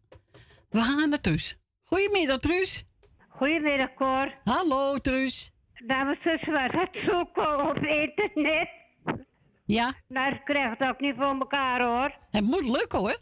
[0.70, 1.58] We gaan naar Truus.
[1.84, 2.86] Goedemiddag, Truus.
[3.28, 4.40] Goedemiddag, Cor.
[4.44, 5.52] Hallo, Truus.
[5.88, 8.70] Dames en zussen, was het zoeken op internet?
[9.66, 9.94] Ja.
[10.08, 12.14] Nou, ik krijg het ook niet voor elkaar, hoor.
[12.32, 13.18] Het moet lukken, hoor.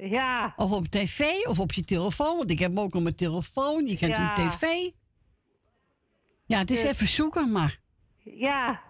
[0.00, 0.52] Ja.
[0.56, 2.36] Of op tv, of op je telefoon.
[2.36, 3.86] Want ik heb hem ook op mijn telefoon.
[3.86, 4.32] Je kent Ja.
[4.34, 4.62] hem tv.
[6.46, 7.78] Ja, het is Dus- even zoeken, maar...
[8.22, 8.80] Ja.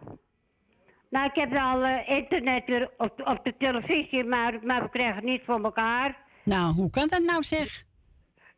[1.10, 5.14] Nou, ik heb al eh, internet weer op, op de televisie, maar, maar we krijgen
[5.14, 6.16] het niet voor elkaar.
[6.44, 7.84] Nou, hoe kan dat nou, zeg?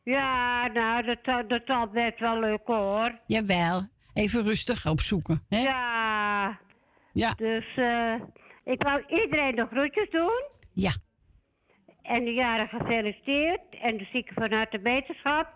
[0.03, 3.19] Ja, nou, dat, zal- dat zal best wel lukken, hoor.
[3.27, 3.89] Jawel.
[4.13, 5.59] Even rustig opzoeken, hè?
[5.63, 6.59] Ja.
[7.13, 7.35] Ja.
[7.35, 8.15] Dus eh,
[8.65, 10.43] ik wou iedereen de groetjes doen.
[10.73, 10.93] Ja.
[12.11, 13.61] En de jaren gefeliciteerd.
[13.83, 15.49] En de zieken van harte beterschap.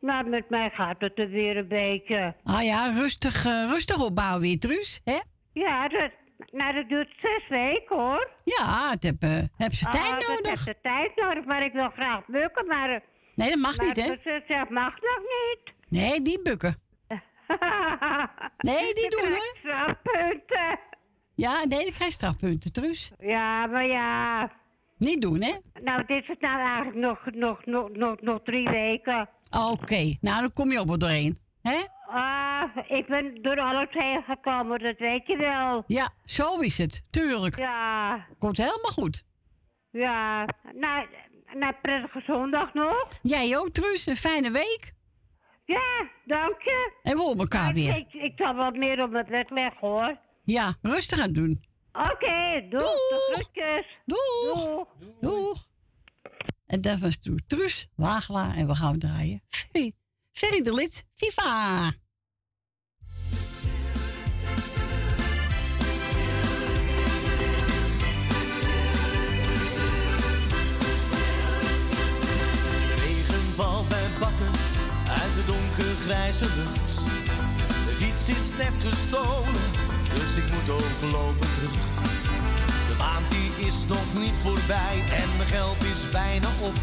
[0.00, 2.34] Maar met mij gaat het er weer een beetje.
[2.44, 5.18] Ah ja, rustig, eh, rustig opbouwen weer, Truus, hè?
[5.52, 6.10] Ja, dat,
[6.52, 8.30] nou, dat duurt zes weken hoor.
[8.44, 9.20] Ja, het heb,
[9.56, 10.44] heb ze tijd Ah, Dat nodig.
[10.50, 12.90] heeft de tijd nodig, maar ik wil graag bukken, maar...
[12.90, 13.00] eh,
[13.34, 14.08] Nee, dat mag maar niet, hè?
[14.08, 15.74] de zus zegt, mag nog niet.
[15.88, 16.76] Nee, niet bukken.
[18.58, 19.56] Nee, niet doen, hoor.
[19.58, 20.78] Strafpunten.
[21.34, 23.12] Ja, nee, ik krijg strafpunten, Truus.
[23.18, 24.50] Ja, maar ja...
[25.04, 25.52] Niet doen, hè?
[25.82, 29.28] Nou, dit is nou eigenlijk nog, nog, nog, nog, nog drie weken.
[29.70, 31.76] Oké, nou, dan kom je op er doorheen, hè?
[32.06, 35.84] Ah, ik ben door alles heen gekomen, dat weet je wel.
[35.86, 37.58] Ja, zo is het, tuurlijk.
[37.58, 39.24] Ja, Komt helemaal goed.
[39.90, 40.44] ja.
[40.74, 41.06] Nou,
[41.54, 43.08] nou prettige zondag nog.
[43.22, 44.92] Jij ook, Truus, een fijne week.
[45.64, 46.92] Ja, dank je.
[47.02, 47.96] En we horen elkaar weer.
[47.96, 50.18] Ik, ik zal wat meer op mijn bed leggen, hoor.
[50.44, 51.60] Ja, rustig aan doen.
[51.94, 52.82] Oké, doeg.
[52.82, 53.98] De groetjes.
[54.04, 54.86] Doeg.
[55.20, 55.66] Doeg.
[56.66, 59.42] En dat was Truus Wagelaar en we gaan draaien.
[59.48, 59.92] Ferry,
[60.32, 61.90] Ferry de Lid, Viva!
[72.96, 74.52] Regen valt bij bakken
[75.08, 77.04] uit de donkergrijze lucht.
[77.64, 79.70] De fiets is net gestolen,
[80.14, 81.82] dus ik moet ook lopen terug.
[82.88, 86.76] De maand die is nog niet voorbij en mijn geld is bijna op.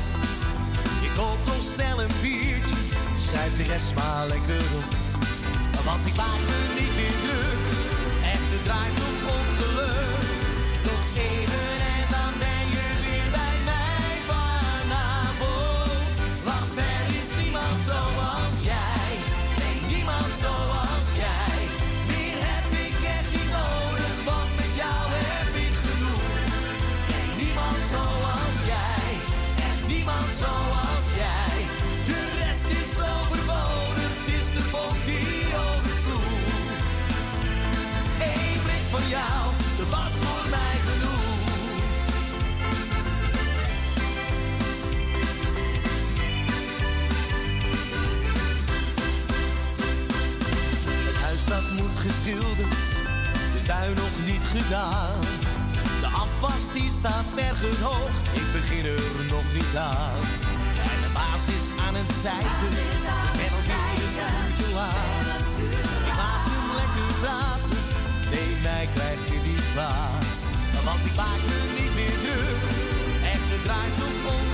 [1.07, 2.79] Ik koop nog snel een biertje,
[3.25, 4.89] schrijf de rest maar lekker op.
[5.87, 7.63] Want ik maak me niet meer druk,
[8.33, 9.10] echt het draait
[52.31, 52.89] geschilderd,
[53.53, 55.19] de tuin nog niet gedaan.
[56.03, 59.03] De afwas die staat nergens hoog, ik begin er
[59.35, 60.21] nog niet aan.
[60.91, 63.01] En de baas is aan het zeiken, ik
[63.39, 65.43] ben alweer een uurtje laat.
[66.09, 67.81] Ik laat hem lekker praten,
[68.31, 70.39] nee mij krijgt je niet kwaad.
[70.87, 72.63] Want ik maak me niet meer druk,
[73.33, 74.50] echt het draait om ongeluk.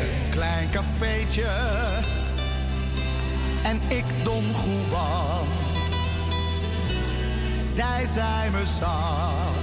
[0.00, 1.50] Een klein cafeetje.
[3.62, 5.46] En ik Don Juan.
[7.74, 9.58] Zij zei me zacht.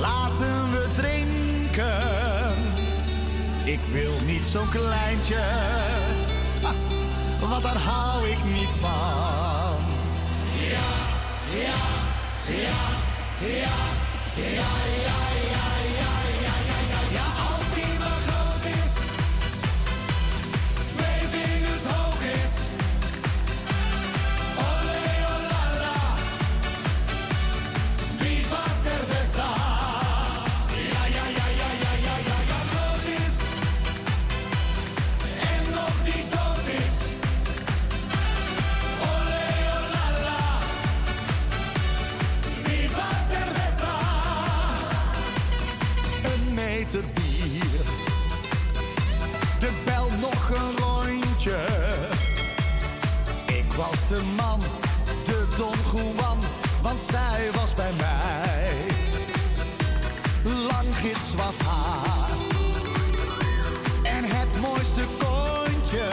[0.00, 1.92] Laten we drinken.
[3.64, 5.42] Ik wil niet zo'n kleintje.
[6.62, 6.72] Ha,
[7.40, 9.76] Want daar hou ik niet van.
[10.70, 10.90] Ja,
[11.58, 11.74] ja,
[12.46, 12.76] ja,
[13.46, 13.93] ja,
[14.36, 15.33] Yeah, yeah, yeah.
[56.94, 58.76] Want zij was bij mij.
[60.42, 62.28] Lang gitzwart haar
[64.02, 66.08] en het mooiste kontje.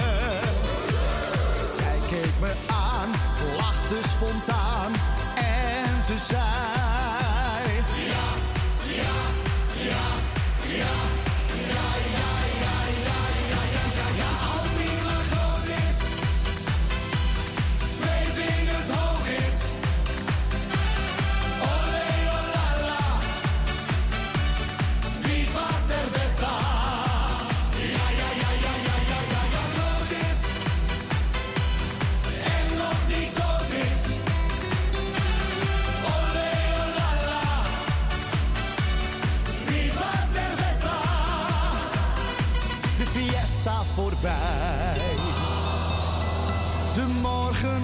[1.76, 3.10] Zij keek me aan,
[3.58, 4.92] lachte spontaan
[5.36, 6.91] en ze zei...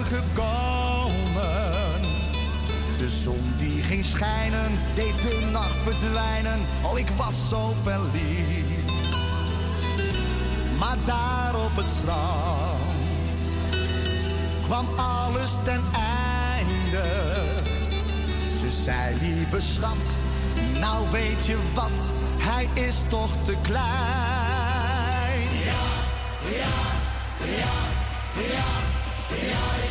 [0.08, 2.00] gekomen.
[2.98, 6.66] De zon die ging schijnen, deed de nacht verdwijnen.
[6.82, 8.92] Oh, ik was zo verliefd.
[10.78, 13.38] Maar daar op het strand
[14.62, 17.04] kwam alles ten einde.
[18.60, 20.10] Ze zei, lieve schat,
[20.80, 23.88] nou weet je wat, hij is toch te klein.
[25.64, 25.84] Ja,
[26.50, 26.66] ja,
[27.44, 27.72] ja,
[28.34, 28.66] ja,
[29.46, 29.87] ja,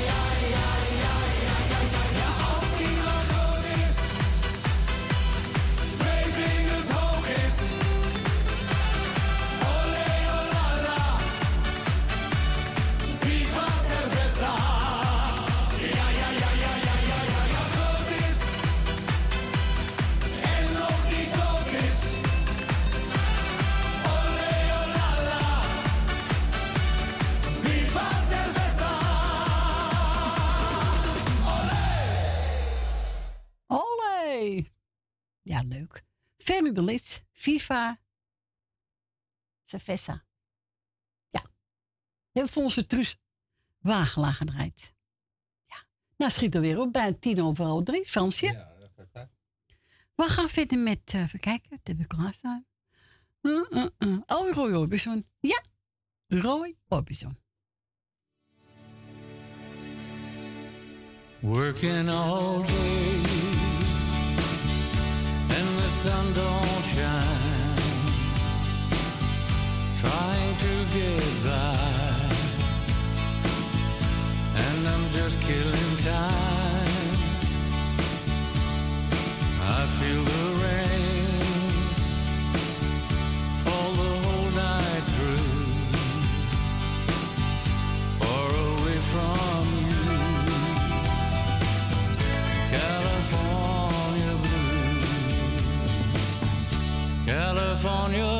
[37.32, 38.00] Viva,
[39.64, 40.26] Cerveza.
[41.30, 41.42] Ja.
[42.32, 43.20] Hebben voor onze Truus
[43.78, 44.94] Wagelaar gedraaid.
[45.66, 45.86] Ja.
[46.18, 48.46] Nou, schiet er weer op bij tien over half drie, Fransje.
[48.46, 49.30] Ja, dat gaat uit.
[50.16, 52.66] We gaan verder met, eh, even kijken, dat heb ik klaarstaan.
[53.42, 54.18] Uh, uh, uh.
[54.26, 55.26] Oh, Roy Orbison.
[55.40, 55.64] Ja,
[56.28, 57.38] Roy Orbison.
[61.40, 63.37] Working all day
[66.08, 67.80] sun don't shine.
[70.02, 72.10] Trying to get by,
[74.66, 77.16] and I'm just killing time.
[79.76, 80.57] I feel the
[97.78, 98.37] California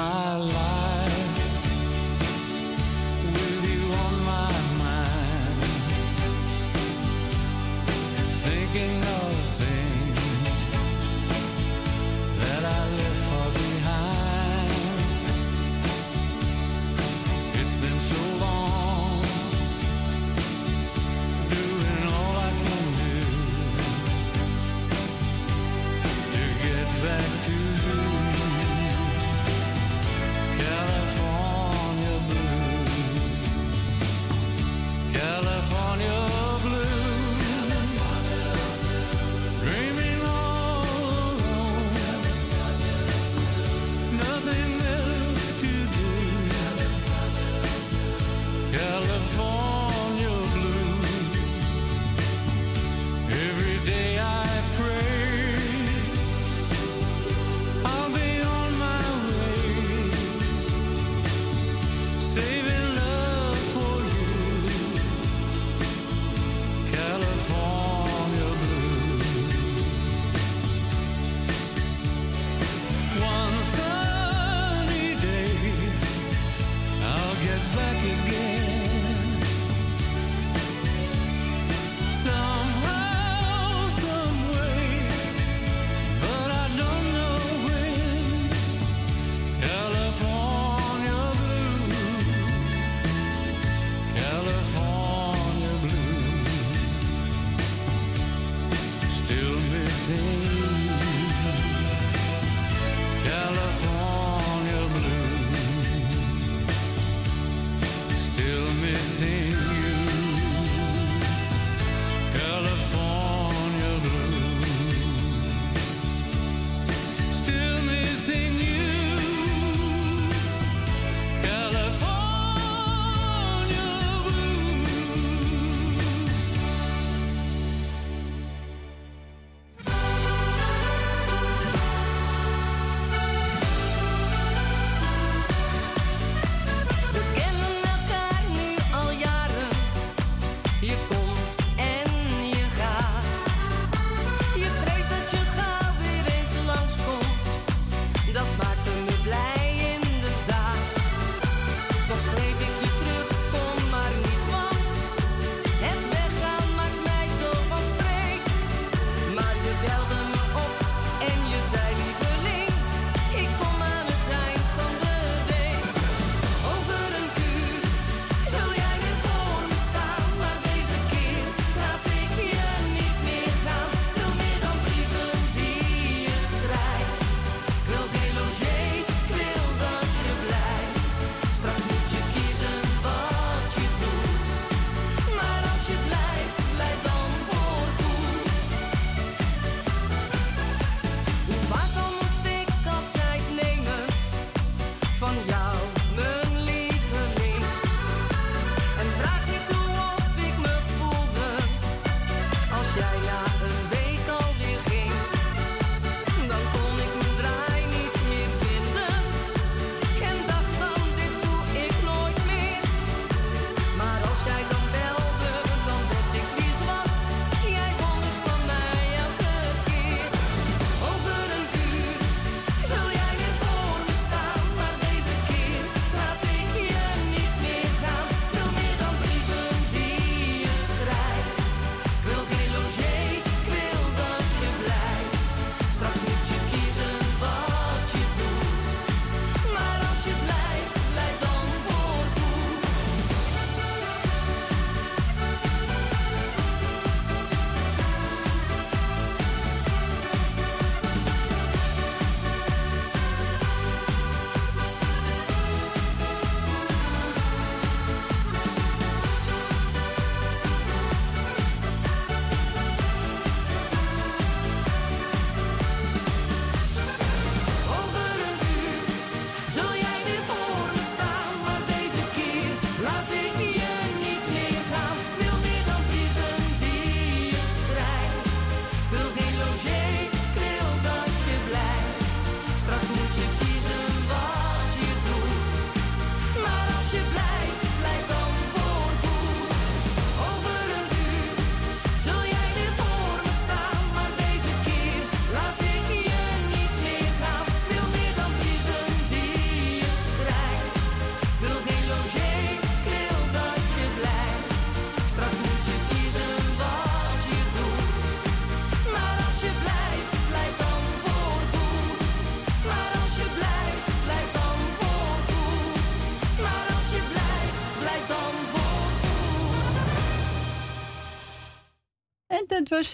[0.00, 0.69] my life.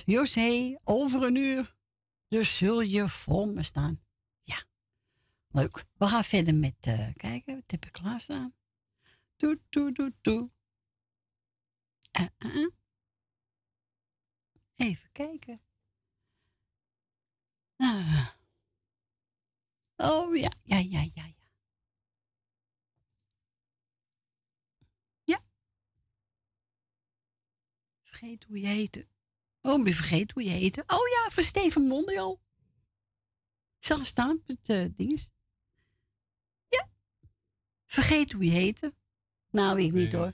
[0.07, 1.77] José over een uur.
[2.29, 4.03] Dus zul je voor me staan.
[4.41, 4.65] Ja,
[5.49, 5.85] leuk.
[5.97, 7.55] We gaan verder met eh, kijken.
[7.55, 8.55] Wat heb ik klaarstaan?
[9.37, 10.51] Doe, doe, doe, doe.
[12.11, 12.71] Eh, eh, eh.
[14.75, 15.61] Even kijken.
[17.77, 18.29] Ah.
[19.97, 21.35] Oh ja, ja, ja, ja, ja.
[25.25, 25.41] Ja.
[28.03, 29.07] Vergeet hoe je heette.
[29.67, 30.83] Oh, ik ben vergeten hoe je heette.
[30.87, 32.41] Oh ja, voor Steven Mondial.
[33.79, 35.31] Zag er staan, het uh, ding.
[36.69, 36.89] Ja.
[37.87, 38.95] Vergeet hoe je heette.
[39.51, 40.33] Nou, ik niet hoor.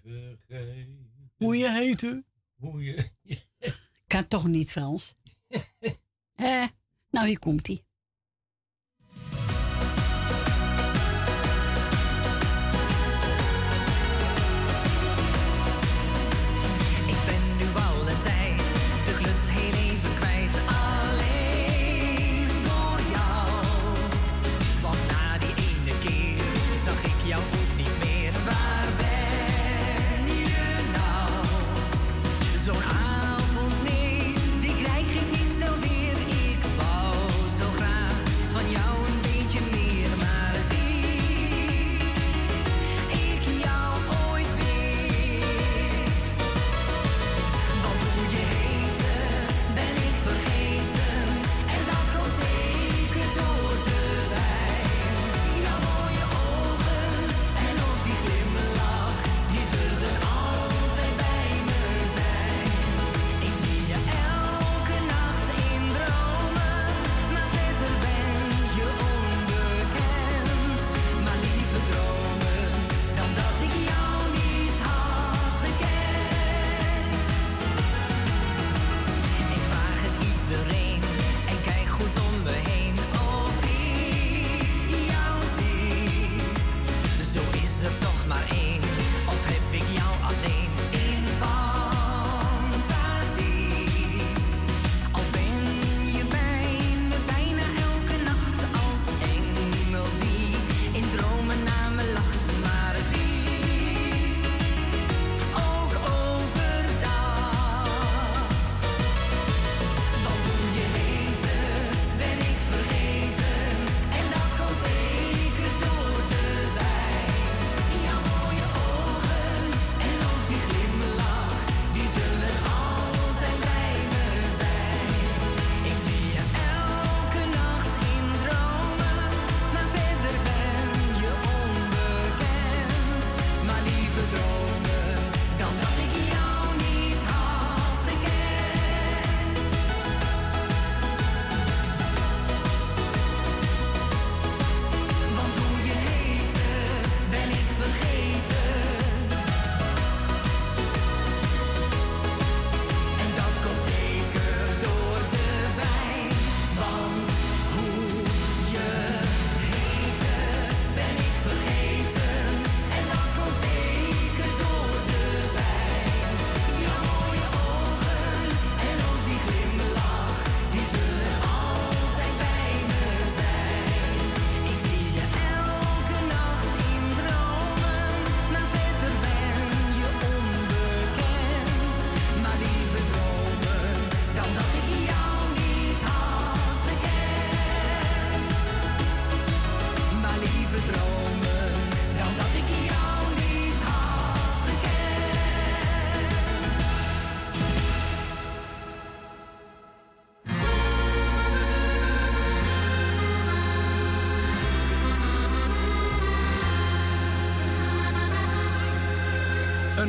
[1.37, 2.25] Hoe je heette.
[2.55, 3.11] Hoe je...
[4.07, 5.13] Kan toch niet Frans?
[6.33, 6.67] Eh,
[7.11, 7.69] nou, hier komt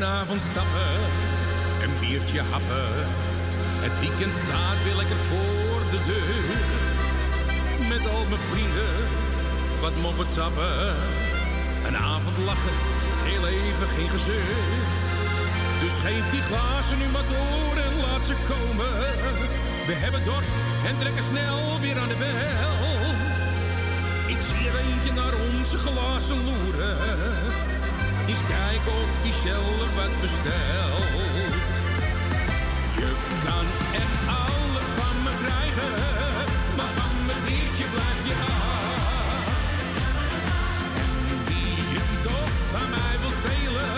[0.04, 0.94] Een avond stappen,
[1.84, 2.90] een biertje happen.
[3.86, 6.56] Het weekend staat weer lekker voor de deur.
[7.92, 8.96] Met al mijn vrienden,
[9.82, 10.96] wat moppen tappen.
[11.88, 12.78] Een avond lachen,
[13.30, 14.60] heel even geen gezeur.
[15.84, 18.94] Dus geef die glazen nu maar door en laat ze komen.
[19.90, 20.56] We hebben dorst
[20.88, 22.76] en trekken snel weer aan de bel.
[24.34, 27.73] Ik zie er eentje naar onze glazen loeren.
[28.28, 31.70] Eens kijken of hij zelf wat bestelt.
[33.00, 33.10] Je
[33.46, 33.66] kan
[34.02, 35.94] echt alles van me krijgen,
[36.78, 39.48] maar van mijn biertje blijf je af.
[41.04, 41.12] En
[41.48, 43.94] wie hem toch van mij wil stelen,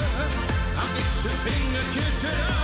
[0.80, 2.55] hak ik zijn vingertjes eraf.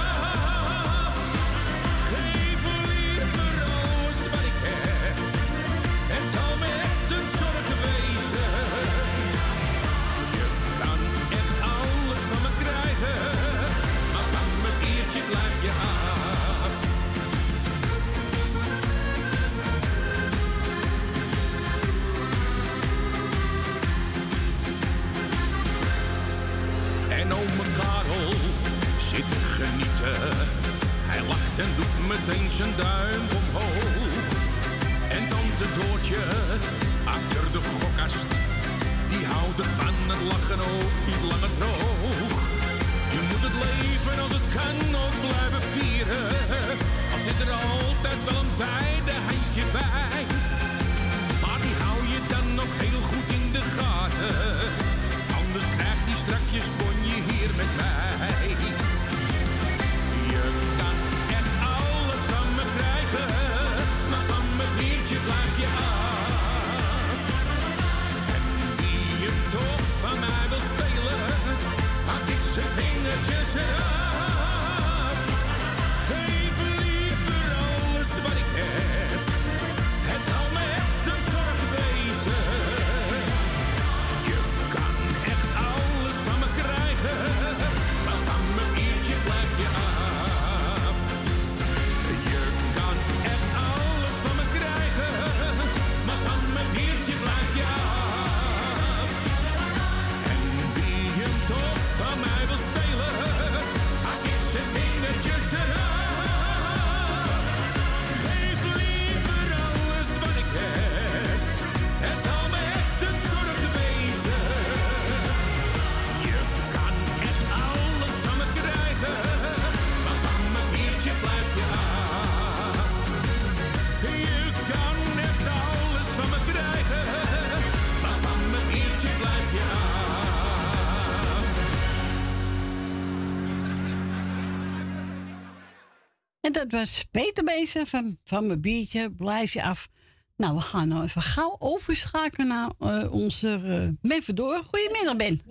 [136.61, 139.11] Dat was Peter Bezen van, van mijn biertje.
[139.11, 139.89] Blijf je af.
[140.37, 144.63] Nou, we gaan nou even gauw overschakelen naar eh, onze uh, Ben Verdoor.
[144.63, 145.41] Goedemiddag, Ben.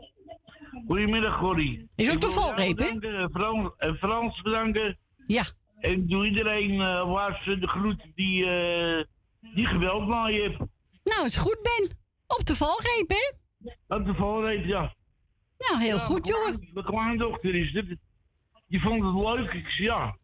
[0.87, 1.87] Goedemiddag, Gordy.
[1.97, 2.95] Is ook de valreep, hè?
[2.99, 4.99] bedanken, Frans, Frans bedanken.
[5.27, 5.43] Ja.
[5.79, 9.05] En ik doe iedereen uh, waar ze de groeten die, uh,
[9.55, 10.59] die geweld naar je hebt.
[11.05, 11.99] Nou, is goed, Ben.
[12.27, 13.33] Op de valreep, hè?
[13.97, 14.95] Op de valreep, ja.
[15.59, 16.69] Nou, heel Ja, goed, jongen.
[16.73, 17.97] Mijn kleindochter is dit.
[18.67, 19.53] Die vond het leuk.
[19.53, 20.19] Ik zei ja.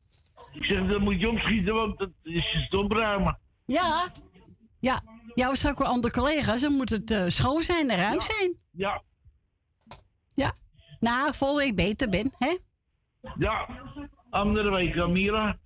[0.53, 3.39] Ik zeg, dan moet je opschieten, want dat is je stopruimen.
[3.67, 4.13] Ja.
[4.81, 5.01] Ja.
[5.35, 6.61] Is ook wel andere collega's.
[6.61, 8.57] Dan moet het eh, schoon zijn en ruim zijn.
[8.71, 9.03] Ja.
[10.35, 10.55] Ja.
[11.01, 12.57] Nou, volgende week beter, Ben, hè?
[13.39, 13.69] Ja.
[14.31, 15.59] Andere week, Amira.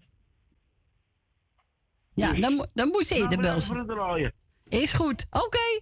[2.15, 4.35] Ja, dan, mo- dan moet ze bedankt bellen.
[4.69, 5.27] Is goed.
[5.31, 5.81] Oké.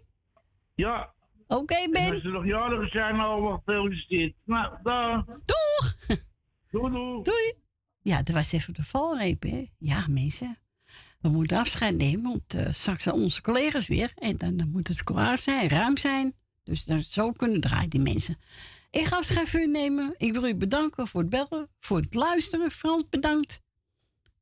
[0.75, 1.13] Ja.
[1.47, 2.13] Oké, En Ben.
[2.13, 4.35] als ze nog jarig zijn, allemaal gefeliciteerd.
[4.45, 5.25] Nou, daar.
[5.27, 5.97] Doeg!
[6.71, 7.23] Doei, doei.
[7.23, 7.55] Doei.
[8.01, 9.67] Ja, dat was even de valreep, hè?
[9.79, 10.59] Ja, mensen.
[11.21, 14.13] We moeten afscheid nemen, want eh, straks zijn onze collega's weer.
[14.15, 16.35] En dan, dan moet het klaar zijn, ruim zijn.
[16.65, 18.39] Dus dan, zo kunnen draaien die mensen.
[18.91, 20.15] Ik ga afscheid van u nemen.
[20.17, 22.71] Ik wil u bedanken voor het bellen, voor het luisteren.
[22.71, 23.61] Frans, bedankt.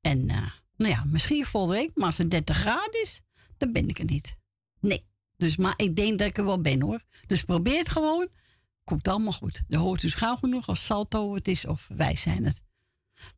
[0.00, 3.20] En eh, nou ja, misschien volgende week, maar als het 30 graden is,
[3.56, 4.36] dan ben ik er niet.
[4.80, 5.06] Nee.
[5.36, 7.02] Dus, maar ik denk dat ik er wel ben hoor.
[7.26, 8.28] Dus probeer het gewoon.
[8.84, 9.62] Komt allemaal goed.
[9.68, 12.62] Dan hoort u gauw genoeg als Salto het is of wij zijn het.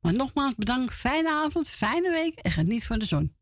[0.01, 0.95] Maar nogmaals bedankt.
[0.95, 3.37] Fijne avond, fijne week en geniet van de zon.